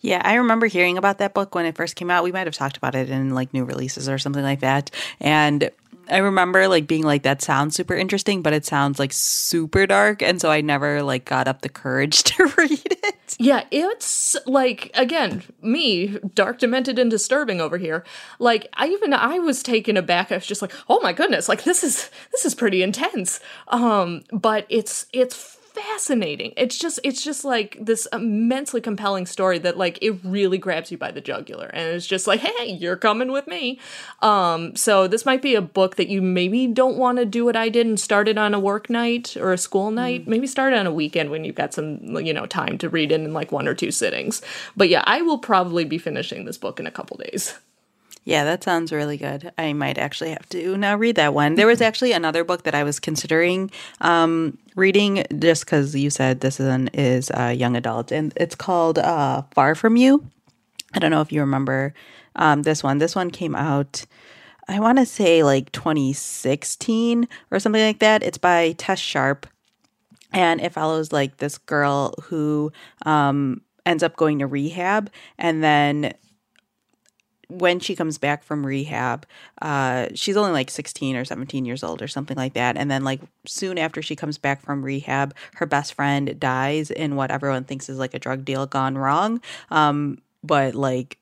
Yeah, 0.00 0.20
I 0.24 0.34
remember 0.34 0.66
hearing 0.66 0.98
about 0.98 1.18
that 1.18 1.34
book 1.34 1.54
when 1.54 1.66
it 1.66 1.74
first 1.74 1.96
came 1.96 2.10
out. 2.10 2.22
We 2.22 2.30
might 2.30 2.46
have 2.46 2.54
talked 2.54 2.76
about 2.76 2.94
it 2.94 3.10
in 3.10 3.34
like 3.34 3.52
new 3.52 3.64
releases 3.64 4.08
or 4.08 4.18
something 4.18 4.42
like 4.42 4.60
that. 4.60 4.90
And 5.20 5.70
I 6.08 6.18
remember 6.18 6.68
like 6.68 6.86
being 6.86 7.02
like 7.02 7.22
that 7.22 7.42
sounds 7.42 7.74
super 7.74 7.94
interesting, 7.94 8.42
but 8.42 8.52
it 8.52 8.64
sounds 8.64 8.98
like 8.98 9.12
super 9.12 9.86
dark, 9.86 10.22
and 10.22 10.40
so 10.40 10.50
I 10.50 10.60
never 10.60 11.02
like 11.02 11.24
got 11.24 11.48
up 11.48 11.62
the 11.62 11.68
courage 11.68 12.22
to 12.24 12.44
read 12.58 12.98
it. 13.04 13.36
Yeah, 13.38 13.64
it's 13.70 14.36
like 14.46 14.90
again, 14.94 15.42
me, 15.60 16.18
dark, 16.34 16.58
demented, 16.58 16.98
and 16.98 17.10
disturbing 17.10 17.60
over 17.60 17.78
here. 17.78 18.04
Like 18.38 18.68
I 18.74 18.88
even 18.88 19.12
I 19.12 19.38
was 19.38 19.62
taken 19.62 19.96
aback. 19.96 20.30
I 20.30 20.36
was 20.36 20.46
just 20.46 20.62
like, 20.62 20.72
oh 20.88 21.00
my 21.00 21.12
goodness, 21.12 21.48
like 21.48 21.64
this 21.64 21.82
is 21.82 22.10
this 22.32 22.44
is 22.44 22.54
pretty 22.54 22.82
intense. 22.82 23.40
Um, 23.68 24.22
but 24.32 24.66
it's 24.68 25.06
it's 25.12 25.55
fascinating. 25.76 26.52
It's 26.56 26.78
just 26.78 26.98
it's 27.04 27.22
just 27.22 27.44
like 27.44 27.76
this 27.80 28.08
immensely 28.12 28.80
compelling 28.80 29.26
story 29.26 29.58
that 29.60 29.76
like 29.76 29.98
it 30.00 30.18
really 30.24 30.58
grabs 30.58 30.90
you 30.90 30.98
by 30.98 31.10
the 31.10 31.20
jugular 31.20 31.66
and 31.66 31.94
it's 31.94 32.06
just 32.06 32.26
like, 32.26 32.40
"Hey, 32.40 32.72
you're 32.72 32.96
coming 32.96 33.30
with 33.30 33.46
me." 33.46 33.78
Um 34.22 34.74
so 34.74 35.06
this 35.06 35.26
might 35.26 35.42
be 35.42 35.54
a 35.54 35.62
book 35.62 35.96
that 35.96 36.08
you 36.08 36.22
maybe 36.22 36.66
don't 36.66 36.96
want 36.96 37.18
to 37.18 37.24
do 37.24 37.44
what 37.44 37.56
I 37.56 37.68
did 37.68 37.86
and 37.86 38.00
start 38.00 38.28
it 38.28 38.38
on 38.38 38.54
a 38.54 38.60
work 38.60 38.88
night 38.88 39.36
or 39.36 39.52
a 39.52 39.58
school 39.58 39.90
night. 39.90 40.24
Mm. 40.24 40.28
Maybe 40.28 40.46
start 40.46 40.72
it 40.72 40.78
on 40.78 40.86
a 40.86 40.92
weekend 40.92 41.30
when 41.30 41.44
you've 41.44 41.54
got 41.54 41.74
some, 41.74 41.98
you 42.24 42.32
know, 42.32 42.46
time 42.46 42.78
to 42.78 42.88
read 42.88 43.12
it 43.12 43.20
in 43.20 43.32
like 43.32 43.52
one 43.52 43.68
or 43.68 43.74
two 43.74 43.90
sittings. 43.90 44.42
But 44.76 44.88
yeah, 44.88 45.04
I 45.06 45.22
will 45.22 45.38
probably 45.38 45.84
be 45.84 45.98
finishing 45.98 46.44
this 46.44 46.58
book 46.58 46.80
in 46.80 46.86
a 46.86 46.90
couple 46.90 47.18
days. 47.18 47.54
Yeah, 48.26 48.42
that 48.42 48.64
sounds 48.64 48.92
really 48.92 49.16
good. 49.16 49.52
I 49.56 49.72
might 49.72 49.98
actually 49.98 50.30
have 50.30 50.48
to 50.48 50.76
now 50.76 50.96
read 50.96 51.14
that 51.14 51.32
one. 51.32 51.54
There 51.54 51.68
was 51.68 51.80
actually 51.88 52.10
another 52.10 52.42
book 52.42 52.64
that 52.64 52.74
I 52.74 52.82
was 52.82 52.98
considering 52.98 53.70
um, 54.00 54.58
reading 54.74 55.24
just 55.38 55.64
because 55.64 55.94
you 55.94 56.10
said 56.10 56.40
this 56.40 56.58
one 56.58 56.88
is 56.88 57.30
a 57.32 57.52
young 57.52 57.76
adult, 57.76 58.10
and 58.10 58.32
it's 58.36 58.56
called 58.56 58.98
uh, 58.98 59.42
Far 59.54 59.76
From 59.76 59.96
You. 59.96 60.26
I 60.92 60.98
don't 60.98 61.12
know 61.12 61.20
if 61.20 61.30
you 61.30 61.40
remember 61.40 61.94
um, 62.34 62.62
this 62.62 62.82
one. 62.82 62.98
This 62.98 63.14
one 63.14 63.30
came 63.30 63.54
out, 63.54 64.04
I 64.66 64.80
want 64.80 64.98
to 64.98 65.06
say 65.06 65.44
like 65.44 65.70
2016 65.70 67.28
or 67.52 67.60
something 67.60 67.80
like 67.80 68.00
that. 68.00 68.24
It's 68.24 68.38
by 68.38 68.72
Tess 68.72 68.98
Sharpe, 68.98 69.46
and 70.32 70.60
it 70.60 70.72
follows 70.72 71.12
like 71.12 71.36
this 71.36 71.58
girl 71.58 72.12
who 72.24 72.72
um, 73.02 73.60
ends 73.84 74.02
up 74.02 74.16
going 74.16 74.40
to 74.40 74.48
rehab 74.48 75.10
and 75.38 75.62
then 75.62 76.12
when 77.48 77.78
she 77.78 77.94
comes 77.94 78.18
back 78.18 78.42
from 78.42 78.66
rehab, 78.66 79.26
uh, 79.62 80.08
she's 80.14 80.36
only 80.36 80.52
like 80.52 80.70
16 80.70 81.16
or 81.16 81.24
17 81.24 81.64
years 81.64 81.84
old 81.84 82.02
or 82.02 82.08
something 82.08 82.36
like 82.36 82.54
that. 82.54 82.76
And 82.76 82.90
then, 82.90 83.04
like, 83.04 83.20
soon 83.46 83.78
after 83.78 84.02
she 84.02 84.16
comes 84.16 84.36
back 84.38 84.60
from 84.60 84.82
rehab, 84.82 85.34
her 85.54 85.66
best 85.66 85.94
friend 85.94 86.38
dies 86.40 86.90
in 86.90 87.16
what 87.16 87.30
everyone 87.30 87.64
thinks 87.64 87.88
is 87.88 87.98
like 87.98 88.14
a 88.14 88.18
drug 88.18 88.44
deal 88.44 88.66
gone 88.66 88.98
wrong. 88.98 89.40
Um, 89.70 90.18
but, 90.42 90.74
like, 90.74 91.18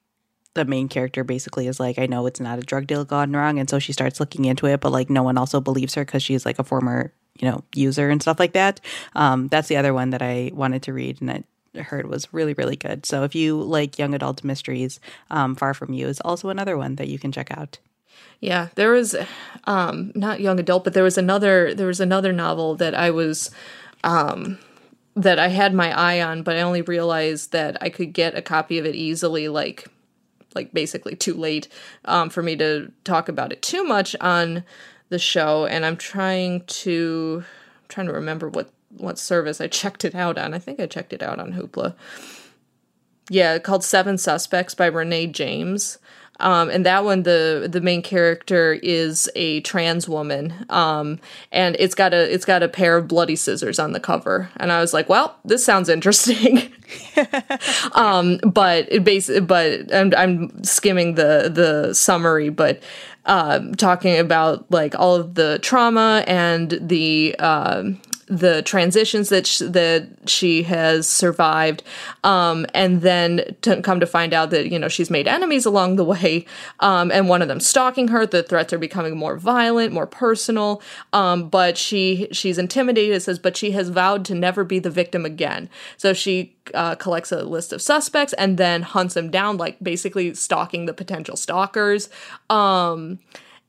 the 0.55 0.65
main 0.65 0.89
character 0.89 1.25
basically 1.25 1.67
is 1.67 1.79
like, 1.79 1.99
I 1.99 2.07
know 2.07 2.27
it's 2.27 2.41
not 2.41 2.59
a 2.59 2.63
drug 2.63 2.87
deal 2.87 3.05
gone 3.05 3.33
wrong. 3.33 3.59
And 3.59 3.69
so 3.69 3.79
she 3.79 3.93
starts 3.93 4.21
looking 4.21 4.45
into 4.45 4.67
it, 4.67 4.81
but 4.81 4.93
like, 4.93 5.11
no 5.11 5.23
one 5.23 5.37
also 5.37 5.61
believes 5.61 5.95
her 5.95 6.05
because 6.05 6.23
she's 6.23 6.47
like 6.47 6.61
a 6.61 6.65
former, 6.65 7.13
you 7.41 7.51
know, 7.51 7.65
user 7.75 8.09
and 8.09 8.23
stuff 8.23 8.39
like 8.39 8.53
that. 8.53 8.81
Um, 9.17 9.49
that's 9.49 9.67
the 9.67 9.77
other 9.77 9.93
one 9.93 10.11
that 10.11 10.23
I 10.23 10.53
wanted 10.55 10.85
to 10.85 10.93
read. 10.93 11.21
And 11.21 11.31
it 11.31 11.45
heard 11.83 12.07
was 12.09 12.33
really, 12.33 12.55
really 12.55 12.77
good. 12.77 13.07
So 13.07 13.25
if 13.25 13.35
you 13.35 13.61
like 13.61 13.99
young 13.99 14.15
adult 14.15 14.45
mysteries, 14.45 15.01
um, 15.31 15.55
Far 15.55 15.75
From 15.75 15.93
You 15.93 16.09
is 16.09 16.21
also 16.21 16.49
another 16.49 16.77
one 16.77 16.97
that 16.97 17.09
you 17.09 17.19
can 17.19 17.33
check 17.33 17.51
out. 17.51 17.79
Yeah, 18.41 18.69
there 18.75 18.93
was 18.93 19.17
um, 19.65 20.13
not 20.15 20.41
young 20.41 20.61
adult, 20.61 20.85
but 20.85 20.93
there 20.93 21.03
was 21.03 21.19
another 21.19 21.75
there 21.75 21.87
was 21.87 22.01
another 22.01 22.33
novel 22.33 22.75
that 22.77 22.95
I 22.95 23.11
was 23.11 23.51
um, 24.03 24.59
that 25.17 25.39
I 25.39 25.49
had 25.49 25.73
my 25.75 25.93
eye 25.99 26.21
on, 26.21 26.43
but 26.43 26.57
I 26.57 26.61
only 26.61 26.83
realized 26.83 27.53
that 27.53 27.77
I 27.81 27.89
could 27.89 28.13
get 28.13 28.37
a 28.37 28.43
copy 28.43 28.79
of 28.79 28.87
it 28.87 28.95
easily, 28.95 29.49
like 29.49 29.89
like 30.55 30.73
basically 30.73 31.17
too 31.17 31.35
late 31.35 31.69
um, 32.05 32.31
for 32.31 32.43
me 32.43 32.57
to 32.57 32.93
talk 33.03 33.29
about 33.29 33.53
it 33.53 33.63
too 33.63 33.85
much 33.85 34.15
on 34.21 34.65
the 35.09 35.19
show. 35.19 35.67
And 35.67 35.85
I'm 35.85 35.97
trying 35.97 36.65
to 36.67 37.45
I'm 37.45 37.89
trying 37.89 38.07
to 38.07 38.13
remember 38.13 38.49
what 38.49 38.71
what 38.99 39.19
service 39.19 39.61
I 39.61 39.67
checked 39.67 40.05
it 40.05 40.15
out 40.15 40.39
on. 40.39 40.55
I 40.55 40.59
think 40.59 40.81
I 40.81 40.87
checked 40.87 41.13
it 41.13 41.23
out 41.23 41.39
on 41.39 41.53
Hoopla. 41.53 41.95
Yeah, 43.31 43.59
called 43.59 43.85
Seven 43.85 44.19
Suspects 44.19 44.75
by 44.75 44.87
Renee 44.87 45.29
James. 45.29 45.99
Um, 46.41 46.69
and 46.69 46.85
that 46.85 47.05
one, 47.05 47.23
the 47.23 47.69
the 47.71 47.81
main 47.81 48.03
character 48.03 48.73
is 48.83 49.31
a 49.37 49.61
trans 49.61 50.09
woman, 50.09 50.67
um, 50.69 51.21
and 51.53 51.77
it's 51.79 51.95
got 51.95 52.13
a 52.13 52.33
it's 52.33 52.45
got 52.45 52.63
a 52.63 52.69
pair 52.69 52.97
of 52.97 53.07
bloody 53.07 53.37
scissors 53.37 53.79
on 53.79 53.93
the 53.93 54.01
cover, 54.01 54.51
and 54.57 54.73
I 54.73 54.81
was 54.81 54.93
like, 54.93 55.09
well, 55.09 55.37
this 55.45 55.65
sounds 55.65 55.89
interesting. 55.89 56.73
um, 57.93 58.39
but 58.39 58.93
it 58.93 59.05
basically, 59.05 59.43
but 59.43 59.95
I'm, 59.95 60.13
I'm 60.17 60.65
skimming 60.65 61.15
the 61.15 61.53
the 61.55 61.95
summary, 61.95 62.49
but 62.49 62.83
um, 63.27 63.75
talking 63.77 64.19
about 64.19 64.69
like 64.73 64.99
all 64.99 65.15
of 65.15 65.35
the 65.35 65.61
trauma 65.63 66.25
and 66.27 66.79
the 66.83 67.37
um, 67.39 68.01
the 68.27 68.63
transitions 68.63 69.29
that 69.29 69.47
sh- 69.47 69.59
that 69.59 70.09
she 70.27 70.63
has 70.65 71.09
survived, 71.09 71.83
um, 72.23 72.67
and 72.75 73.03
then 73.03 73.57
to 73.63 73.81
come 73.83 74.01
to 74.01 74.07
find 74.07 74.33
out 74.33 74.51
that 74.51 74.71
you 74.71 74.79
know 74.79 74.89
she's 74.89 75.11
made 75.11 75.29
enemies 75.29 75.67
along 75.67 75.97
the 75.97 76.05
way, 76.05 76.47
um, 76.81 77.11
and 77.11 77.29
one 77.29 77.43
of 77.43 77.49
them 77.49 77.61
stalking 77.61 78.09
her. 78.09 78.27
The 78.27 78.43
threats 78.43 78.73
are 78.73 78.79
becoming 78.79 79.17
more 79.17 79.37
violent, 79.37 79.93
more 79.93 80.07
personal. 80.07 80.83
Um, 81.13 81.49
but 81.49 81.77
she 81.77 82.29
she's 82.33 82.59
intimidated. 82.59 83.23
Says, 83.23 83.39
but 83.39 83.57
she 83.57 83.73
has 83.73 83.89
vowed 83.91 84.25
to 84.27 84.35
never 84.35 84.65
be 84.65 84.79
the 84.79 84.91
victim 84.91 85.25
again. 85.25 85.69
So 85.97 86.13
she 86.13 86.55
uh, 86.73 86.95
collects 86.95 87.33
a 87.33 87.43
list 87.43 87.73
of 87.73 87.83
suspects 87.83 88.33
and 88.35 88.57
then 88.59 88.83
hunts 88.83 89.15
them 89.15 89.31
down, 89.31 89.57
like 89.57 89.79
basically 89.83 90.35
stalking 90.35 90.87
the 90.87 90.95
potential 90.95 91.37
stalkers. 91.37 92.09
Um, 92.49 93.19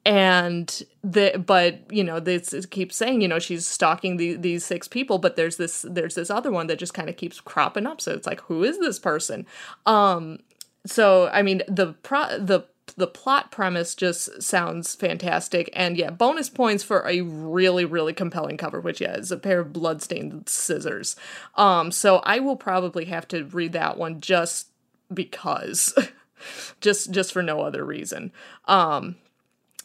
and 0.06 0.84
the 1.04 1.44
but 1.44 1.80
you 1.92 2.04
know 2.04 2.20
this 2.20 2.54
keeps 2.68 2.96
saying 2.96 3.22
you 3.22 3.28
know 3.28 3.40
she's 3.40 3.66
stalking 3.66 4.18
the, 4.18 4.36
these 4.36 4.64
six 4.64 4.88
people 4.88 5.18
but 5.18 5.36
there's 5.36 5.58
this 5.58 5.84
there's 5.90 6.16
this 6.16 6.30
other 6.30 6.52
one 6.52 6.68
that 6.68 6.78
just 6.78 6.94
kind 6.94 7.10
of 7.10 7.18
keeps 7.18 7.42
cropping 7.42 7.88
up. 7.88 8.00
So 8.00 8.14
it's 8.14 8.28
like 8.28 8.42
who 8.42 8.64
is 8.64 8.80
this 8.80 9.00
person? 9.00 9.46
Um 9.86 10.40
so 10.86 11.30
i 11.34 11.42
mean 11.42 11.64
the 11.68 11.94
pro 12.04 12.38
the 12.38 12.66
the 12.98 13.08
plot 13.08 13.52
premise 13.52 13.96
just 13.96 14.44
sounds 14.44 14.94
fantastic. 14.94 15.72
And 15.74 15.98
yeah 15.98 16.12
bonus 16.12 16.50
points 16.50 16.84
for 16.84 17.08
a 17.08 17.22
really 17.22 17.84
really 17.84 18.14
compelling 18.14 18.58
cover 18.58 18.80
which 18.80 19.02
yeah 19.02 19.16
is 19.16 19.32
a 19.32 19.38
pair 19.38 19.62
of 19.62 19.74
bloodstained 19.74 20.48
scissors. 20.48 21.16
Um 21.56 21.92
so 21.92 22.18
i 22.18 22.40
will 22.40 22.58
probably 22.58 23.06
have 23.06 23.28
to 23.30 23.46
read 23.46 23.74
that 23.74 23.98
one 23.98 24.22
just 24.22 24.68
because 25.12 25.98
just 26.80 27.10
just 27.10 27.34
for 27.34 27.42
no 27.42 27.62
other 27.62 27.84
reason. 27.84 28.32
Um 28.66 29.16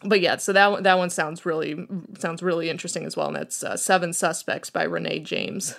but 0.03 0.21
yeah, 0.21 0.37
so 0.37 0.53
that 0.53 0.71
one, 0.71 0.83
that 0.83 0.99
one 0.99 1.11
sounds 1.11 1.45
really 1.45 1.87
sounds 2.19 2.43
really 2.43 2.71
interesting 2.71 3.05
as 3.05 3.17
well, 3.17 3.29
and 3.29 3.37
that's 3.37 3.63
uh, 3.63 3.77
Seven 3.77 4.13
Suspects 4.13 4.71
by 4.71 4.85
Renee 4.85 5.21
James. 5.21 5.79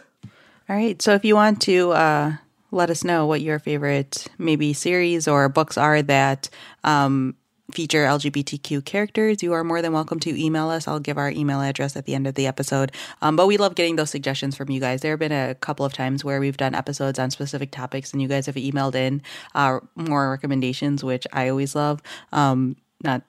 All 0.70 0.76
right, 0.76 1.02
so 1.02 1.14
if 1.14 1.26
you 1.26 1.36
want 1.36 1.62
to 1.64 1.92
uh, 1.92 2.34
let 2.72 2.90
us 2.90 3.04
know 3.04 3.26
what 3.26 3.42
your 3.42 3.60
favorite 3.60 4.28
maybe 4.38 4.74
series 4.74 5.28
or 5.28 5.50
books 5.50 5.78
are 5.78 6.02
that 6.04 6.50
um, 6.84 7.36
feature 7.72 8.06
LGBTQ 8.06 8.86
characters, 8.86 9.42
you 9.42 9.54
are 9.54 9.64
more 9.64 9.82
than 9.82 9.92
welcome 9.92 10.20
to 10.20 10.40
email 10.40 10.70
us. 10.70 10.88
I'll 10.88 11.00
give 11.00 11.18
our 11.18 11.32
email 11.32 11.62
address 11.62 11.98
at 11.98 12.06
the 12.06 12.14
end 12.14 12.28
of 12.28 12.36
the 12.36 12.48
episode. 12.48 12.92
Um, 13.22 13.36
but 13.36 13.48
we 13.48 13.58
love 13.58 13.76
getting 13.76 13.96
those 13.96 14.12
suggestions 14.12 14.56
from 14.56 14.70
you 14.70 14.80
guys. 14.80 15.02
There 15.02 15.12
have 15.12 15.20
been 15.20 15.32
a 15.32 15.56
couple 15.56 15.86
of 15.86 15.94
times 15.94 16.24
where 16.24 16.40
we've 16.40 16.58
done 16.58 16.76
episodes 16.76 17.18
on 17.18 17.32
specific 17.32 17.72
topics, 17.72 18.14
and 18.14 18.22
you 18.22 18.28
guys 18.28 18.46
have 18.46 18.56
emailed 18.56 18.96
in 18.96 19.22
uh, 19.56 19.80
more 19.96 20.30
recommendations, 20.30 21.04
which 21.04 21.26
I 21.34 21.50
always 21.50 21.76
love. 21.76 22.02
Um, 22.32 22.78
not 23.04 23.24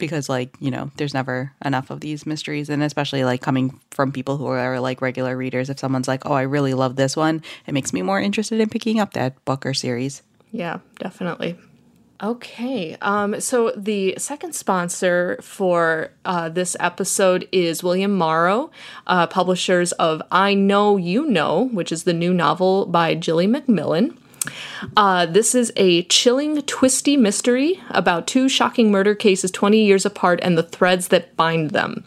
because 0.00 0.28
like 0.28 0.56
you 0.58 0.70
know 0.70 0.90
there's 0.96 1.14
never 1.14 1.52
enough 1.64 1.90
of 1.90 2.00
these 2.00 2.26
mysteries. 2.26 2.68
And 2.68 2.82
especially 2.82 3.24
like 3.24 3.40
coming 3.40 3.78
from 3.90 4.10
people 4.10 4.36
who 4.36 4.46
are 4.46 4.80
like 4.80 5.00
regular 5.00 5.36
readers 5.36 5.70
if 5.70 5.78
someone's 5.78 6.08
like 6.08 6.26
oh 6.26 6.32
i 6.32 6.42
really 6.42 6.74
love 6.74 6.96
this 6.96 7.16
one 7.16 7.42
it 7.66 7.74
makes 7.74 7.92
me 7.92 8.02
more 8.02 8.20
interested 8.20 8.60
in 8.60 8.68
picking 8.68 8.98
up 8.98 9.12
that 9.12 9.44
book 9.44 9.64
or 9.64 9.74
series. 9.74 10.22
Yeah 10.50 10.78
definitely. 10.98 11.56
Okay 12.22 12.96
um, 13.00 13.40
so 13.40 13.72
the 13.76 14.14
second 14.18 14.54
sponsor 14.54 15.38
for 15.40 16.10
uh, 16.24 16.48
this 16.48 16.76
episode 16.78 17.48
is 17.52 17.82
william 17.82 18.12
morrow 18.16 18.70
uh, 19.06 19.26
publishers 19.26 19.92
of 19.92 20.20
i 20.30 20.52
know 20.52 20.96
you 20.96 21.26
know 21.26 21.68
which 21.68 21.90
is 21.90 22.04
the 22.04 22.12
new 22.12 22.34
novel 22.34 22.84
by 22.86 23.14
Gilly 23.14 23.46
McMillan 23.46 24.16
uh, 24.96 25.26
this 25.26 25.54
is 25.54 25.72
a 25.76 26.02
chilling, 26.04 26.60
twisty 26.62 27.16
mystery 27.16 27.80
about 27.90 28.26
two 28.26 28.48
shocking 28.48 28.90
murder 28.90 29.14
cases 29.14 29.50
20 29.50 29.84
years 29.84 30.06
apart 30.06 30.40
and 30.42 30.56
the 30.56 30.62
threads 30.62 31.08
that 31.08 31.36
bind 31.36 31.70
them. 31.70 32.04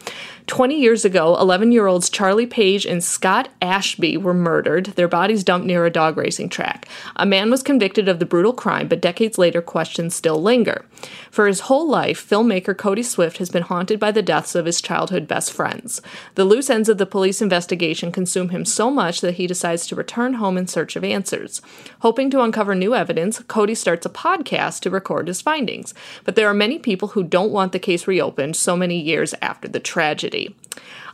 20 0.48 0.80
years 0.80 1.06
ago, 1.06 1.38
11 1.38 1.72
year 1.72 1.88
olds 1.88 2.10
Charlie 2.10 2.46
Page 2.46 2.86
and 2.86 3.04
Scott 3.04 3.50
Ashby 3.62 4.18
were 4.18 4.34
murdered, 4.34 4.88
their 4.88 5.08
bodies 5.08 5.44
dumped 5.44 5.66
near 5.66 5.86
a 5.86 5.90
dog 5.90 6.18
racing 6.18 6.50
track. 6.50 6.88
A 7.16 7.26
man 7.26 7.50
was 7.50 7.64
convicted 7.64 8.10
of 8.10 8.20
the 8.20 8.26
brutal 8.26 8.54
crime, 8.54 8.88
but 8.88 9.02
decades 9.02 9.38
later, 9.38 9.62
questions 9.62 10.16
still 10.16 10.42
linger. 10.42 10.86
For 11.32 11.48
his 11.48 11.62
whole 11.62 11.90
life, 11.90 12.30
filmmaker 12.30 12.78
Cody 12.78 13.04
Swift 13.04 13.38
has 13.38 13.50
been 13.50 13.64
haunted 13.64 14.00
by 14.00 14.12
the 14.12 14.22
deaths 14.22 14.56
of 14.56 14.66
his 14.66 14.82
childhood 14.82 15.28
best 15.28 15.52
friends. 15.52 16.02
The 16.36 16.46
loose 16.46 16.70
ends 16.70 16.90
of 16.90 16.98
the 16.98 17.06
police 17.06 17.42
investigation 17.42 18.12
consume 18.12 18.50
him 18.50 18.66
so 18.66 18.92
much 18.92 19.22
that 19.22 19.36
he 19.36 19.48
decides 19.48 19.88
to 19.88 19.96
return 19.96 20.36
home 20.36 20.58
in 20.58 20.68
search 20.68 20.96
of 20.96 21.04
answers. 21.04 21.62
Hoping 22.00 22.30
to 22.32 22.42
uncover 22.42 22.76
new 22.76 22.94
evidence, 22.94 23.40
Cody 23.40 23.76
starts 23.76 24.06
a 24.06 24.10
podcast 24.10 24.82
to 24.82 24.90
record 24.90 25.28
his 25.28 25.42
findings. 25.42 25.94
But 26.24 26.36
there 26.36 26.48
are 26.48 26.54
many 26.54 26.78
people 26.80 27.10
who 27.10 27.24
don't 27.24 27.52
want 27.52 27.72
the 27.72 27.80
case 27.80 28.08
reopened 28.08 28.56
so 28.56 28.76
many 28.76 29.00
years 29.00 29.34
after 29.42 29.68
the 29.68 29.80
tragedy. 29.80 30.43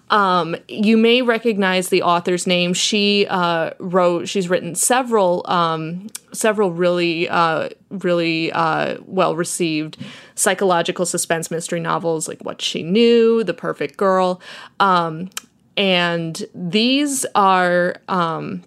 Um, 0.09 0.55
you 0.67 0.97
may 0.97 1.21
recognize 1.21 1.89
the 1.89 2.01
author's 2.01 2.47
name. 2.47 2.73
She 2.73 3.27
uh, 3.29 3.71
wrote. 3.79 4.27
She's 4.27 4.49
written 4.49 4.73
several, 4.75 5.45
um, 5.47 6.07
several 6.33 6.71
really, 6.71 7.29
uh, 7.29 7.69
really 7.89 8.51
uh, 8.51 8.97
well 9.05 9.35
received 9.35 9.97
psychological 10.35 11.05
suspense 11.05 11.51
mystery 11.51 11.79
novels, 11.79 12.27
like 12.27 12.41
What 12.41 12.61
She 12.61 12.81
Knew, 12.81 13.43
The 13.43 13.53
Perfect 13.53 13.97
Girl, 13.97 14.41
um, 14.79 15.29
and 15.77 16.43
these 16.55 17.25
are. 17.35 17.95
Um, 18.07 18.63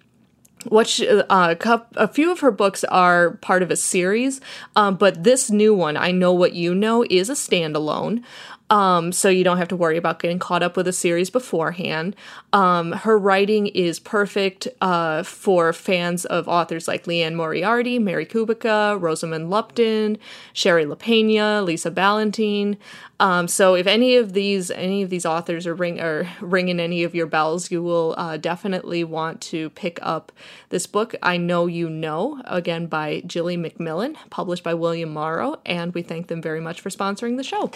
what 0.69 0.87
she, 0.87 1.09
uh, 1.09 1.55
a 1.97 2.07
few 2.07 2.31
of 2.31 2.39
her 2.39 2.49
books 2.49 2.85
are 2.85 3.31
part 3.41 3.61
of 3.61 3.69
a 3.69 3.75
series, 3.75 4.39
um, 4.77 4.95
but 4.95 5.25
this 5.25 5.51
new 5.51 5.73
one, 5.73 5.97
I 5.97 6.11
Know 6.11 6.31
What 6.31 6.53
You 6.53 6.73
Know, 6.73 7.05
is 7.09 7.29
a 7.29 7.33
standalone. 7.33 8.23
Um, 8.69 9.11
so 9.11 9.29
you 9.29 9.43
don't 9.43 9.57
have 9.57 9.67
to 9.67 9.75
worry 9.75 9.97
about 9.97 10.19
getting 10.19 10.39
caught 10.39 10.63
up 10.63 10.75
with 10.75 10.87
a 10.87 10.93
series 10.93 11.29
beforehand. 11.29 12.15
Um, 12.53 12.93
her 12.93 13.17
writing 13.19 13.67
is 13.67 13.99
perfect 13.99 14.67
uh, 14.81 15.23
for 15.23 15.73
fans 15.73 16.25
of 16.25 16.47
authors 16.47 16.87
like 16.87 17.05
Liane 17.05 17.35
Moriarty, 17.35 17.99
Mary 17.99 18.25
Kubica, 18.25 18.99
Rosamund 18.99 19.49
Lupton, 19.49 20.17
Shari 20.53 20.85
Lapena, 20.85 21.63
Lisa 21.63 21.91
Ballantyne. 21.91 22.77
Um, 23.19 23.47
so 23.47 23.75
if 23.75 23.85
any 23.85 24.15
of 24.15 24.33
these 24.33 24.71
any 24.71 25.03
of 25.03 25.09
these 25.09 25.25
authors 25.25 25.67
are 25.67 25.75
ring 25.75 25.99
are 25.99 26.27
ringing 26.41 26.79
any 26.79 27.03
of 27.03 27.13
your 27.13 27.27
bells, 27.27 27.69
you 27.69 27.83
will 27.83 28.15
uh, 28.17 28.37
definitely 28.37 29.03
want 29.03 29.39
to 29.41 29.69
pick 29.71 29.99
up 30.01 30.31
this 30.69 30.87
book. 30.87 31.13
I 31.21 31.37
know 31.37 31.67
you 31.67 31.89
know 31.89 32.41
again 32.45 32.87
by 32.87 33.19
Gilly 33.21 33.55
McMillan, 33.55 34.15
published 34.29 34.63
by 34.63 34.73
William 34.73 35.13
Morrow, 35.13 35.59
and 35.65 35.93
we 35.93 36.01
thank 36.01 36.27
them 36.27 36.41
very 36.41 36.59
much 36.59 36.81
for 36.81 36.89
sponsoring 36.89 37.37
the 37.37 37.43
show. 37.43 37.71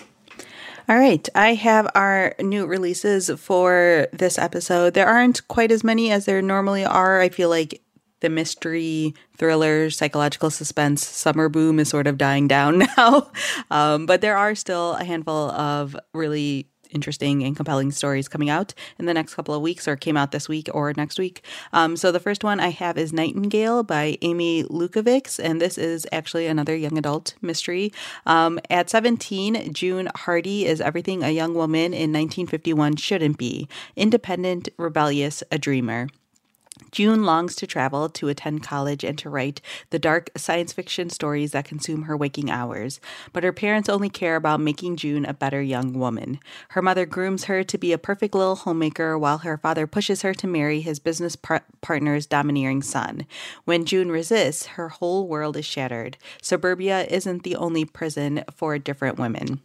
All 0.90 0.98
right. 0.98 1.28
I 1.36 1.54
have 1.56 1.90
our 1.96 2.34
new 2.40 2.66
releases 2.66 3.30
for 3.32 4.08
this 4.14 4.38
episode. 4.38 4.94
There 4.94 5.08
aren't 5.08 5.46
quite 5.50 5.70
as 5.72 5.84
many 5.84 6.12
as 6.12 6.26
there 6.26 6.42
normally 6.42 6.86
are. 6.86 7.20
I 7.20 7.28
feel 7.28 7.50
like 7.50 7.82
the 8.22 8.30
mystery, 8.30 9.14
thriller, 9.38 9.90
psychological 9.90 10.50
suspense 10.50 11.06
summer 11.06 11.50
boom 11.50 11.80
is 11.80 11.90
sort 11.90 12.08
of 12.08 12.18
dying 12.18 12.48
down 12.48 12.80
now. 12.98 13.30
Um, 13.70 14.06
but 14.06 14.22
there 14.22 14.38
are 14.38 14.56
still 14.56 14.94
a 14.94 15.04
handful 15.04 15.52
of 15.52 15.96
really 16.14 16.70
interesting 16.92 17.44
and 17.44 17.56
compelling 17.56 17.92
stories 17.92 18.28
coming 18.28 18.50
out 18.50 18.74
in 19.00 19.06
the 19.06 19.14
next 19.14 19.36
couple 19.36 19.54
of 19.54 19.62
weeks 19.62 19.88
or 19.88 19.96
came 19.96 20.18
out 20.18 20.32
this 20.32 20.48
week 20.48 20.70
or 20.74 20.94
next 20.96 21.20
week. 21.20 21.44
Um, 21.74 21.96
so 21.96 22.12
the 22.12 22.20
first 22.20 22.44
one 22.44 22.60
I 22.60 22.70
have 22.70 22.98
is 22.98 23.14
Nightingale 23.14 23.84
by 23.84 24.18
Amy 24.22 24.64
Lukavics, 24.64 25.40
and 25.44 25.62
this 25.62 25.78
is 25.78 26.08
actually 26.12 26.48
another 26.48 26.76
young 26.76 26.98
adult 26.98 27.36
mystery. 27.42 27.92
Um, 28.26 28.60
at 28.70 28.90
17, 28.90 29.74
June 29.74 30.10
Hardy 30.16 30.66
is 30.66 30.82
everything 30.82 31.24
a 31.24 31.32
young 31.32 31.54
woman 31.54 31.94
in 31.94 32.12
1951 32.14 32.96
shouldn't 32.98 33.38
be 33.38 33.68
independent, 33.96 34.70
rebellious, 34.78 35.44
a 35.52 35.58
dreamer. 35.58 36.08
June 36.92 37.24
longs 37.24 37.56
to 37.56 37.68
travel, 37.68 38.10
to 38.10 38.28
attend 38.28 38.64
college, 38.64 39.04
and 39.04 39.18
to 39.18 39.30
write 39.30 39.62
the 39.90 40.00
dark 40.00 40.30
science 40.36 40.74
fiction 40.74 41.10
stories 41.10 41.52
that 41.52 41.66
consume 41.66 42.04
her 42.04 42.18
waking 42.18 42.50
hours. 42.50 43.00
But 43.34 43.44
her 43.44 43.54
parents 43.54 43.90
only 43.90 44.10
care 44.10 44.36
about 44.36 44.60
making 44.60 44.98
June 44.98 45.26
a 45.26 45.34
better 45.34 45.62
young 45.62 45.94
woman. 45.94 46.40
Her 46.70 46.82
mother 46.82 47.06
grooms 47.06 47.46
her 47.46 47.64
to 47.64 47.78
be 47.78 47.92
a 47.94 47.98
perfect 47.98 48.34
little 48.34 48.56
homemaker, 48.56 49.18
while 49.18 49.40
her 49.40 49.58
father 49.58 49.88
pushes 49.88 50.22
her 50.22 50.34
to 50.36 50.48
marry 50.48 50.82
his 50.82 51.00
business 51.00 51.36
par- 51.36 51.66
partner's 51.82 52.26
domineering 52.26 52.82
son. 52.82 53.26
When 53.66 53.86
June 53.86 54.12
resists, 54.12 54.66
her 54.68 54.90
whole 54.90 55.28
world 55.28 55.58
is 55.58 55.66
shattered. 55.66 56.18
Suburbia 56.42 57.06
isn't 57.06 57.44
the 57.44 57.56
only 57.56 57.86
prison 57.86 58.44
for 58.56 58.78
different 58.78 59.18
women. 59.20 59.62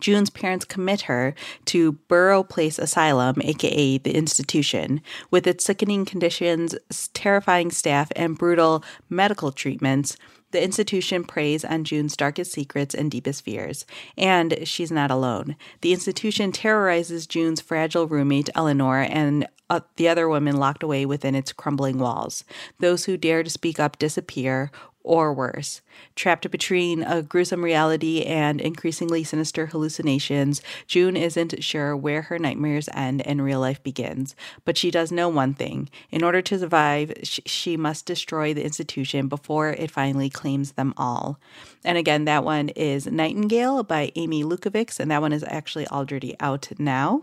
June's 0.00 0.30
parents 0.30 0.64
commit 0.64 1.02
her 1.02 1.34
to 1.66 1.92
Burrow 1.92 2.42
Place 2.42 2.78
Asylum, 2.78 3.36
aka 3.42 3.98
the 3.98 4.14
institution, 4.14 5.00
with 5.30 5.46
its 5.46 5.64
sickening 5.64 6.04
conditions, 6.04 6.74
terrifying 7.12 7.70
staff, 7.70 8.10
and 8.16 8.38
brutal 8.38 8.84
medical 9.08 9.52
treatments. 9.52 10.16
The 10.52 10.62
institution 10.62 11.24
preys 11.24 11.64
on 11.64 11.84
June's 11.84 12.16
darkest 12.16 12.52
secrets 12.52 12.94
and 12.94 13.10
deepest 13.10 13.44
fears. 13.44 13.84
And 14.16 14.58
she's 14.66 14.92
not 14.92 15.10
alone. 15.10 15.56
The 15.80 15.92
institution 15.92 16.52
terrorizes 16.52 17.26
June's 17.26 17.60
fragile 17.60 18.06
roommate, 18.06 18.48
Eleanor, 18.54 19.00
and 19.02 19.48
uh, 19.68 19.80
the 19.96 20.08
other 20.08 20.28
women 20.28 20.56
locked 20.56 20.82
away 20.82 21.04
within 21.04 21.34
its 21.34 21.52
crumbling 21.52 21.98
walls. 21.98 22.44
Those 22.78 23.04
who 23.04 23.16
dare 23.16 23.42
to 23.42 23.50
speak 23.50 23.80
up 23.80 23.98
disappear 23.98 24.70
or 25.06 25.32
worse. 25.32 25.80
Trapped 26.14 26.50
between 26.50 27.02
a 27.02 27.22
gruesome 27.22 27.64
reality 27.64 28.22
and 28.24 28.60
increasingly 28.60 29.24
sinister 29.24 29.66
hallucinations, 29.66 30.60
June 30.86 31.16
isn't 31.16 31.62
sure 31.64 31.96
where 31.96 32.22
her 32.22 32.38
nightmares 32.38 32.88
end 32.92 33.26
and 33.26 33.42
real 33.42 33.60
life 33.60 33.82
begins. 33.82 34.36
But 34.64 34.76
she 34.76 34.90
does 34.90 35.10
know 35.10 35.28
one 35.28 35.54
thing 35.54 35.88
in 36.10 36.22
order 36.22 36.42
to 36.42 36.58
survive, 36.58 37.12
sh- 37.22 37.40
she 37.46 37.76
must 37.76 38.04
destroy 38.04 38.52
the 38.52 38.64
institution 38.64 39.28
before 39.28 39.70
it 39.70 39.90
finally 39.90 40.28
claims 40.28 40.72
them 40.72 40.92
all. 40.96 41.38
And 41.84 41.96
again, 41.96 42.24
that 42.24 42.44
one 42.44 42.70
is 42.70 43.06
Nightingale 43.06 43.84
by 43.84 44.10
Amy 44.16 44.42
Lukavics, 44.42 44.98
and 44.98 45.10
that 45.10 45.22
one 45.22 45.32
is 45.32 45.44
actually 45.46 45.86
already 45.88 46.34
out 46.40 46.68
now. 46.78 47.22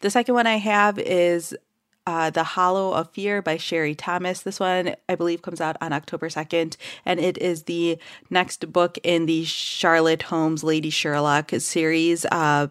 The 0.00 0.10
second 0.10 0.34
one 0.34 0.46
I 0.46 0.56
have 0.56 0.98
is 0.98 1.56
uh, 2.06 2.30
The 2.30 2.44
Hollow 2.44 2.92
of 2.92 3.10
Fear 3.12 3.42
by 3.42 3.56
Sherry 3.56 3.94
Thomas. 3.94 4.42
This 4.42 4.60
one, 4.60 4.94
I 5.08 5.14
believe, 5.14 5.42
comes 5.42 5.60
out 5.60 5.76
on 5.80 5.92
October 5.92 6.28
2nd, 6.28 6.76
and 7.04 7.20
it 7.20 7.38
is 7.38 7.64
the 7.64 7.98
next 8.30 8.72
book 8.72 8.98
in 9.02 9.26
the 9.26 9.44
Charlotte 9.44 10.22
Holmes 10.22 10.64
Lady 10.64 10.90
Sherlock 10.90 11.50
series. 11.58 12.24
Uh, 12.26 12.68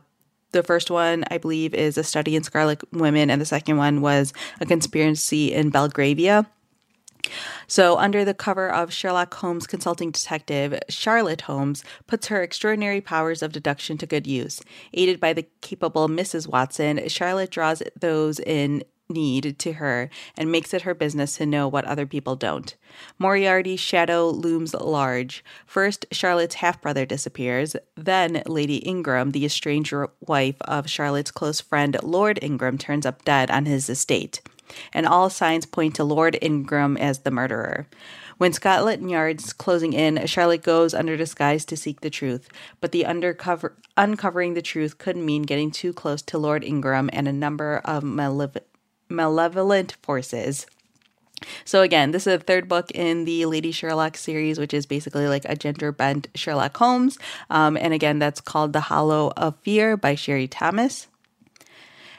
the 0.51 0.63
first 0.63 0.91
one, 0.91 1.23
I 1.31 1.37
believe, 1.37 1.73
is 1.73 1.97
A 1.97 2.03
Study 2.03 2.35
in 2.35 2.43
Scarlet 2.43 2.81
Women, 2.91 3.29
and 3.29 3.39
the 3.39 3.45
second 3.45 3.77
one 3.77 4.01
was 4.01 4.33
A 4.59 4.65
Conspiracy 4.65 5.53
in 5.53 5.69
Belgravia. 5.69 6.45
So, 7.67 7.97
under 7.97 8.25
the 8.25 8.33
cover 8.33 8.69
of 8.69 8.91
Sherlock 8.91 9.33
Holmes 9.35 9.67
consulting 9.67 10.11
detective, 10.11 10.77
Charlotte 10.89 11.41
Holmes 11.41 11.83
puts 12.07 12.27
her 12.27 12.41
extraordinary 12.41 12.99
powers 12.99 13.41
of 13.41 13.51
deduction 13.51 13.97
to 13.99 14.05
good 14.05 14.27
use. 14.27 14.59
Aided 14.93 15.19
by 15.19 15.33
the 15.33 15.47
capable 15.61 16.09
Mrs. 16.09 16.47
Watson, 16.47 17.07
Charlotte 17.07 17.51
draws 17.51 17.81
those 17.99 18.39
in 18.39 18.83
need 19.11 19.57
to 19.59 19.73
her 19.73 20.09
and 20.37 20.51
makes 20.51 20.73
it 20.73 20.83
her 20.83 20.93
business 20.93 21.37
to 21.37 21.45
know 21.45 21.67
what 21.67 21.85
other 21.85 22.05
people 22.05 22.35
don't. 22.35 22.75
Moriarty's 23.19 23.79
shadow 23.79 24.29
looms 24.29 24.73
large. 24.73 25.43
First, 25.65 26.05
Charlotte's 26.11 26.55
half 26.55 26.81
brother 26.81 27.05
disappears. 27.05 27.75
Then, 27.95 28.43
Lady 28.45 28.77
Ingram, 28.77 29.31
the 29.31 29.45
estranged 29.45 29.93
wife 30.19 30.61
of 30.61 30.89
Charlotte's 30.89 31.31
close 31.31 31.61
friend 31.61 31.97
Lord 32.03 32.39
Ingram, 32.41 32.77
turns 32.77 33.05
up 33.05 33.23
dead 33.23 33.51
on 33.51 33.65
his 33.65 33.89
estate. 33.89 34.41
And 34.93 35.05
all 35.05 35.29
signs 35.29 35.65
point 35.65 35.95
to 35.95 36.03
Lord 36.03 36.37
Ingram 36.41 36.97
as 36.97 37.19
the 37.19 37.31
murderer. 37.31 37.87
When 38.37 38.53
Scotland 38.53 39.11
Yard's 39.11 39.53
closing 39.53 39.93
in, 39.93 40.25
Charlotte 40.25 40.63
goes 40.63 40.95
under 40.95 41.15
disguise 41.15 41.63
to 41.65 41.77
seek 41.77 42.01
the 42.01 42.09
truth. 42.09 42.49
But 42.79 42.91
the 42.91 43.05
undercover 43.05 43.75
uncovering 43.97 44.55
the 44.55 44.63
truth 44.63 44.97
could 44.97 45.17
mean 45.17 45.43
getting 45.43 45.69
too 45.69 45.93
close 45.93 46.23
to 46.23 46.39
Lord 46.39 46.63
Ingram 46.63 47.09
and 47.13 47.27
a 47.27 47.33
number 47.33 47.81
of 47.85 48.03
malevolent 48.03 48.65
malevolent 49.11 49.95
forces. 50.01 50.65
So 51.65 51.81
again, 51.81 52.11
this 52.11 52.27
is 52.27 52.37
the 52.37 52.43
third 52.43 52.67
book 52.67 52.91
in 52.91 53.25
the 53.25 53.45
Lady 53.45 53.71
Sherlock 53.71 54.17
series, 54.17 54.59
which 54.59 54.73
is 54.73 54.85
basically 54.85 55.27
like 55.27 55.45
a 55.45 55.55
gender 55.55 55.91
bent 55.91 56.27
Sherlock 56.35 56.77
Holmes. 56.77 57.17
Um, 57.49 57.77
and 57.77 57.93
again, 57.93 58.19
that's 58.19 58.41
called 58.41 58.73
The 58.73 58.81
Hollow 58.81 59.33
of 59.35 59.55
Fear 59.63 59.97
by 59.97 60.15
Sherry 60.15 60.47
Thomas. 60.47 61.07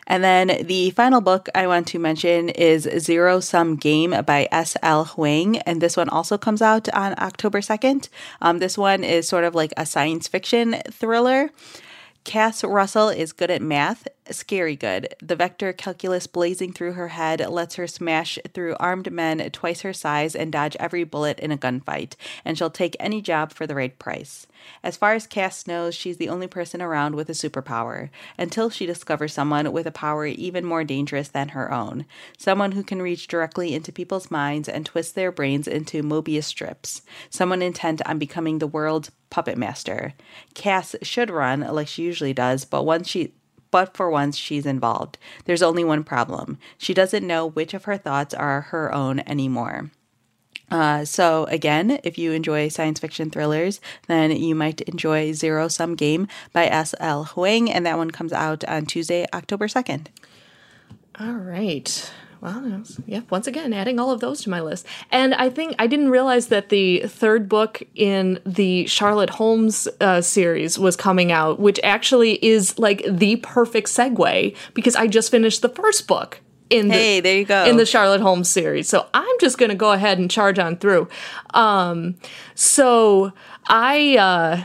And 0.07 0.25
then 0.25 0.67
the 0.67 0.91
final 0.91 1.21
book 1.21 1.49
I 1.55 1.69
want 1.69 1.87
to 1.89 1.99
mention 1.99 2.49
is 2.49 2.89
Zero 2.99 3.39
Sum 3.39 3.77
Game 3.77 4.11
by 4.27 4.49
S.L. 4.51 5.05
Huang. 5.05 5.59
And 5.59 5.81
this 5.81 5.97
one 5.97 6.09
also 6.09 6.37
comes 6.37 6.61
out 6.61 6.89
on 6.89 7.15
October 7.19 7.61
2nd. 7.61 8.09
Um, 8.41 8.59
this 8.59 8.77
one 8.77 9.05
is 9.05 9.29
sort 9.29 9.45
of 9.45 9.55
like 9.55 9.73
a 9.77 9.87
science 9.87 10.27
fiction 10.27 10.83
thriller. 10.91 11.51
Cass 12.25 12.63
Russell 12.63 13.09
is 13.09 13.33
good 13.33 13.51
at 13.51 13.63
math, 13.63 14.07
scary 14.33 14.77
good. 14.77 15.15
The 15.23 15.37
vector 15.37 15.73
calculus 15.73 16.27
blazing 16.27 16.73
through 16.73 16.93
her 16.93 17.09
head 17.09 17.41
lets 17.49 17.77
her 17.77 17.87
smash 17.87 18.39
through 18.53 18.77
armed 18.79 19.13
men 19.13 19.39
twice 19.51 19.83
her 19.83 19.93
size 19.93 20.35
and 20.35 20.53
dodge 20.53 20.77
every 20.81 21.05
bullet 21.05 21.39
in 21.41 21.53
a 21.53 21.59
gunfight, 21.59 22.15
and 22.45 22.57
she'll 22.57 22.71
take 22.71 22.97
any 22.99 23.21
job 23.21 23.53
for 23.53 23.67
the 23.67 23.75
right 23.75 23.99
price. 23.99 24.47
As 24.83 24.97
far 24.97 25.15
as 25.15 25.27
Cass 25.27 25.67
knows, 25.67 25.95
she's 25.95 26.17
the 26.17 26.29
only 26.29 26.47
person 26.47 26.81
around 26.81 27.15
with 27.15 27.29
a 27.29 27.33
superpower, 27.33 28.11
until 28.39 28.71
she 28.71 28.87
discovers 28.87 29.33
someone 29.33 29.73
with 29.73 29.87
a 29.87 29.93
power 29.93 30.27
even 30.27 30.65
more 30.65 30.85
dangerous 30.85 31.29
than 31.29 31.51
her 31.51 31.73
own. 31.73 32.07
Someone 32.39 32.73
who 32.73 32.83
can 32.83 33.03
reach 33.03 33.29
directly 33.29 33.75
into 33.75 33.93
people's 33.93 34.31
minds 34.31 34.69
and 34.69 34.87
twist 34.87 35.15
their 35.15 35.33
brains 35.33 35.67
into 35.67 36.03
Mobius 36.03 36.45
strips. 36.45 37.03
Someone 37.31 37.63
intent 37.63 38.03
on 38.07 38.19
becoming 38.19 38.59
the 38.59 38.67
world's 38.67 39.11
puppet 39.31 39.57
master. 39.57 40.13
Cass 40.55 40.95
should 41.03 41.31
run 41.31 41.61
like 41.61 41.89
she 41.89 42.03
usually 42.03 42.35
does, 42.35 42.65
but 42.65 42.85
once 42.85 43.09
she 43.09 43.33
but 43.73 43.97
for 43.97 44.09
once 44.09 44.37
she's 44.37 44.67
involved. 44.67 45.19
There's 45.47 45.63
only 45.63 45.83
one 45.83 46.05
problem. 46.05 46.59
She 46.79 46.95
doesn't 46.95 47.27
know 47.27 47.49
which 47.49 47.75
of 47.75 47.85
her 47.85 47.97
thoughts 47.97 48.33
are 48.33 48.61
her 48.61 48.95
own 48.95 49.19
anymore. 49.27 49.91
Uh, 50.71 51.05
so, 51.05 51.45
again, 51.47 51.99
if 52.03 52.17
you 52.17 52.33
enjoy 52.33 52.69
science 52.69 53.01
fiction 53.01 53.31
thrillers, 53.31 53.81
then 54.07 54.31
you 54.31 54.55
might 54.55 54.81
enjoy 54.83 55.33
Zero 55.33 55.69
Sum 55.69 55.97
Game 55.97 56.29
by 56.55 56.67
S.L. 56.67 57.25
Huang, 57.25 57.71
and 57.71 57.85
that 57.85 57.99
one 57.99 58.11
comes 58.11 58.33
out 58.33 58.65
on 58.65 58.87
Tuesday, 58.87 59.27
October 59.35 59.67
2nd. 59.67 60.07
All 61.21 61.35
right. 61.35 62.11
Well, 62.43 62.83
yeah, 63.07 63.21
once 63.31 63.47
again, 63.47 63.73
adding 63.73 64.01
all 64.01 64.11
of 64.11 64.19
those 64.19 64.41
to 64.43 64.51
my 64.51 64.61
list. 64.61 64.85
And 65.13 65.33
I 65.33 65.49
think 65.49 65.77
I 65.79 65.87
didn't 65.87 66.11
realize 66.11 66.49
that 66.49 66.71
the 66.71 67.03
third 67.07 67.49
book 67.49 67.81
in 67.95 68.41
the 68.45 68.85
Charlotte 68.87 69.31
Holmes 69.31 69.87
uh, 70.01 70.21
series 70.23 70.77
was 70.77 70.97
coming 70.97 71.31
out, 71.31 71.61
which 71.61 71.79
actually 71.85 72.45
is 72.45 72.77
like 72.81 73.05
the 73.09 73.37
perfect 73.37 73.87
segue 73.87 74.57
because 74.75 74.97
I 74.97 75.07
just 75.07 75.31
finished 75.31 75.63
the 75.63 75.69
first 75.69 76.09
book 76.09 76.41
in 76.69 76.89
the, 76.89 76.95
Hey, 76.95 77.21
there 77.21 77.39
you 77.39 77.45
go. 77.45 77.65
in 77.65 77.77
the 77.77 77.87
Charlotte 77.87 78.21
Holmes 78.21 78.49
series. 78.49 78.89
So 78.89 79.07
I'm 79.15 79.37
just 79.41 79.57
going 79.57 79.71
to 79.71 79.77
go 79.77 79.93
ahead 79.93 80.19
and 80.19 80.29
charge 80.29 80.59
on 80.59 80.77
through. 80.79 81.09
Um, 81.55 82.17
so 82.57 83.33
I. 83.69 84.17
Uh, 84.17 84.65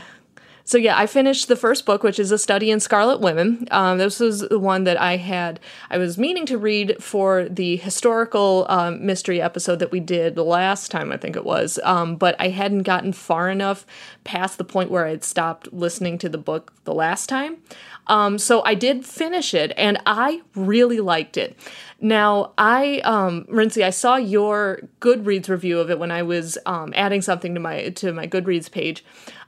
so 0.68 0.76
yeah, 0.76 0.98
I 0.98 1.06
finished 1.06 1.48
the 1.48 1.56
first 1.56 1.86
book, 1.86 2.02
which 2.02 2.18
is 2.18 2.30
a 2.30 2.36
study 2.36 2.70
in 2.70 2.78
Scarlet 2.78 3.20
Women. 3.20 3.66
Um, 3.70 3.96
this 3.96 4.20
was 4.20 4.40
the 4.40 4.58
one 4.58 4.84
that 4.84 5.00
I 5.00 5.16
had. 5.16 5.60
I 5.88 5.96
was 5.96 6.18
meaning 6.18 6.44
to 6.44 6.58
read 6.58 7.02
for 7.02 7.48
the 7.48 7.76
historical 7.76 8.66
um, 8.68 9.06
mystery 9.06 9.40
episode 9.40 9.78
that 9.78 9.90
we 9.90 9.98
did 9.98 10.34
the 10.34 10.44
last 10.44 10.90
time, 10.90 11.10
I 11.10 11.16
think 11.16 11.36
it 11.36 11.46
was. 11.46 11.80
Um, 11.84 12.16
but 12.16 12.36
I 12.38 12.50
hadn't 12.50 12.82
gotten 12.82 13.14
far 13.14 13.48
enough 13.48 13.86
past 14.24 14.58
the 14.58 14.64
point 14.64 14.90
where 14.90 15.06
I 15.06 15.10
had 15.10 15.24
stopped 15.24 15.72
listening 15.72 16.18
to 16.18 16.28
the 16.28 16.36
book 16.36 16.74
the 16.84 16.92
last 16.92 17.30
time. 17.30 17.62
Um, 18.08 18.36
so 18.36 18.62
I 18.66 18.74
did 18.74 19.06
finish 19.06 19.54
it, 19.54 19.72
and 19.78 19.98
I 20.04 20.42
really 20.54 21.00
liked 21.00 21.38
it. 21.38 21.58
Now, 21.98 22.52
I, 22.58 22.98
um, 23.04 23.46
Rincey, 23.48 23.82
I 23.84 23.90
saw 23.90 24.16
your 24.16 24.80
Goodreads 25.00 25.48
review 25.48 25.80
of 25.80 25.90
it 25.90 25.98
when 25.98 26.10
I 26.10 26.22
was 26.22 26.58
um, 26.66 26.92
adding 26.94 27.22
something 27.22 27.54
to 27.54 27.60
my 27.60 27.88
to 27.88 28.12
my 28.12 28.26
Goodreads 28.26 28.70
page. 28.70 29.02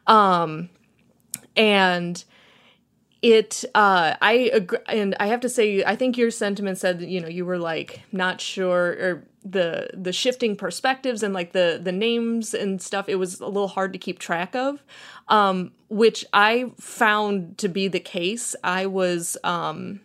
Um, 0.07 0.71
and 1.61 2.25
it 3.23 3.65
uh 3.75 4.15
i 4.23 4.33
agree 4.53 4.79
and 4.89 5.15
i 5.21 5.27
have 5.27 5.41
to 5.41 5.49
say 5.49 5.85
i 5.85 5.95
think 5.95 6.17
your 6.17 6.31
sentiment 6.31 6.79
said 6.79 6.99
that 6.99 7.09
you 7.09 7.21
know 7.21 7.29
you 7.29 7.45
were 7.45 7.59
like 7.59 8.03
not 8.13 8.41
sure 8.41 8.87
or 8.99 9.25
the 9.45 9.89
the 9.95 10.13
shifting 10.13 10.57
perspectives 10.57 11.23
and 11.23 11.33
like 11.33 11.53
the 11.53 11.81
the 11.83 11.93
names 11.93 12.55
and 12.55 12.81
stuff 12.81 13.09
it 13.09 13.17
was 13.17 13.41
a 13.41 13.47
little 13.47 13.69
hard 13.69 13.93
to 13.93 13.99
keep 13.99 14.19
track 14.19 14.55
of. 14.55 14.83
Um 15.29 15.73
which 15.89 16.25
i 16.33 16.71
found 16.79 17.59
to 17.59 17.69
be 17.69 17.89
the 17.89 18.01
case. 18.01 18.55
I 18.63 18.87
was 18.87 19.37
um 19.45 20.01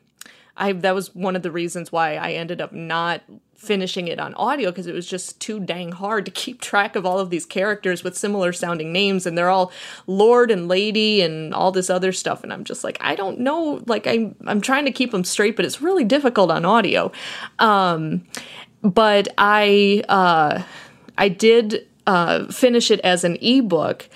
i 0.55 0.71
that 0.71 0.95
was 0.95 1.13
one 1.13 1.35
of 1.35 1.41
the 1.41 1.51
reasons 1.51 1.91
why 1.91 2.15
i 2.15 2.31
ended 2.31 2.61
up 2.61 2.71
not 2.71 3.21
finishing 3.55 4.07
it 4.07 4.19
on 4.19 4.33
audio 4.35 4.69
because 4.69 4.85
it 4.85 4.93
was 4.93 5.07
just 5.07 5.39
too 5.39 5.59
dang 5.59 5.91
hard 5.91 6.25
to 6.25 6.31
keep 6.31 6.59
track 6.61 6.95
of 6.95 7.05
all 7.05 7.19
of 7.19 7.29
these 7.29 7.45
characters 7.45 8.03
with 8.03 8.17
similar 8.17 8.51
sounding 8.51 8.91
names 8.91 9.25
and 9.25 9.37
they're 9.37 9.49
all 9.49 9.71
lord 10.07 10.51
and 10.51 10.67
lady 10.67 11.21
and 11.21 11.53
all 11.53 11.71
this 11.71 11.89
other 11.89 12.11
stuff 12.11 12.43
and 12.43 12.51
I'm 12.51 12.63
just 12.63 12.83
like 12.83 12.97
I 13.01 13.15
don't 13.15 13.39
know 13.39 13.81
like 13.87 14.07
I'm 14.07 14.35
I'm 14.45 14.61
trying 14.61 14.85
to 14.85 14.91
keep 14.91 15.11
them 15.11 15.23
straight 15.23 15.55
but 15.55 15.65
it's 15.65 15.81
really 15.81 16.03
difficult 16.03 16.51
on 16.51 16.65
audio. 16.65 17.11
Um 17.59 18.25
but 18.83 19.29
I 19.37 20.03
uh 20.09 20.61
I 21.17 21.29
did 21.29 21.87
uh 22.05 22.45
finish 22.47 22.91
it 22.91 22.99
as 23.01 23.23
an 23.23 23.37
ebook 23.41 24.09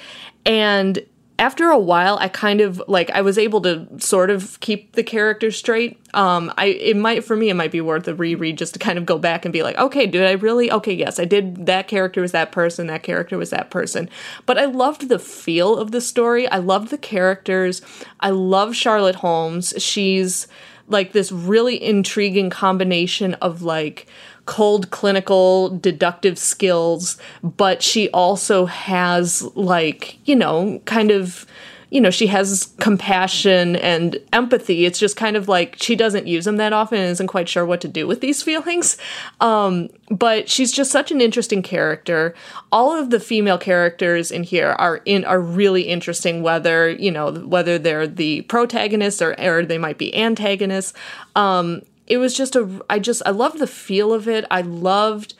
and 0.46 1.04
after 1.40 1.70
a 1.70 1.78
while 1.80 2.18
i 2.20 2.28
kind 2.28 2.62
of 2.62 2.82
like 2.88 3.10
i 3.12 3.22
was 3.22 3.38
able 3.38 3.62
to 3.62 3.88
sort 3.98 4.30
of 4.30 4.60
keep 4.60 4.92
the 4.94 5.04
character 5.04 5.50
straight. 5.50 6.00
Um 6.14 6.54
i 6.58 6.66
it 6.66 6.98
might 6.98 7.24
for 7.24 7.36
me 7.36 7.50
it 7.50 7.54
might 7.56 7.72
be 7.72 7.82
worth 7.82 8.08
a 8.08 8.14
reread 8.14 8.58
just 8.58 8.74
to 8.74 8.80
kind 8.80 8.98
of 8.98 9.06
go 9.06 9.18
back 9.18 9.46
and 9.46 9.54
be 9.54 9.64
like 9.64 9.78
okay 9.78 10.06
did 10.06 10.26
i 10.26 10.34
really 10.34 10.72
okay 10.72 10.94
yes 10.94 11.20
i 11.20 11.26
did 11.26 11.66
that 11.66 11.88
character 11.88 12.22
was 12.22 12.34
that 12.34 12.52
person 12.52 12.88
that 12.88 13.04
character 13.04 13.38
was 13.38 13.50
that 13.50 13.72
person. 13.72 14.10
But 14.46 14.58
i 14.58 14.66
loved 14.66 15.08
the 15.08 15.20
feel 15.20 15.78
of 15.78 15.92
the 15.92 16.02
story. 16.02 16.48
I 16.48 16.58
loved 16.58 16.90
the 16.90 16.98
characters. 16.98 17.82
I 18.20 18.32
love 18.32 18.76
charlotte 18.76 19.16
holmes. 19.16 19.74
She's 19.78 20.48
like 20.88 21.14
this 21.14 21.32
really 21.32 21.82
intriguing 21.82 22.50
combination 22.50 23.36
of 23.36 23.62
like 23.62 24.08
cold 24.50 24.90
clinical 24.90 25.70
deductive 25.78 26.40
skills 26.40 27.18
but 27.44 27.84
she 27.84 28.10
also 28.10 28.66
has 28.66 29.44
like 29.56 30.18
you 30.28 30.36
know 30.36 30.82
kind 30.86 31.12
of 31.12 31.46
you 31.90 32.00
know 32.00 32.10
she 32.10 32.28
has 32.28 32.74
compassion 32.80 33.76
and 33.78 34.18
empathy. 34.32 34.86
It's 34.86 35.00
just 35.00 35.16
kind 35.16 35.36
of 35.36 35.48
like 35.48 35.76
she 35.80 35.96
doesn't 35.96 36.28
use 36.28 36.46
them 36.46 36.58
that 36.58 36.74
often 36.74 37.00
and 37.00 37.10
isn't 37.10 37.28
quite 37.28 37.50
sure 37.50 37.66
what 37.66 37.82
to 37.82 37.88
do 37.88 38.08
with 38.08 38.22
these 38.22 38.44
feelings. 38.44 38.98
Um, 39.40 39.90
but 40.10 40.50
she's 40.50 40.72
just 40.72 40.92
such 40.92 41.12
an 41.12 41.22
interesting 41.22 41.62
character. 41.62 42.36
All 42.72 42.98
of 42.98 43.10
the 43.10 43.20
female 43.20 43.58
characters 43.58 44.32
in 44.32 44.44
here 44.44 44.70
are 44.78 44.98
in 45.06 45.26
are 45.26 45.40
really 45.40 45.84
interesting 45.84 46.44
whether 46.44 46.90
you 46.90 47.12
know 47.12 47.32
whether 47.32 47.80
they're 47.80 48.08
the 48.08 48.42
protagonists 48.44 49.22
or, 49.22 49.40
or 49.40 49.66
they 49.66 49.78
might 49.78 49.98
be 49.98 50.16
antagonists. 50.16 50.94
Um, 51.36 51.82
it 52.10 52.18
was 52.18 52.34
just 52.34 52.56
a 52.56 52.82
I 52.90 53.00
just 53.00 53.22
I 53.26 53.30
loved 53.30 53.60
the 53.60 53.68
feel 53.68 54.14
of 54.14 54.28
it. 54.28 54.46
I 54.52 54.62
loved 54.62 55.36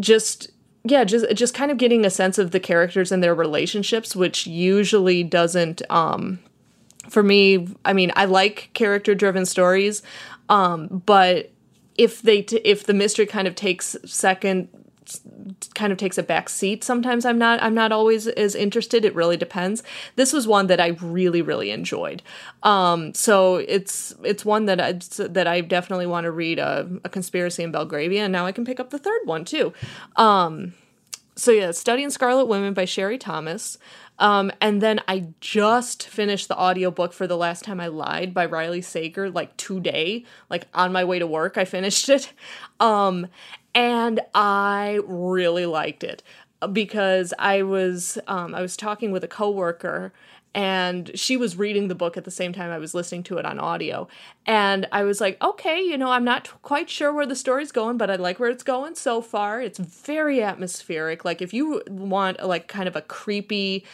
just 0.00 0.50
yeah, 0.84 1.04
just 1.04 1.26
just 1.34 1.54
kind 1.54 1.70
of 1.70 1.78
getting 1.78 2.04
a 2.04 2.10
sense 2.10 2.38
of 2.38 2.50
the 2.50 2.58
characters 2.58 3.12
and 3.12 3.22
their 3.22 3.34
relationships, 3.34 4.16
which 4.16 4.46
usually 4.46 5.22
doesn't 5.22 5.82
um 5.90 6.40
for 7.08 7.22
me, 7.22 7.68
I 7.84 7.92
mean, 7.92 8.12
I 8.16 8.24
like 8.24 8.70
character 8.74 9.14
driven 9.14 9.44
stories, 9.44 10.02
um, 10.48 11.02
but 11.04 11.50
if 11.98 12.22
they 12.22 12.42
t- 12.42 12.60
if 12.64 12.84
the 12.84 12.94
mystery 12.94 13.26
kind 13.26 13.46
of 13.46 13.54
takes 13.54 13.96
second 14.04 14.68
kind 15.74 15.92
of 15.92 15.98
takes 15.98 16.18
a 16.18 16.22
back 16.22 16.48
seat 16.48 16.84
sometimes. 16.84 17.24
I'm 17.24 17.38
not 17.38 17.62
i'm 17.62 17.74
not 17.74 17.92
always 17.92 18.26
as 18.26 18.54
interested. 18.54 19.04
It 19.04 19.14
really 19.14 19.36
depends. 19.36 19.82
This 20.16 20.32
was 20.32 20.46
one 20.46 20.66
that 20.68 20.80
i 20.80 20.88
really 21.00 21.42
really 21.42 21.70
enjoyed. 21.70 22.22
Um 22.62 23.14
so 23.14 23.56
it's 23.56 24.14
it's 24.22 24.44
one 24.44 24.66
that 24.66 24.80
i 24.80 24.92
that 25.26 25.46
i 25.46 25.60
definitely 25.60 26.06
want 26.06 26.24
to 26.24 26.30
read 26.30 26.58
a, 26.58 26.88
a 27.04 27.08
conspiracy 27.08 27.62
in 27.62 27.72
belgravia 27.72 28.24
and 28.24 28.32
now 28.32 28.46
i 28.46 28.52
can 28.52 28.64
pick 28.64 28.80
up 28.80 28.90
the 28.90 28.98
third 28.98 29.20
one 29.24 29.44
too. 29.44 29.72
Um 30.16 30.74
so 31.34 31.50
yeah 31.50 31.70
study 31.70 32.02
in 32.02 32.10
scarlet 32.10 32.46
women 32.46 32.74
by 32.74 32.84
sherry 32.84 33.18
thomas 33.18 33.78
um, 34.22 34.52
and 34.60 34.80
then 34.80 35.00
I 35.08 35.30
just 35.40 36.06
finished 36.06 36.46
the 36.46 36.56
audiobook 36.56 37.12
for 37.12 37.26
The 37.26 37.36
Last 37.36 37.64
Time 37.64 37.80
I 37.80 37.88
Lied 37.88 38.32
by 38.32 38.46
Riley 38.46 38.80
Sager, 38.80 39.28
like 39.28 39.56
today, 39.56 40.24
like 40.48 40.68
on 40.74 40.92
my 40.92 41.02
way 41.02 41.18
to 41.18 41.26
work, 41.26 41.58
I 41.58 41.64
finished 41.64 42.08
it. 42.08 42.32
Um, 42.80 43.28
and 43.76 44.20
I 44.34 44.98
really 45.04 45.66
liked 45.66 46.02
it 46.02 46.24
because 46.72 47.32
I 47.38 47.62
was 47.62 48.18
um, 48.26 48.56
I 48.56 48.60
was 48.60 48.76
talking 48.76 49.12
with 49.12 49.22
a 49.22 49.28
coworker 49.28 50.12
and 50.54 51.10
she 51.14 51.36
was 51.36 51.56
reading 51.56 51.88
the 51.88 51.94
book 51.94 52.16
at 52.16 52.24
the 52.24 52.30
same 52.30 52.52
time 52.52 52.70
I 52.70 52.78
was 52.78 52.94
listening 52.94 53.22
to 53.24 53.38
it 53.38 53.46
on 53.46 53.58
audio. 53.58 54.06
And 54.46 54.86
I 54.92 55.04
was 55.04 55.20
like, 55.20 55.42
okay, 55.42 55.80
you 55.80 55.96
know, 55.96 56.10
I'm 56.10 56.24
not 56.24 56.50
quite 56.62 56.90
sure 56.90 57.12
where 57.12 57.26
the 57.26 57.36
story's 57.36 57.72
going, 57.72 57.96
but 57.96 58.10
I 58.10 58.16
like 58.16 58.38
where 58.38 58.50
it's 58.50 58.62
going 58.62 58.94
so 58.94 59.22
far. 59.22 59.62
It's 59.62 59.78
very 59.78 60.42
atmospheric. 60.42 61.24
Like 61.24 61.40
if 61.40 61.54
you 61.54 61.82
want 61.88 62.44
like 62.44 62.68
kind 62.68 62.86
of 62.86 62.96
a 62.96 63.02
creepy 63.02 63.84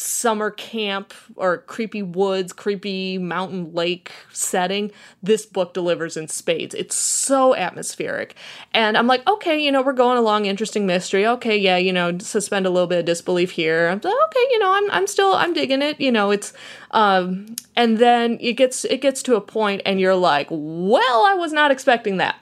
summer 0.00 0.50
camp 0.50 1.12
or 1.36 1.58
creepy 1.58 2.02
woods, 2.02 2.52
creepy 2.52 3.18
mountain 3.18 3.72
lake 3.72 4.10
setting, 4.32 4.90
this 5.22 5.46
book 5.46 5.74
delivers 5.74 6.16
in 6.16 6.28
spades. 6.28 6.74
It's 6.74 6.96
so 6.96 7.54
atmospheric. 7.54 8.34
And 8.72 8.96
I'm 8.96 9.06
like, 9.06 9.26
okay, 9.28 9.62
you 9.62 9.70
know, 9.70 9.82
we're 9.82 9.92
going 9.92 10.18
along 10.18 10.46
interesting 10.46 10.86
mystery. 10.86 11.26
Okay, 11.26 11.56
yeah, 11.56 11.76
you 11.76 11.92
know, 11.92 12.18
suspend 12.18 12.66
a 12.66 12.70
little 12.70 12.86
bit 12.86 13.00
of 13.00 13.04
disbelief 13.04 13.52
here. 13.52 13.88
I'm 13.88 14.00
like, 14.02 14.14
okay, 14.26 14.46
you 14.50 14.58
know, 14.58 14.72
I'm 14.72 14.90
I'm 14.90 15.06
still 15.06 15.34
I'm 15.34 15.52
digging 15.52 15.82
it. 15.82 16.00
You 16.00 16.12
know, 16.12 16.30
it's 16.30 16.52
um 16.92 17.54
and 17.76 17.98
then 17.98 18.38
it 18.40 18.54
gets 18.54 18.84
it 18.86 19.00
gets 19.00 19.22
to 19.24 19.36
a 19.36 19.40
point 19.40 19.82
and 19.84 20.00
you're 20.00 20.16
like, 20.16 20.48
well, 20.50 21.24
I 21.24 21.34
was 21.34 21.52
not 21.52 21.70
expecting 21.70 22.16
that. 22.16 22.36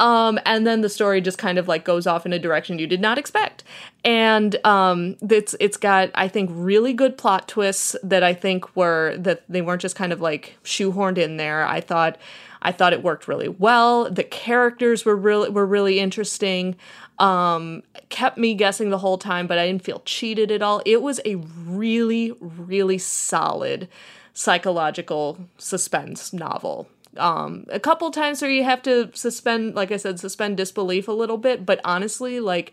Um, 0.00 0.40
and 0.46 0.66
then 0.66 0.80
the 0.80 0.88
story 0.88 1.20
just 1.20 1.36
kind 1.36 1.58
of 1.58 1.68
like 1.68 1.84
goes 1.84 2.06
off 2.06 2.24
in 2.24 2.32
a 2.32 2.38
direction 2.38 2.78
you 2.78 2.86
did 2.86 3.02
not 3.02 3.18
expect. 3.18 3.62
And 4.02 4.56
um, 4.66 5.16
it's 5.20 5.54
it's 5.60 5.76
got 5.76 6.10
I 6.14 6.26
think 6.26 6.50
really 6.52 6.94
good 6.94 7.18
plot 7.18 7.46
twists 7.46 7.94
that 8.02 8.22
I 8.22 8.32
think 8.32 8.74
were 8.74 9.14
that 9.18 9.44
they 9.48 9.60
weren't 9.60 9.82
just 9.82 9.96
kind 9.96 10.12
of 10.12 10.20
like 10.22 10.56
shoehorned 10.64 11.18
in 11.18 11.36
there. 11.36 11.66
I 11.66 11.82
thought 11.82 12.16
I 12.62 12.72
thought 12.72 12.94
it 12.94 13.02
worked 13.02 13.28
really 13.28 13.48
well. 13.48 14.10
The 14.10 14.24
characters 14.24 15.04
were 15.04 15.16
really 15.16 15.50
were 15.50 15.66
really 15.66 16.00
interesting. 16.00 16.76
Um, 17.18 17.82
kept 18.08 18.38
me 18.38 18.54
guessing 18.54 18.88
the 18.88 18.98
whole 18.98 19.18
time, 19.18 19.46
but 19.46 19.58
I 19.58 19.66
didn't 19.66 19.84
feel 19.84 20.00
cheated 20.06 20.50
at 20.50 20.62
all. 20.62 20.80
It 20.86 21.02
was 21.02 21.20
a 21.26 21.34
really, 21.34 22.32
really 22.40 22.96
solid 22.96 23.88
psychological 24.32 25.38
suspense 25.58 26.32
novel. 26.32 26.88
Um, 27.16 27.66
a 27.70 27.80
couple 27.80 28.10
times 28.10 28.40
where 28.40 28.50
you 28.50 28.62
have 28.64 28.82
to 28.82 29.10
suspend, 29.14 29.74
like 29.74 29.90
I 29.90 29.96
said, 29.96 30.20
suspend 30.20 30.56
disbelief 30.56 31.08
a 31.08 31.12
little 31.12 31.38
bit, 31.38 31.66
but 31.66 31.80
honestly, 31.84 32.38
like 32.38 32.72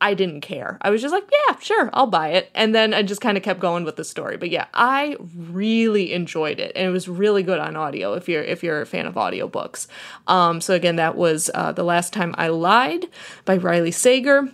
I 0.00 0.12
didn't 0.12 0.42
care. 0.42 0.76
I 0.82 0.90
was 0.90 1.00
just 1.00 1.12
like, 1.12 1.24
yeah, 1.32 1.56
sure, 1.58 1.88
I'll 1.94 2.06
buy 2.06 2.28
it. 2.28 2.50
And 2.54 2.74
then 2.74 2.92
I 2.92 3.02
just 3.02 3.22
kind 3.22 3.38
of 3.38 3.42
kept 3.42 3.60
going 3.60 3.84
with 3.84 3.96
the 3.96 4.04
story. 4.04 4.36
But 4.36 4.50
yeah, 4.50 4.66
I 4.74 5.16
really 5.34 6.12
enjoyed 6.12 6.60
it. 6.60 6.72
And 6.76 6.86
it 6.86 6.90
was 6.90 7.08
really 7.08 7.42
good 7.42 7.58
on 7.58 7.76
audio 7.76 8.12
if 8.12 8.28
you're 8.28 8.42
if 8.42 8.62
you're 8.62 8.82
a 8.82 8.86
fan 8.86 9.06
of 9.06 9.14
audiobooks. 9.14 9.86
Um, 10.26 10.60
so 10.60 10.74
again, 10.74 10.96
that 10.96 11.16
was 11.16 11.50
uh, 11.54 11.72
The 11.72 11.82
Last 11.82 12.12
Time 12.12 12.34
I 12.36 12.48
Lied 12.48 13.06
by 13.46 13.56
Riley 13.56 13.90
Sager. 13.90 14.48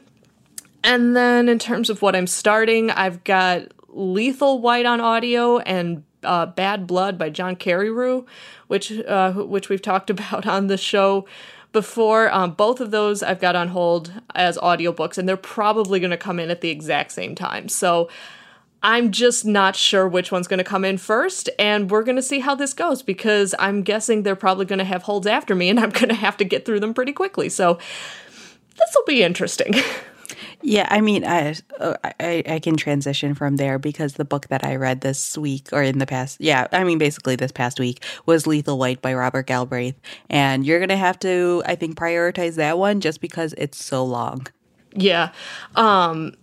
And 0.84 1.16
then 1.16 1.48
in 1.48 1.58
terms 1.58 1.90
of 1.90 2.02
what 2.02 2.14
I'm 2.14 2.26
starting, 2.26 2.90
I've 2.90 3.24
got 3.24 3.68
Lethal 3.88 4.60
White 4.60 4.86
on 4.86 5.00
audio 5.00 5.58
and 5.58 6.04
uh, 6.22 6.46
Bad 6.46 6.86
Blood 6.86 7.18
by 7.18 7.30
John 7.30 7.56
Carreyrou, 7.56 8.26
which 8.68 8.92
uh, 8.92 9.32
which 9.32 9.68
we've 9.68 9.82
talked 9.82 10.10
about 10.16 10.46
on 10.46 10.66
the 10.66 10.76
show 10.76 11.26
before. 11.72 12.32
Um, 12.32 12.52
both 12.52 12.80
of 12.80 12.90
those 12.90 13.22
I've 13.22 13.40
got 13.40 13.56
on 13.56 13.68
hold 13.68 14.12
as 14.34 14.58
audiobooks, 14.58 15.18
and 15.18 15.28
they're 15.28 15.36
probably 15.36 16.00
going 16.00 16.10
to 16.10 16.16
come 16.16 16.38
in 16.38 16.50
at 16.50 16.60
the 16.60 16.70
exact 16.70 17.12
same 17.12 17.34
time. 17.34 17.68
So 17.68 18.08
I'm 18.82 19.12
just 19.12 19.44
not 19.44 19.76
sure 19.76 20.08
which 20.08 20.32
one's 20.32 20.48
going 20.48 20.58
to 20.58 20.64
come 20.64 20.84
in 20.84 20.98
first, 20.98 21.48
and 21.58 21.90
we're 21.90 22.02
going 22.02 22.16
to 22.16 22.22
see 22.22 22.40
how 22.40 22.54
this 22.54 22.74
goes 22.74 23.02
because 23.02 23.54
I'm 23.58 23.82
guessing 23.82 24.22
they're 24.22 24.34
probably 24.34 24.64
going 24.64 24.80
to 24.80 24.84
have 24.84 25.04
holds 25.04 25.26
after 25.26 25.54
me, 25.54 25.68
and 25.70 25.78
I'm 25.78 25.90
going 26.00 26.08
to 26.08 26.14
have 26.14 26.36
to 26.38 26.44
get 26.44 26.64
through 26.64 26.80
them 26.80 26.94
pretty 26.94 27.12
quickly. 27.12 27.48
So 27.48 27.78
this 28.76 28.90
will 28.94 29.04
be 29.06 29.22
interesting. 29.22 29.74
Yeah, 30.62 30.86
I 30.90 31.00
mean, 31.00 31.24
I, 31.26 31.56
I 31.80 32.42
I 32.46 32.58
can 32.60 32.76
transition 32.76 33.34
from 33.34 33.56
there 33.56 33.78
because 33.78 34.14
the 34.14 34.24
book 34.24 34.46
that 34.48 34.64
I 34.64 34.76
read 34.76 35.00
this 35.00 35.36
week 35.36 35.68
or 35.72 35.82
in 35.82 35.98
the 35.98 36.06
past, 36.06 36.40
yeah, 36.40 36.68
I 36.72 36.84
mean, 36.84 36.98
basically 36.98 37.36
this 37.36 37.52
past 37.52 37.80
week 37.80 38.04
was 38.26 38.46
Lethal 38.46 38.78
White 38.78 39.02
by 39.02 39.12
Robert 39.12 39.46
Galbraith, 39.46 39.98
and 40.30 40.64
you're 40.64 40.78
gonna 40.78 40.96
have 40.96 41.18
to, 41.20 41.62
I 41.66 41.74
think, 41.74 41.96
prioritize 41.96 42.54
that 42.56 42.78
one 42.78 43.00
just 43.00 43.20
because 43.20 43.54
it's 43.58 43.82
so 43.82 44.04
long. 44.04 44.46
Yeah, 44.94 45.32
um, 45.74 46.34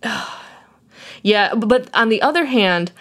yeah, 1.22 1.54
but 1.54 1.88
on 1.94 2.10
the 2.10 2.20
other 2.20 2.44
hand, 2.44 2.92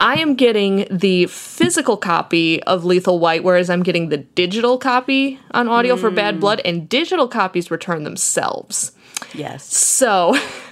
I 0.00 0.20
am 0.20 0.36
getting 0.36 0.86
the 0.90 1.26
physical 1.26 1.96
copy 1.96 2.62
of 2.64 2.84
Lethal 2.84 3.18
White, 3.18 3.42
whereas 3.42 3.68
I'm 3.68 3.82
getting 3.82 4.10
the 4.10 4.18
digital 4.18 4.78
copy 4.78 5.40
on 5.50 5.66
audio 5.66 5.96
mm. 5.96 6.00
for 6.00 6.10
Bad 6.10 6.38
Blood, 6.38 6.60
and 6.64 6.88
digital 6.88 7.26
copies 7.26 7.70
return 7.70 8.04
themselves. 8.04 8.92
Yes. 9.34 9.74
So 9.74 10.36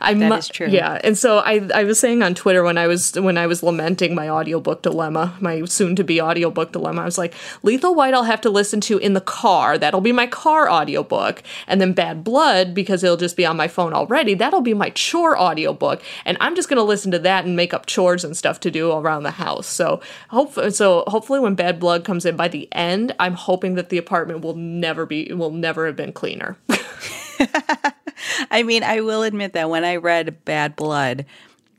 I 0.00 0.14
that 0.14 0.28
mu- 0.28 0.36
is 0.36 0.48
true. 0.48 0.68
Yeah, 0.68 1.00
and 1.04 1.16
so 1.16 1.38
I 1.38 1.68
I 1.74 1.84
was 1.84 1.98
saying 1.98 2.22
on 2.22 2.34
Twitter 2.34 2.62
when 2.62 2.78
I 2.78 2.86
was 2.86 3.14
when 3.14 3.38
I 3.38 3.46
was 3.46 3.62
lamenting 3.62 4.14
my 4.14 4.28
audiobook 4.28 4.82
dilemma, 4.82 5.36
my 5.40 5.64
soon 5.64 5.96
to 5.96 6.04
be 6.04 6.20
audiobook 6.20 6.72
dilemma, 6.72 7.02
I 7.02 7.04
was 7.04 7.18
like, 7.18 7.34
Lethal 7.62 7.94
White 7.94 8.14
I'll 8.14 8.24
have 8.24 8.40
to 8.42 8.50
listen 8.50 8.80
to 8.82 8.98
in 8.98 9.14
the 9.14 9.20
car. 9.20 9.78
That'll 9.78 10.00
be 10.00 10.12
my 10.12 10.26
car 10.26 10.70
audiobook. 10.70 11.42
And 11.66 11.80
then 11.80 11.92
Bad 11.92 12.24
Blood 12.24 12.74
because 12.74 13.02
it'll 13.04 13.16
just 13.16 13.36
be 13.36 13.46
on 13.46 13.56
my 13.56 13.68
phone 13.68 13.92
already. 13.92 14.34
That'll 14.34 14.60
be 14.60 14.74
my 14.74 14.90
chore 14.90 15.38
audiobook. 15.38 16.02
And 16.24 16.36
I'm 16.40 16.54
just 16.54 16.68
going 16.68 16.78
to 16.78 16.82
listen 16.82 17.10
to 17.12 17.18
that 17.20 17.44
and 17.44 17.56
make 17.56 17.74
up 17.74 17.86
chores 17.86 18.24
and 18.24 18.36
stuff 18.36 18.60
to 18.60 18.70
do 18.70 18.92
around 18.92 19.22
the 19.22 19.32
house. 19.32 19.66
So 19.66 20.00
hope 20.28 20.54
so 20.72 21.04
hopefully 21.06 21.40
when 21.40 21.54
Bad 21.54 21.78
Blood 21.78 22.04
comes 22.04 22.24
in 22.24 22.36
by 22.36 22.48
the 22.48 22.68
end, 22.72 23.14
I'm 23.18 23.34
hoping 23.34 23.74
that 23.74 23.88
the 23.88 23.98
apartment 23.98 24.40
will 24.42 24.54
never 24.54 25.06
be 25.06 25.32
will 25.32 25.50
never 25.50 25.86
have 25.86 25.96
been 25.96 26.12
cleaner. 26.12 26.56
I 28.50 28.62
mean, 28.62 28.82
I 28.82 29.00
will 29.00 29.22
admit 29.22 29.52
that 29.52 29.70
when 29.70 29.84
I 29.84 29.96
read 29.96 30.44
Bad 30.44 30.76
Blood, 30.76 31.26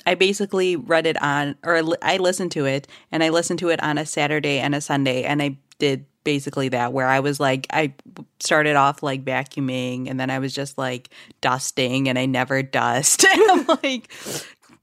I 0.06 0.16
basically 0.16 0.76
read 0.76 1.06
it 1.06 1.22
on, 1.22 1.56
or 1.64 1.82
I 2.02 2.18
listened 2.18 2.52
to 2.54 2.66
it, 2.66 2.88
and 3.12 3.24
I 3.24 3.30
listened 3.30 3.60
to 3.60 3.70
it 3.70 3.82
on 3.84 3.98
a 3.98 4.06
Saturday 4.06 4.60
and 4.60 4.74
a 4.74 4.82
Sunday, 4.82 5.24
and 5.24 5.42
I 5.42 5.58
did 5.78 6.06
basically 6.24 6.70
that 6.70 6.94
where 6.94 7.08
I 7.08 7.20
was 7.20 7.40
like, 7.40 7.68
I 7.72 7.94
started 8.40 8.76
off 8.76 9.04
like 9.04 9.24
vacuuming, 9.24 10.10
and 10.10 10.20
then 10.20 10.30
I 10.30 10.40
was 10.40 10.54
just 10.54 10.78
like 10.78 11.10
dusting, 11.42 12.10
and 12.10 12.18
I 12.18 12.26
never 12.26 12.64
dust. 12.64 13.24
and 13.24 13.52
I'm 13.52 13.78
like, 13.84 14.12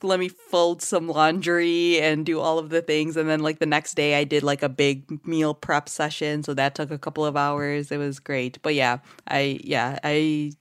let 0.03 0.21
me 0.21 0.29
fold 0.29 0.83
some 0.83 1.09
laundry 1.09 2.01
and 2.01 2.25
do 2.27 2.41
all 2.41 2.59
of 2.59 2.71
the 2.71 2.83
things. 2.83 3.17
And 3.17 3.29
then 3.29 3.41
like 3.41 3.59
the 3.59 3.67
next 3.67 3.95
day 3.95 4.15
I 4.15 4.25
did 4.25 4.43
like 4.43 4.63
a 4.63 4.69
big 4.69 5.27
meal 5.27 5.55
prep 5.55 5.89
session. 5.89 6.43
So 6.43 6.55
that 6.55 6.75
took 6.75 6.91
a 6.91 6.99
couple 6.99 7.25
of 7.25 7.37
hours. 7.37 7.91
It 7.91 7.99
was 7.99 8.19
great. 8.19 8.59
But 8.63 8.75
yeah, 8.75 8.99
I, 9.27 9.59
yeah, 9.65 9.99
I 10.05 10.53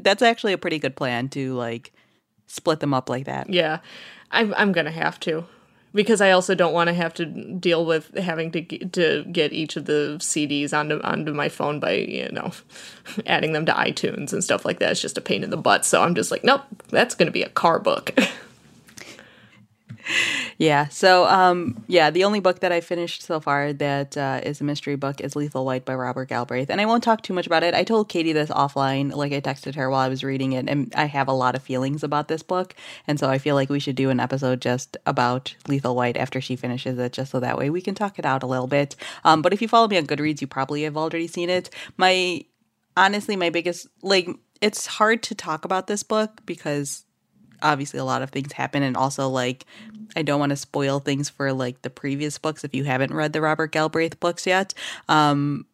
that's 0.00 0.22
actually 0.22 0.52
a 0.52 0.58
pretty 0.58 0.78
good 0.78 0.96
plan 0.96 1.28
to 1.30 1.54
like 1.54 1.92
split 2.46 2.80
them 2.80 2.94
up 2.94 3.08
like 3.08 3.26
that. 3.26 3.50
Yeah, 3.50 3.78
I'm 4.30 4.54
I'm 4.56 4.72
gonna 4.72 4.90
have 4.90 5.18
to 5.20 5.44
because 5.94 6.20
I 6.20 6.30
also 6.30 6.54
don't 6.54 6.72
want 6.72 6.88
to 6.88 6.94
have 6.94 7.14
to 7.14 7.26
deal 7.26 7.84
with 7.84 8.16
having 8.16 8.50
to 8.52 8.62
to 8.62 9.24
get 9.30 9.52
each 9.52 9.76
of 9.76 9.84
the 9.84 10.16
CDs 10.18 10.76
onto 10.76 11.00
onto 11.02 11.32
my 11.32 11.48
phone 11.48 11.80
by 11.80 11.92
you 11.92 12.30
know 12.30 12.52
adding 13.26 13.52
them 13.52 13.66
to 13.66 13.72
iTunes 13.72 14.32
and 14.32 14.42
stuff 14.42 14.64
like 14.64 14.78
that. 14.78 14.92
It's 14.92 15.02
just 15.02 15.18
a 15.18 15.22
pain 15.22 15.44
in 15.44 15.50
the 15.50 15.56
butt. 15.56 15.84
So 15.84 16.02
I'm 16.02 16.14
just 16.14 16.30
like, 16.30 16.44
nope, 16.44 16.62
that's 16.88 17.14
gonna 17.14 17.30
be 17.30 17.42
a 17.42 17.48
car 17.48 17.78
book. 17.78 18.16
yeah. 20.58 20.88
So, 20.88 21.26
um, 21.26 21.84
yeah, 21.86 22.10
the 22.10 22.24
only 22.24 22.40
book 22.40 22.60
that 22.60 22.72
I 22.72 22.80
finished 22.80 23.22
so 23.22 23.40
far 23.40 23.72
that 23.74 24.16
uh, 24.16 24.40
is 24.42 24.60
a 24.60 24.64
mystery 24.64 24.96
book 24.96 25.20
is 25.20 25.36
Lethal 25.36 25.64
White 25.64 25.84
by 25.84 25.94
Robert 25.94 26.28
Galbraith, 26.28 26.70
and 26.70 26.80
I 26.80 26.86
won't 26.86 27.02
talk 27.02 27.22
too 27.22 27.32
much 27.32 27.46
about 27.46 27.62
it. 27.62 27.74
I 27.74 27.84
told 27.84 28.08
Katie 28.08 28.32
this 28.32 28.50
offline, 28.50 29.12
like 29.14 29.32
I 29.32 29.40
texted 29.40 29.74
her 29.74 29.90
while 29.90 30.00
I 30.00 30.08
was 30.08 30.24
reading 30.24 30.52
it, 30.52 30.68
and 30.68 30.92
I 30.96 31.06
have 31.06 31.28
a 31.28 31.32
lot 31.32 31.54
of 31.54 31.62
feelings 31.62 32.02
about 32.02 32.28
this 32.28 32.42
book, 32.42 32.74
and 33.06 33.18
so 33.18 33.28
I 33.28 33.38
feel 33.38 33.54
like 33.54 33.68
we 33.68 33.80
should 33.80 33.96
do 33.96 34.10
an 34.10 34.20
episode 34.20 34.60
just 34.60 34.96
about 35.06 35.54
Lethal 35.68 35.94
White 35.94 36.16
after 36.16 36.40
she 36.40 36.56
finishes 36.56 36.98
it, 36.98 37.12
just 37.12 37.30
so 37.30 37.40
that 37.40 37.58
way 37.58 37.70
we 37.70 37.80
can 37.80 37.94
talk 37.94 38.18
it 38.18 38.26
out 38.26 38.42
a 38.42 38.46
little 38.46 38.66
bit. 38.66 38.96
Um, 39.24 39.42
but 39.42 39.52
if 39.52 39.62
you 39.62 39.68
follow 39.68 39.88
me 39.88 39.98
on 39.98 40.06
Goodreads, 40.06 40.40
you 40.40 40.46
probably 40.46 40.82
have 40.82 40.96
already 40.96 41.26
seen 41.26 41.50
it. 41.50 41.70
My 41.96 42.44
honestly, 42.96 43.36
my 43.36 43.50
biggest 43.50 43.86
like 44.02 44.28
it's 44.60 44.86
hard 44.86 45.22
to 45.24 45.34
talk 45.34 45.64
about 45.64 45.86
this 45.86 46.02
book 46.02 46.40
because 46.46 47.04
obviously 47.62 47.98
a 47.98 48.04
lot 48.04 48.22
of 48.22 48.30
things 48.30 48.52
happen 48.52 48.82
and 48.82 48.96
also 48.96 49.28
like 49.28 49.66
I 50.14 50.22
don't 50.22 50.40
want 50.40 50.50
to 50.50 50.56
spoil 50.56 51.00
things 51.00 51.28
for 51.28 51.52
like 51.52 51.82
the 51.82 51.90
previous 51.90 52.38
books 52.38 52.64
if 52.64 52.74
you 52.74 52.84
haven't 52.84 53.14
read 53.14 53.32
the 53.32 53.40
Robert 53.40 53.72
Galbraith 53.72 54.20
books 54.20 54.46
yet. 54.46 54.74
Um 55.08 55.66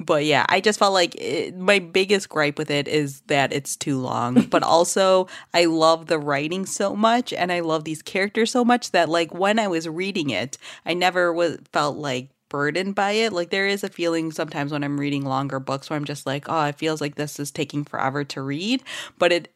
but 0.00 0.24
yeah, 0.24 0.46
I 0.48 0.60
just 0.60 0.78
felt 0.78 0.94
like 0.94 1.16
it, 1.16 1.56
my 1.56 1.80
biggest 1.80 2.28
gripe 2.28 2.56
with 2.56 2.70
it 2.70 2.86
is 2.86 3.20
that 3.22 3.52
it's 3.52 3.76
too 3.76 3.98
long. 3.98 4.42
but 4.50 4.62
also, 4.62 5.26
I 5.52 5.64
love 5.64 6.06
the 6.06 6.18
writing 6.18 6.66
so 6.66 6.94
much 6.94 7.32
and 7.32 7.50
I 7.50 7.60
love 7.60 7.84
these 7.84 8.02
characters 8.02 8.52
so 8.52 8.64
much 8.64 8.92
that 8.92 9.08
like 9.08 9.34
when 9.34 9.58
I 9.58 9.66
was 9.66 9.88
reading 9.88 10.30
it, 10.30 10.56
I 10.86 10.94
never 10.94 11.32
was 11.32 11.58
felt 11.72 11.96
like 11.96 12.30
burdened 12.48 12.94
by 12.94 13.12
it. 13.12 13.32
Like 13.32 13.50
there 13.50 13.66
is 13.66 13.82
a 13.84 13.88
feeling 13.88 14.30
sometimes 14.30 14.72
when 14.72 14.84
I'm 14.84 15.00
reading 15.00 15.24
longer 15.24 15.58
books 15.60 15.90
where 15.90 15.96
I'm 15.96 16.04
just 16.04 16.26
like, 16.26 16.48
oh, 16.48 16.64
it 16.66 16.76
feels 16.76 17.00
like 17.00 17.16
this 17.16 17.38
is 17.40 17.50
taking 17.50 17.84
forever 17.84 18.24
to 18.24 18.42
read, 18.42 18.82
but 19.18 19.32
it 19.32 19.52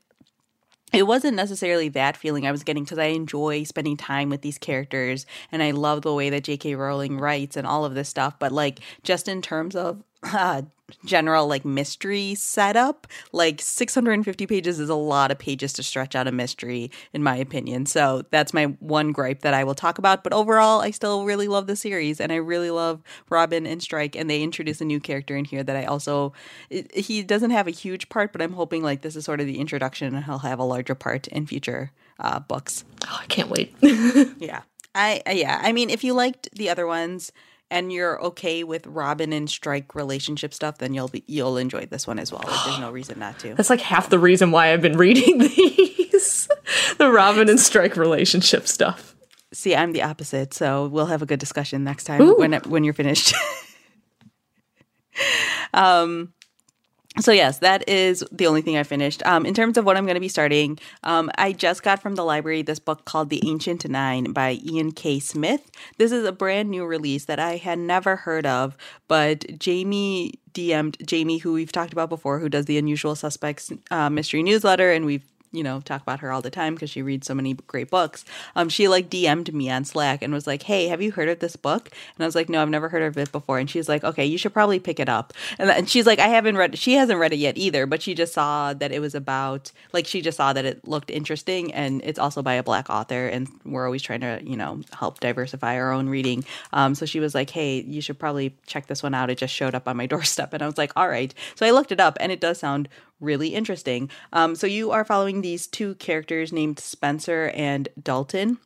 it 0.92 1.06
wasn't 1.06 1.36
necessarily 1.36 1.88
that 1.90 2.16
feeling 2.16 2.46
I 2.46 2.52
was 2.52 2.62
getting 2.62 2.84
because 2.84 2.98
I 2.98 3.06
enjoy 3.06 3.64
spending 3.64 3.96
time 3.96 4.28
with 4.28 4.42
these 4.42 4.58
characters 4.58 5.26
and 5.50 5.62
I 5.62 5.70
love 5.70 6.02
the 6.02 6.14
way 6.14 6.30
that 6.30 6.44
J.K. 6.44 6.74
Rowling 6.74 7.18
writes 7.18 7.56
and 7.56 7.66
all 7.66 7.84
of 7.84 7.94
this 7.94 8.08
stuff. 8.08 8.38
But 8.38 8.52
like, 8.52 8.80
just 9.02 9.28
in 9.28 9.42
terms 9.42 9.74
of 9.74 10.02
uh, 10.22 10.62
general 11.04 11.46
like 11.46 11.64
mystery 11.64 12.34
setup, 12.34 13.06
like 13.32 13.60
650 13.60 14.46
pages 14.46 14.78
is 14.78 14.88
a 14.88 14.94
lot 14.94 15.30
of 15.30 15.38
pages 15.38 15.72
to 15.74 15.82
stretch 15.82 16.14
out 16.14 16.26
a 16.26 16.32
mystery, 16.32 16.90
in 17.12 17.22
my 17.22 17.36
opinion. 17.36 17.86
So 17.86 18.24
that's 18.30 18.52
my 18.52 18.66
one 18.80 19.12
gripe 19.12 19.40
that 19.40 19.54
I 19.54 19.64
will 19.64 19.74
talk 19.74 19.98
about. 19.98 20.22
But 20.22 20.32
overall, 20.32 20.80
I 20.80 20.90
still 20.90 21.24
really 21.24 21.48
love 21.48 21.66
the 21.66 21.76
series 21.76 22.20
and 22.20 22.32
I 22.32 22.36
really 22.36 22.70
love 22.70 23.02
Robin 23.30 23.66
and 23.66 23.82
Strike. 23.82 24.16
And 24.16 24.28
they 24.28 24.42
introduce 24.42 24.80
a 24.80 24.84
new 24.84 25.00
character 25.00 25.36
in 25.36 25.44
here 25.44 25.62
that 25.62 25.76
I 25.76 25.84
also, 25.84 26.32
he 26.70 27.22
doesn't 27.22 27.50
have 27.50 27.66
a 27.66 27.72
huge 27.72 28.08
part, 28.08 28.32
but 28.32 28.42
I'm 28.42 28.52
hoping 28.52 28.82
like 28.82 29.02
this 29.02 29.16
is 29.16 29.24
sort 29.24 29.40
of 29.40 29.46
the 29.46 29.58
introduction 29.58 30.14
and 30.14 30.24
he'll 30.24 30.38
have 30.38 30.58
a 30.58 30.64
larger 30.64 30.94
part 30.94 31.26
in 31.28 31.46
future 31.46 31.92
uh, 32.20 32.40
books. 32.40 32.84
Oh, 33.06 33.18
I 33.20 33.26
can't 33.26 33.48
wait. 33.48 33.74
yeah. 34.38 34.62
I, 34.94 35.22
yeah, 35.30 35.58
I 35.62 35.72
mean, 35.72 35.88
if 35.88 36.04
you 36.04 36.12
liked 36.12 36.50
the 36.52 36.68
other 36.68 36.86
ones, 36.86 37.32
and 37.72 37.90
you're 37.90 38.22
okay 38.22 38.62
with 38.62 38.86
Robin 38.86 39.32
and 39.32 39.48
Strike 39.48 39.94
relationship 39.94 40.52
stuff, 40.52 40.78
then 40.78 40.92
you'll 40.92 41.08
be 41.08 41.24
you'll 41.26 41.56
enjoy 41.56 41.86
this 41.86 42.06
one 42.06 42.18
as 42.18 42.30
well. 42.30 42.42
Like, 42.46 42.64
there's 42.66 42.78
no 42.78 42.90
reason 42.92 43.18
not 43.18 43.38
to. 43.40 43.54
That's 43.54 43.70
like 43.70 43.80
half 43.80 44.10
the 44.10 44.18
reason 44.18 44.52
why 44.52 44.72
I've 44.72 44.82
been 44.82 44.98
reading 44.98 45.38
these 45.38 46.48
the 46.98 47.10
Robin 47.10 47.48
and 47.48 47.58
Strike 47.58 47.96
relationship 47.96 48.68
stuff. 48.68 49.16
See, 49.54 49.74
I'm 49.74 49.92
the 49.92 50.02
opposite, 50.02 50.54
so 50.54 50.86
we'll 50.86 51.06
have 51.06 51.22
a 51.22 51.26
good 51.26 51.40
discussion 51.40 51.82
next 51.82 52.04
time 52.04 52.20
Ooh. 52.20 52.36
when 52.36 52.52
when 52.52 52.84
you're 52.84 52.94
finished. 52.94 53.34
um 55.74 56.32
so 57.20 57.30
yes, 57.30 57.58
that 57.58 57.88
is 57.88 58.24
the 58.32 58.46
only 58.46 58.62
thing 58.62 58.76
I 58.76 58.82
finished. 58.84 59.24
Um, 59.26 59.44
in 59.44 59.52
terms 59.52 59.76
of 59.76 59.84
what 59.84 59.96
I'm 59.96 60.04
going 60.04 60.14
to 60.14 60.20
be 60.20 60.28
starting, 60.28 60.78
um, 61.02 61.30
I 61.36 61.52
just 61.52 61.82
got 61.82 62.00
from 62.00 62.14
the 62.14 62.24
library 62.24 62.62
this 62.62 62.78
book 62.78 63.04
called 63.04 63.28
The 63.28 63.42
Ancient 63.46 63.88
Nine 63.88 64.32
by 64.32 64.58
Ian 64.64 64.92
K. 64.92 65.20
Smith. 65.20 65.70
This 65.98 66.10
is 66.10 66.24
a 66.24 66.32
brand 66.32 66.70
new 66.70 66.86
release 66.86 67.26
that 67.26 67.38
I 67.38 67.56
had 67.56 67.78
never 67.78 68.16
heard 68.16 68.46
of, 68.46 68.76
but 69.08 69.58
Jamie 69.58 70.34
DM'd 70.54 71.06
Jamie, 71.06 71.38
who 71.38 71.52
we've 71.52 71.72
talked 71.72 71.92
about 71.92 72.08
before, 72.08 72.38
who 72.38 72.48
does 72.48 72.66
the 72.66 72.78
Unusual 72.78 73.14
Suspects 73.14 73.72
uh, 73.90 74.10
mystery 74.10 74.42
newsletter, 74.42 74.92
and 74.92 75.04
we've 75.04 75.24
you 75.52 75.62
know, 75.62 75.80
talk 75.80 76.02
about 76.02 76.20
her 76.20 76.32
all 76.32 76.42
the 76.42 76.50
time 76.50 76.74
because 76.74 76.90
she 76.90 77.02
reads 77.02 77.26
so 77.26 77.34
many 77.34 77.54
great 77.66 77.90
books. 77.90 78.24
Um, 78.56 78.68
she 78.68 78.88
like 78.88 79.10
DM'd 79.10 79.52
me 79.52 79.70
on 79.70 79.84
Slack 79.84 80.22
and 80.22 80.32
was 80.32 80.46
like, 80.46 80.62
"Hey, 80.62 80.88
have 80.88 81.02
you 81.02 81.12
heard 81.12 81.28
of 81.28 81.38
this 81.40 81.56
book?" 81.56 81.90
And 82.16 82.24
I 82.24 82.26
was 82.26 82.34
like, 82.34 82.48
"No, 82.48 82.62
I've 82.62 82.70
never 82.70 82.88
heard 82.88 83.02
of 83.02 83.18
it 83.18 83.30
before." 83.30 83.58
And 83.58 83.68
she's 83.68 83.88
like, 83.88 84.02
"Okay, 84.02 84.24
you 84.24 84.38
should 84.38 84.52
probably 84.52 84.80
pick 84.80 84.98
it 84.98 85.08
up." 85.08 85.32
And, 85.58 85.70
and 85.70 85.88
she's 85.88 86.06
like, 86.06 86.18
"I 86.18 86.28
haven't 86.28 86.56
read. 86.56 86.78
She 86.78 86.94
hasn't 86.94 87.18
read 87.18 87.32
it 87.32 87.38
yet 87.38 87.56
either, 87.58 87.86
but 87.86 88.02
she 88.02 88.14
just 88.14 88.32
saw 88.32 88.72
that 88.74 88.92
it 88.92 89.00
was 89.00 89.14
about 89.14 89.70
like 89.92 90.06
she 90.06 90.22
just 90.22 90.36
saw 90.36 90.52
that 90.52 90.64
it 90.64 90.86
looked 90.88 91.10
interesting, 91.10 91.72
and 91.72 92.00
it's 92.04 92.18
also 92.18 92.42
by 92.42 92.54
a 92.54 92.62
black 92.62 92.88
author, 92.88 93.26
and 93.28 93.48
we're 93.64 93.84
always 93.84 94.02
trying 94.02 94.20
to 94.20 94.40
you 94.42 94.56
know 94.56 94.80
help 94.98 95.20
diversify 95.20 95.76
our 95.76 95.92
own 95.92 96.08
reading. 96.08 96.44
Um, 96.72 96.94
so 96.94 97.04
she 97.06 97.20
was 97.20 97.34
like, 97.34 97.50
"Hey, 97.50 97.82
you 97.82 98.00
should 98.00 98.18
probably 98.18 98.56
check 98.66 98.86
this 98.86 99.02
one 99.02 99.14
out. 99.14 99.30
It 99.30 99.38
just 99.38 99.54
showed 99.54 99.74
up 99.74 99.86
on 99.86 99.96
my 99.96 100.06
doorstep," 100.12 100.52
and 100.54 100.62
I 100.62 100.66
was 100.66 100.78
like, 100.78 100.92
"All 100.96 101.08
right." 101.08 101.34
So 101.56 101.66
I 101.66 101.70
looked 101.70 101.92
it 101.92 102.00
up, 102.00 102.16
and 102.20 102.32
it 102.32 102.40
does 102.40 102.58
sound 102.58 102.88
really 103.22 103.48
interesting. 103.54 104.10
Um, 104.32 104.54
so 104.54 104.66
you 104.66 104.90
are 104.90 105.04
following 105.04 105.40
these 105.40 105.66
two 105.66 105.94
characters 105.94 106.52
named 106.52 106.78
Spencer 106.78 107.50
and 107.54 107.88
Dalton, 108.02 108.58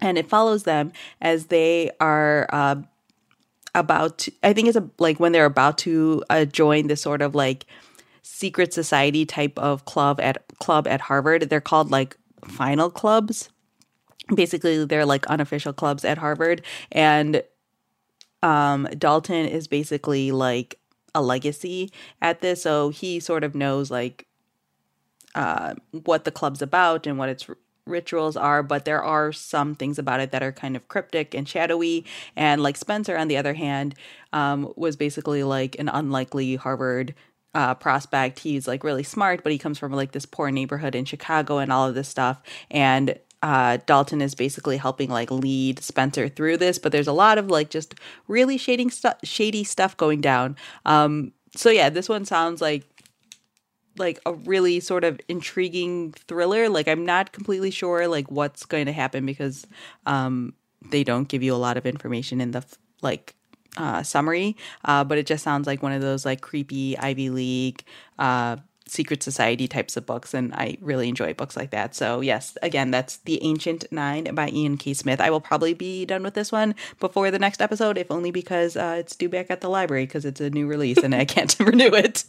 and 0.00 0.16
it 0.16 0.28
follows 0.28 0.62
them 0.62 0.92
as 1.20 1.46
they 1.46 1.90
are. 2.00 2.46
Uh, 2.50 2.76
about 3.74 4.18
to, 4.18 4.32
i 4.42 4.52
think 4.52 4.66
it's 4.66 4.78
a, 4.78 4.90
like 4.98 5.20
when 5.20 5.32
they're 5.32 5.44
about 5.44 5.76
to 5.78 6.24
uh, 6.30 6.44
join 6.46 6.86
this 6.86 7.02
sort 7.02 7.20
of 7.20 7.34
like 7.34 7.66
secret 8.22 8.72
society 8.72 9.26
type 9.26 9.58
of 9.58 9.84
club 9.84 10.18
at 10.20 10.42
club 10.58 10.88
at 10.88 11.02
harvard 11.02 11.48
they're 11.50 11.60
called 11.60 11.90
like 11.90 12.16
final 12.46 12.90
clubs 12.90 13.50
basically 14.34 14.84
they're 14.84 15.06
like 15.06 15.26
unofficial 15.26 15.72
clubs 15.72 16.04
at 16.04 16.18
harvard 16.18 16.62
and 16.92 17.42
um 18.42 18.88
dalton 18.96 19.46
is 19.46 19.68
basically 19.68 20.32
like 20.32 20.77
a 21.14 21.22
legacy 21.22 21.90
at 22.20 22.40
this 22.40 22.62
so 22.62 22.90
he 22.90 23.20
sort 23.20 23.44
of 23.44 23.54
knows 23.54 23.90
like 23.90 24.26
uh, 25.34 25.74
what 26.04 26.24
the 26.24 26.30
club's 26.30 26.62
about 26.62 27.06
and 27.06 27.18
what 27.18 27.28
its 27.28 27.48
r- 27.48 27.56
rituals 27.86 28.36
are 28.36 28.62
but 28.62 28.84
there 28.84 29.02
are 29.02 29.32
some 29.32 29.74
things 29.74 29.98
about 29.98 30.20
it 30.20 30.30
that 30.30 30.42
are 30.42 30.52
kind 30.52 30.76
of 30.76 30.86
cryptic 30.88 31.34
and 31.34 31.48
shadowy 31.48 32.04
and 32.36 32.62
like 32.62 32.76
spencer 32.76 33.16
on 33.16 33.28
the 33.28 33.36
other 33.36 33.54
hand 33.54 33.94
um, 34.32 34.72
was 34.76 34.96
basically 34.96 35.42
like 35.42 35.78
an 35.78 35.88
unlikely 35.88 36.56
harvard 36.56 37.14
uh, 37.54 37.74
prospect. 37.74 38.40
He's 38.40 38.68
like 38.68 38.84
really 38.84 39.02
smart 39.02 39.42
but 39.42 39.52
he 39.52 39.58
comes 39.58 39.78
from 39.78 39.92
like 39.92 40.12
this 40.12 40.26
poor 40.26 40.50
neighborhood 40.50 40.94
in 40.94 41.04
chicago 41.06 41.58
and 41.58 41.72
all 41.72 41.88
of 41.88 41.94
this 41.94 42.08
stuff 42.08 42.42
and 42.70 43.18
uh, 43.42 43.78
Dalton 43.86 44.20
is 44.20 44.34
basically 44.34 44.76
helping 44.76 45.10
like 45.10 45.30
lead 45.30 45.80
Spencer 45.80 46.28
through 46.28 46.56
this, 46.56 46.78
but 46.78 46.92
there's 46.92 47.06
a 47.06 47.12
lot 47.12 47.38
of 47.38 47.50
like 47.50 47.70
just 47.70 47.94
really 48.26 48.58
shading 48.58 48.90
stuff, 48.90 49.16
shady 49.22 49.64
stuff 49.64 49.96
going 49.96 50.20
down. 50.20 50.56
Um, 50.84 51.32
so 51.54 51.70
yeah, 51.70 51.88
this 51.88 52.08
one 52.08 52.24
sounds 52.24 52.60
like 52.60 52.84
like 53.96 54.20
a 54.26 54.32
really 54.32 54.80
sort 54.80 55.04
of 55.04 55.20
intriguing 55.28 56.12
thriller. 56.12 56.68
Like 56.68 56.88
I'm 56.88 57.04
not 57.04 57.32
completely 57.32 57.70
sure 57.70 58.08
like 58.08 58.30
what's 58.30 58.64
going 58.64 58.86
to 58.86 58.92
happen 58.92 59.26
because 59.26 59.66
um, 60.06 60.54
they 60.90 61.04
don't 61.04 61.28
give 61.28 61.42
you 61.42 61.54
a 61.54 61.56
lot 61.56 61.76
of 61.76 61.86
information 61.86 62.40
in 62.40 62.52
the 62.52 62.64
like 63.02 63.34
uh, 63.76 64.02
summary, 64.02 64.56
uh, 64.84 65.04
but 65.04 65.18
it 65.18 65.26
just 65.26 65.44
sounds 65.44 65.66
like 65.66 65.82
one 65.82 65.92
of 65.92 66.02
those 66.02 66.24
like 66.24 66.40
creepy 66.40 66.98
Ivy 66.98 67.30
League 67.30 67.84
uh, 68.18 68.56
secret 68.88 69.22
society 69.22 69.68
types 69.68 69.96
of 69.96 70.06
books 70.06 70.34
and 70.34 70.52
i 70.54 70.76
really 70.80 71.08
enjoy 71.08 71.32
books 71.34 71.56
like 71.56 71.70
that. 71.70 71.94
So 71.94 72.20
yes 72.20 72.56
again 72.62 72.90
that's 72.90 73.18
the 73.18 73.42
ancient 73.42 73.84
nine 73.90 74.34
by 74.34 74.48
ian 74.48 74.76
k. 74.76 74.94
Smith. 74.94 75.20
I 75.20 75.30
will 75.30 75.40
probably 75.40 75.74
be 75.74 76.04
done 76.04 76.22
with 76.22 76.34
this 76.34 76.50
one 76.50 76.74
before 77.00 77.30
the 77.30 77.38
next 77.38 77.60
episode 77.62 77.98
if 77.98 78.10
only 78.10 78.30
because 78.30 78.76
uh, 78.76 78.96
it's 78.98 79.14
due 79.16 79.28
back 79.28 79.50
at 79.50 79.60
the 79.60 79.68
library 79.68 80.06
because 80.06 80.24
it's 80.24 80.40
a 80.40 80.50
new 80.50 80.66
release 80.66 80.98
and 80.98 81.14
i 81.14 81.24
can't 81.34 81.54
renew 81.60 81.90
it. 81.94 82.24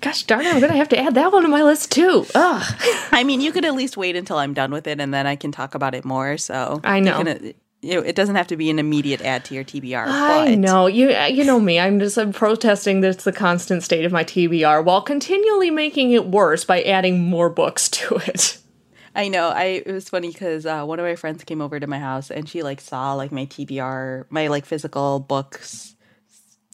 Gosh 0.00 0.22
darn 0.24 0.46
it 0.46 0.54
i'm 0.54 0.60
gonna 0.60 0.76
have 0.76 0.88
to 0.90 0.98
add 0.98 1.14
that 1.14 1.32
one 1.32 1.42
to 1.42 1.48
my 1.48 1.62
list 1.62 1.92
too. 1.92 2.26
Ugh. 2.34 2.74
i 3.12 3.24
mean 3.24 3.40
you 3.40 3.52
could 3.52 3.64
at 3.64 3.74
least 3.74 3.96
wait 3.96 4.16
until 4.16 4.38
i'm 4.38 4.54
done 4.54 4.70
with 4.70 4.86
it 4.86 5.00
and 5.00 5.12
then 5.12 5.26
i 5.26 5.36
can 5.36 5.52
talk 5.52 5.74
about 5.74 5.94
it 5.94 6.04
more 6.04 6.38
so 6.38 6.80
i 6.84 7.00
know. 7.00 7.22
can, 7.22 7.54
it 7.84 8.16
doesn't 8.16 8.34
have 8.34 8.46
to 8.48 8.56
be 8.56 8.70
an 8.70 8.78
immediate 8.78 9.20
add 9.20 9.44
to 9.46 9.54
your 9.54 9.64
TBR. 9.64 10.06
I 10.06 10.50
but. 10.50 10.58
know 10.58 10.86
you. 10.86 11.10
You 11.10 11.44
know 11.44 11.60
me. 11.60 11.78
I'm 11.78 11.98
just 11.98 12.16
I'm 12.18 12.32
protesting 12.32 13.00
this 13.00 13.16
the 13.16 13.32
constant 13.32 13.82
state 13.82 14.04
of 14.04 14.12
my 14.12 14.24
TBR 14.24 14.84
while 14.84 15.02
continually 15.02 15.70
making 15.70 16.12
it 16.12 16.26
worse 16.26 16.64
by 16.64 16.82
adding 16.82 17.20
more 17.20 17.50
books 17.50 17.88
to 17.90 18.16
it. 18.16 18.58
I 19.14 19.28
know. 19.28 19.48
I 19.48 19.82
it 19.86 19.92
was 19.92 20.08
funny 20.08 20.32
because 20.32 20.66
uh, 20.66 20.84
one 20.84 20.98
of 20.98 21.04
my 21.04 21.14
friends 21.14 21.44
came 21.44 21.60
over 21.60 21.78
to 21.78 21.86
my 21.86 21.98
house 21.98 22.30
and 22.30 22.48
she 22.48 22.62
like 22.62 22.80
saw 22.80 23.14
like 23.14 23.30
my 23.30 23.46
TBR, 23.46 24.26
my 24.30 24.48
like 24.48 24.64
physical 24.64 25.20
books 25.20 25.93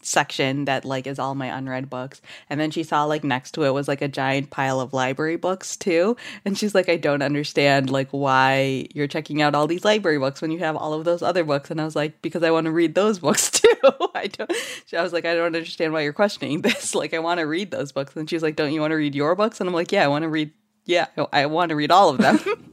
section 0.01 0.65
that 0.65 0.85
like 0.85 1.07
is 1.07 1.19
all 1.19 1.35
my 1.35 1.47
unread 1.47 1.89
books. 1.89 2.21
And 2.49 2.59
then 2.59 2.71
she 2.71 2.83
saw 2.83 3.03
like 3.05 3.23
next 3.23 3.51
to 3.51 3.63
it 3.63 3.71
was 3.71 3.87
like 3.87 4.01
a 4.01 4.07
giant 4.07 4.49
pile 4.49 4.79
of 4.79 4.93
library 4.93 5.35
books 5.35 5.75
too. 5.75 6.17
And 6.45 6.57
she's 6.57 6.75
like 6.75 6.89
i 6.89 6.97
don't 6.97 7.21
understand 7.21 7.89
like 7.89 8.09
why 8.11 8.87
you're 8.93 9.07
checking 9.07 9.41
out 9.41 9.55
all 9.55 9.67
these 9.67 9.85
library 9.85 10.19
books 10.19 10.41
when 10.41 10.51
you 10.51 10.59
have 10.59 10.75
all 10.75 10.93
of 10.93 11.05
those 11.05 11.21
other 11.21 11.43
books. 11.43 11.71
And 11.71 11.81
i 11.81 11.85
was 11.85 11.95
like 11.95 12.21
because 12.21 12.43
i 12.43 12.51
want 12.51 12.65
to 12.65 12.71
read 12.71 12.95
those 12.95 13.19
books 13.19 13.49
too. 13.61 13.67
I 14.15 14.27
don't 14.27 14.51
i 14.95 15.01
was 15.01 15.13
like 15.13 15.25
i 15.25 15.33
don't 15.33 15.45
understand 15.55 15.93
why 15.93 16.01
you're 16.01 16.13
questioning 16.13 16.61
this. 16.61 16.95
Like 17.01 17.13
i 17.13 17.19
want 17.19 17.39
to 17.39 17.47
read 17.47 17.71
those 17.71 17.91
books. 17.91 18.15
And 18.15 18.29
she's 18.29 18.43
like 18.43 18.55
don't 18.55 18.73
you 18.73 18.81
want 18.81 18.91
to 18.91 18.95
read 18.95 19.15
your 19.15 19.35
books? 19.35 19.59
And 19.59 19.67
i'm 19.67 19.73
like 19.73 19.91
yeah 19.91 20.03
i 20.03 20.07
want 20.07 20.23
to 20.23 20.29
read 20.29 20.51
yeah 20.85 21.07
i 21.31 21.45
want 21.45 21.69
to 21.69 21.75
read 21.75 21.91
all 21.91 22.09
of 22.09 22.17
them 22.17 22.39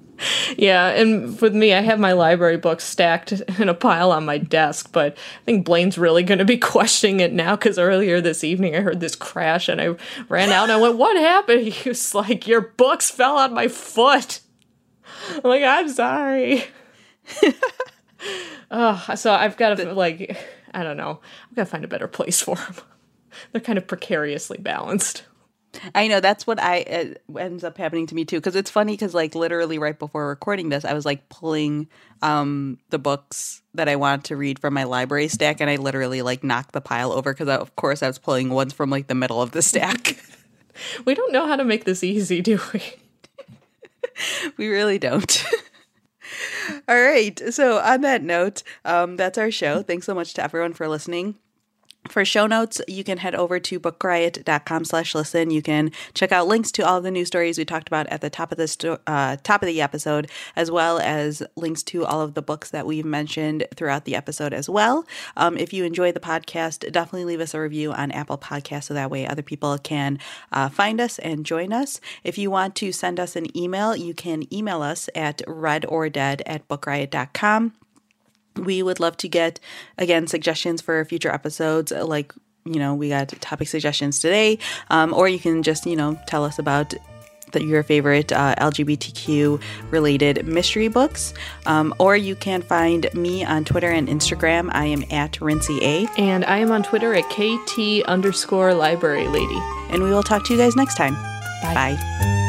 yeah, 0.56 0.88
and 0.88 1.40
with 1.40 1.54
me, 1.54 1.74
I 1.74 1.80
have 1.80 1.98
my 1.98 2.12
library 2.12 2.56
books 2.56 2.84
stacked 2.84 3.32
in 3.58 3.68
a 3.68 3.74
pile 3.74 4.12
on 4.12 4.24
my 4.24 4.38
desk, 4.38 4.90
but 4.92 5.16
I 5.16 5.44
think 5.44 5.64
Blaine's 5.64 5.98
really 5.98 6.22
going 6.22 6.38
to 6.38 6.44
be 6.44 6.58
questioning 6.58 7.20
it 7.20 7.32
now 7.32 7.56
because 7.56 7.78
earlier 7.78 8.20
this 8.20 8.44
evening 8.44 8.74
I 8.74 8.80
heard 8.80 9.00
this 9.00 9.14
crash 9.14 9.68
and 9.68 9.80
I 9.80 9.96
ran 10.28 10.50
out 10.50 10.64
and 10.64 10.72
I 10.72 10.76
went, 10.76 10.96
What 10.96 11.16
happened? 11.16 11.68
He 11.78 11.88
was 11.88 12.14
like, 12.14 12.46
Your 12.46 12.60
books 12.60 13.10
fell 13.10 13.36
on 13.36 13.54
my 13.54 13.68
foot. 13.68 14.40
I'm 15.30 15.42
like, 15.44 15.62
I'm 15.62 15.88
sorry. 15.88 16.64
oh, 18.70 19.04
so 19.14 19.32
I've 19.32 19.56
got 19.56 19.76
to, 19.76 19.92
like, 19.92 20.36
I 20.72 20.82
don't 20.82 20.96
know. 20.96 21.20
I've 21.48 21.56
got 21.56 21.64
to 21.64 21.70
find 21.70 21.84
a 21.84 21.88
better 21.88 22.08
place 22.08 22.40
for 22.40 22.56
them. 22.56 22.74
They're 23.52 23.60
kind 23.60 23.78
of 23.78 23.86
precariously 23.86 24.58
balanced. 24.58 25.24
I 25.94 26.08
know 26.08 26.20
that's 26.20 26.46
what 26.46 26.60
I 26.60 26.76
it 26.76 27.22
ends 27.38 27.64
up 27.64 27.78
happening 27.78 28.06
to 28.08 28.14
me 28.14 28.24
too 28.24 28.36
because 28.36 28.56
it's 28.56 28.70
funny 28.70 28.94
because 28.94 29.14
like 29.14 29.34
literally 29.34 29.78
right 29.78 29.98
before 29.98 30.28
recording 30.28 30.68
this 30.68 30.84
I 30.84 30.94
was 30.94 31.04
like 31.04 31.28
pulling 31.28 31.88
um 32.22 32.78
the 32.90 32.98
books 32.98 33.62
that 33.74 33.88
I 33.88 33.96
wanted 33.96 34.24
to 34.26 34.36
read 34.36 34.58
from 34.58 34.74
my 34.74 34.84
library 34.84 35.28
stack 35.28 35.60
and 35.60 35.70
I 35.70 35.76
literally 35.76 36.22
like 36.22 36.42
knocked 36.42 36.72
the 36.72 36.80
pile 36.80 37.12
over 37.12 37.32
because 37.32 37.48
of 37.48 37.74
course 37.76 38.02
I 38.02 38.06
was 38.06 38.18
pulling 38.18 38.50
ones 38.50 38.72
from 38.72 38.90
like 38.90 39.06
the 39.06 39.14
middle 39.14 39.42
of 39.42 39.52
the 39.52 39.62
stack. 39.62 40.16
we 41.04 41.14
don't 41.14 41.32
know 41.32 41.46
how 41.46 41.56
to 41.56 41.64
make 41.64 41.84
this 41.84 42.04
easy, 42.04 42.40
do 42.40 42.60
we? 42.72 42.82
we 44.56 44.68
really 44.68 44.98
don't. 44.98 45.44
All 46.88 47.00
right. 47.00 47.40
So 47.52 47.78
on 47.78 48.02
that 48.02 48.22
note, 48.22 48.62
um, 48.84 49.16
that's 49.16 49.38
our 49.38 49.50
show. 49.50 49.82
Thanks 49.82 50.06
so 50.06 50.14
much 50.14 50.34
to 50.34 50.42
everyone 50.42 50.74
for 50.74 50.88
listening. 50.88 51.36
For 52.08 52.24
show 52.24 52.46
notes, 52.46 52.80
you 52.88 53.04
can 53.04 53.18
head 53.18 53.34
over 53.34 53.60
to 53.60 53.78
bookriot.com 53.78 54.84
slash 54.84 55.14
listen. 55.14 55.50
You 55.50 55.62
can 55.62 55.92
check 56.14 56.32
out 56.32 56.46
links 56.46 56.72
to 56.72 56.86
all 56.86 56.96
of 56.96 57.04
the 57.04 57.10
news 57.10 57.28
stories 57.28 57.58
we 57.58 57.64
talked 57.64 57.86
about 57.86 58.06
at 58.08 58.22
the 58.22 58.30
top 58.30 58.50
of 58.50 58.58
the 58.58 58.66
sto- 58.66 58.98
uh, 59.06 59.36
top 59.42 59.62
of 59.62 59.66
the 59.66 59.82
episode, 59.82 60.30
as 60.56 60.70
well 60.70 60.98
as 60.98 61.42
links 61.54 61.82
to 61.84 62.04
all 62.04 62.20
of 62.20 62.34
the 62.34 62.42
books 62.42 62.70
that 62.70 62.86
we've 62.86 63.04
mentioned 63.04 63.66
throughout 63.74 64.04
the 64.04 64.16
episode 64.16 64.52
as 64.52 64.68
well. 64.68 65.06
Um, 65.36 65.56
if 65.58 65.72
you 65.72 65.84
enjoy 65.84 66.10
the 66.12 66.20
podcast, 66.20 66.90
definitely 66.90 67.26
leave 67.26 67.40
us 67.40 67.54
a 67.54 67.60
review 67.60 67.92
on 67.92 68.10
Apple 68.12 68.38
Podcasts 68.38 68.84
so 68.84 68.94
that 68.94 69.10
way 69.10 69.26
other 69.26 69.42
people 69.42 69.76
can 69.78 70.18
uh, 70.50 70.68
find 70.68 71.00
us 71.00 71.18
and 71.18 71.44
join 71.44 71.72
us. 71.72 72.00
If 72.24 72.38
you 72.38 72.50
want 72.50 72.74
to 72.76 72.90
send 72.90 73.20
us 73.20 73.36
an 73.36 73.56
email, 73.56 73.94
you 73.94 74.14
can 74.14 74.52
email 74.52 74.82
us 74.82 75.10
at 75.14 75.38
readordead 75.46 76.42
at 76.46 76.66
bookriot.com 76.68 77.74
we 78.58 78.82
would 78.82 79.00
love 79.00 79.16
to 79.18 79.28
get 79.28 79.60
again 79.96 80.26
suggestions 80.26 80.80
for 80.80 81.04
future 81.04 81.30
episodes 81.30 81.92
like 81.92 82.32
you 82.64 82.78
know 82.78 82.94
we 82.94 83.08
got 83.08 83.28
topic 83.40 83.68
suggestions 83.68 84.20
today. 84.20 84.58
Um, 84.90 85.14
or 85.14 85.28
you 85.28 85.38
can 85.38 85.62
just 85.62 85.86
you 85.86 85.96
know 85.96 86.18
tell 86.26 86.44
us 86.44 86.58
about 86.58 86.94
the, 87.52 87.64
your 87.64 87.82
favorite 87.82 88.30
uh, 88.32 88.54
lgbtq 88.56 89.60
related 89.90 90.46
mystery 90.46 90.88
books. 90.88 91.34
Um, 91.66 91.94
or 91.98 92.16
you 92.16 92.36
can 92.36 92.62
find 92.62 93.12
me 93.14 93.44
on 93.44 93.64
twitter 93.64 93.90
and 93.90 94.08
instagram. 94.08 94.70
I 94.72 94.86
am 94.86 95.04
at 95.10 95.40
rincey 95.40 95.78
a. 95.82 96.08
And 96.18 96.44
i 96.44 96.58
am 96.58 96.70
on 96.70 96.82
twitter 96.82 97.14
at 97.14 97.24
kt 97.30 98.04
underscore 98.06 98.74
library 98.74 99.28
lady. 99.28 99.58
And 99.90 100.02
we 100.02 100.10
will 100.10 100.22
talk 100.22 100.44
to 100.46 100.52
you 100.52 100.58
guys 100.58 100.76
next 100.76 100.96
time. 100.96 101.14
Bye, 101.62 101.74
bye. 101.74 102.47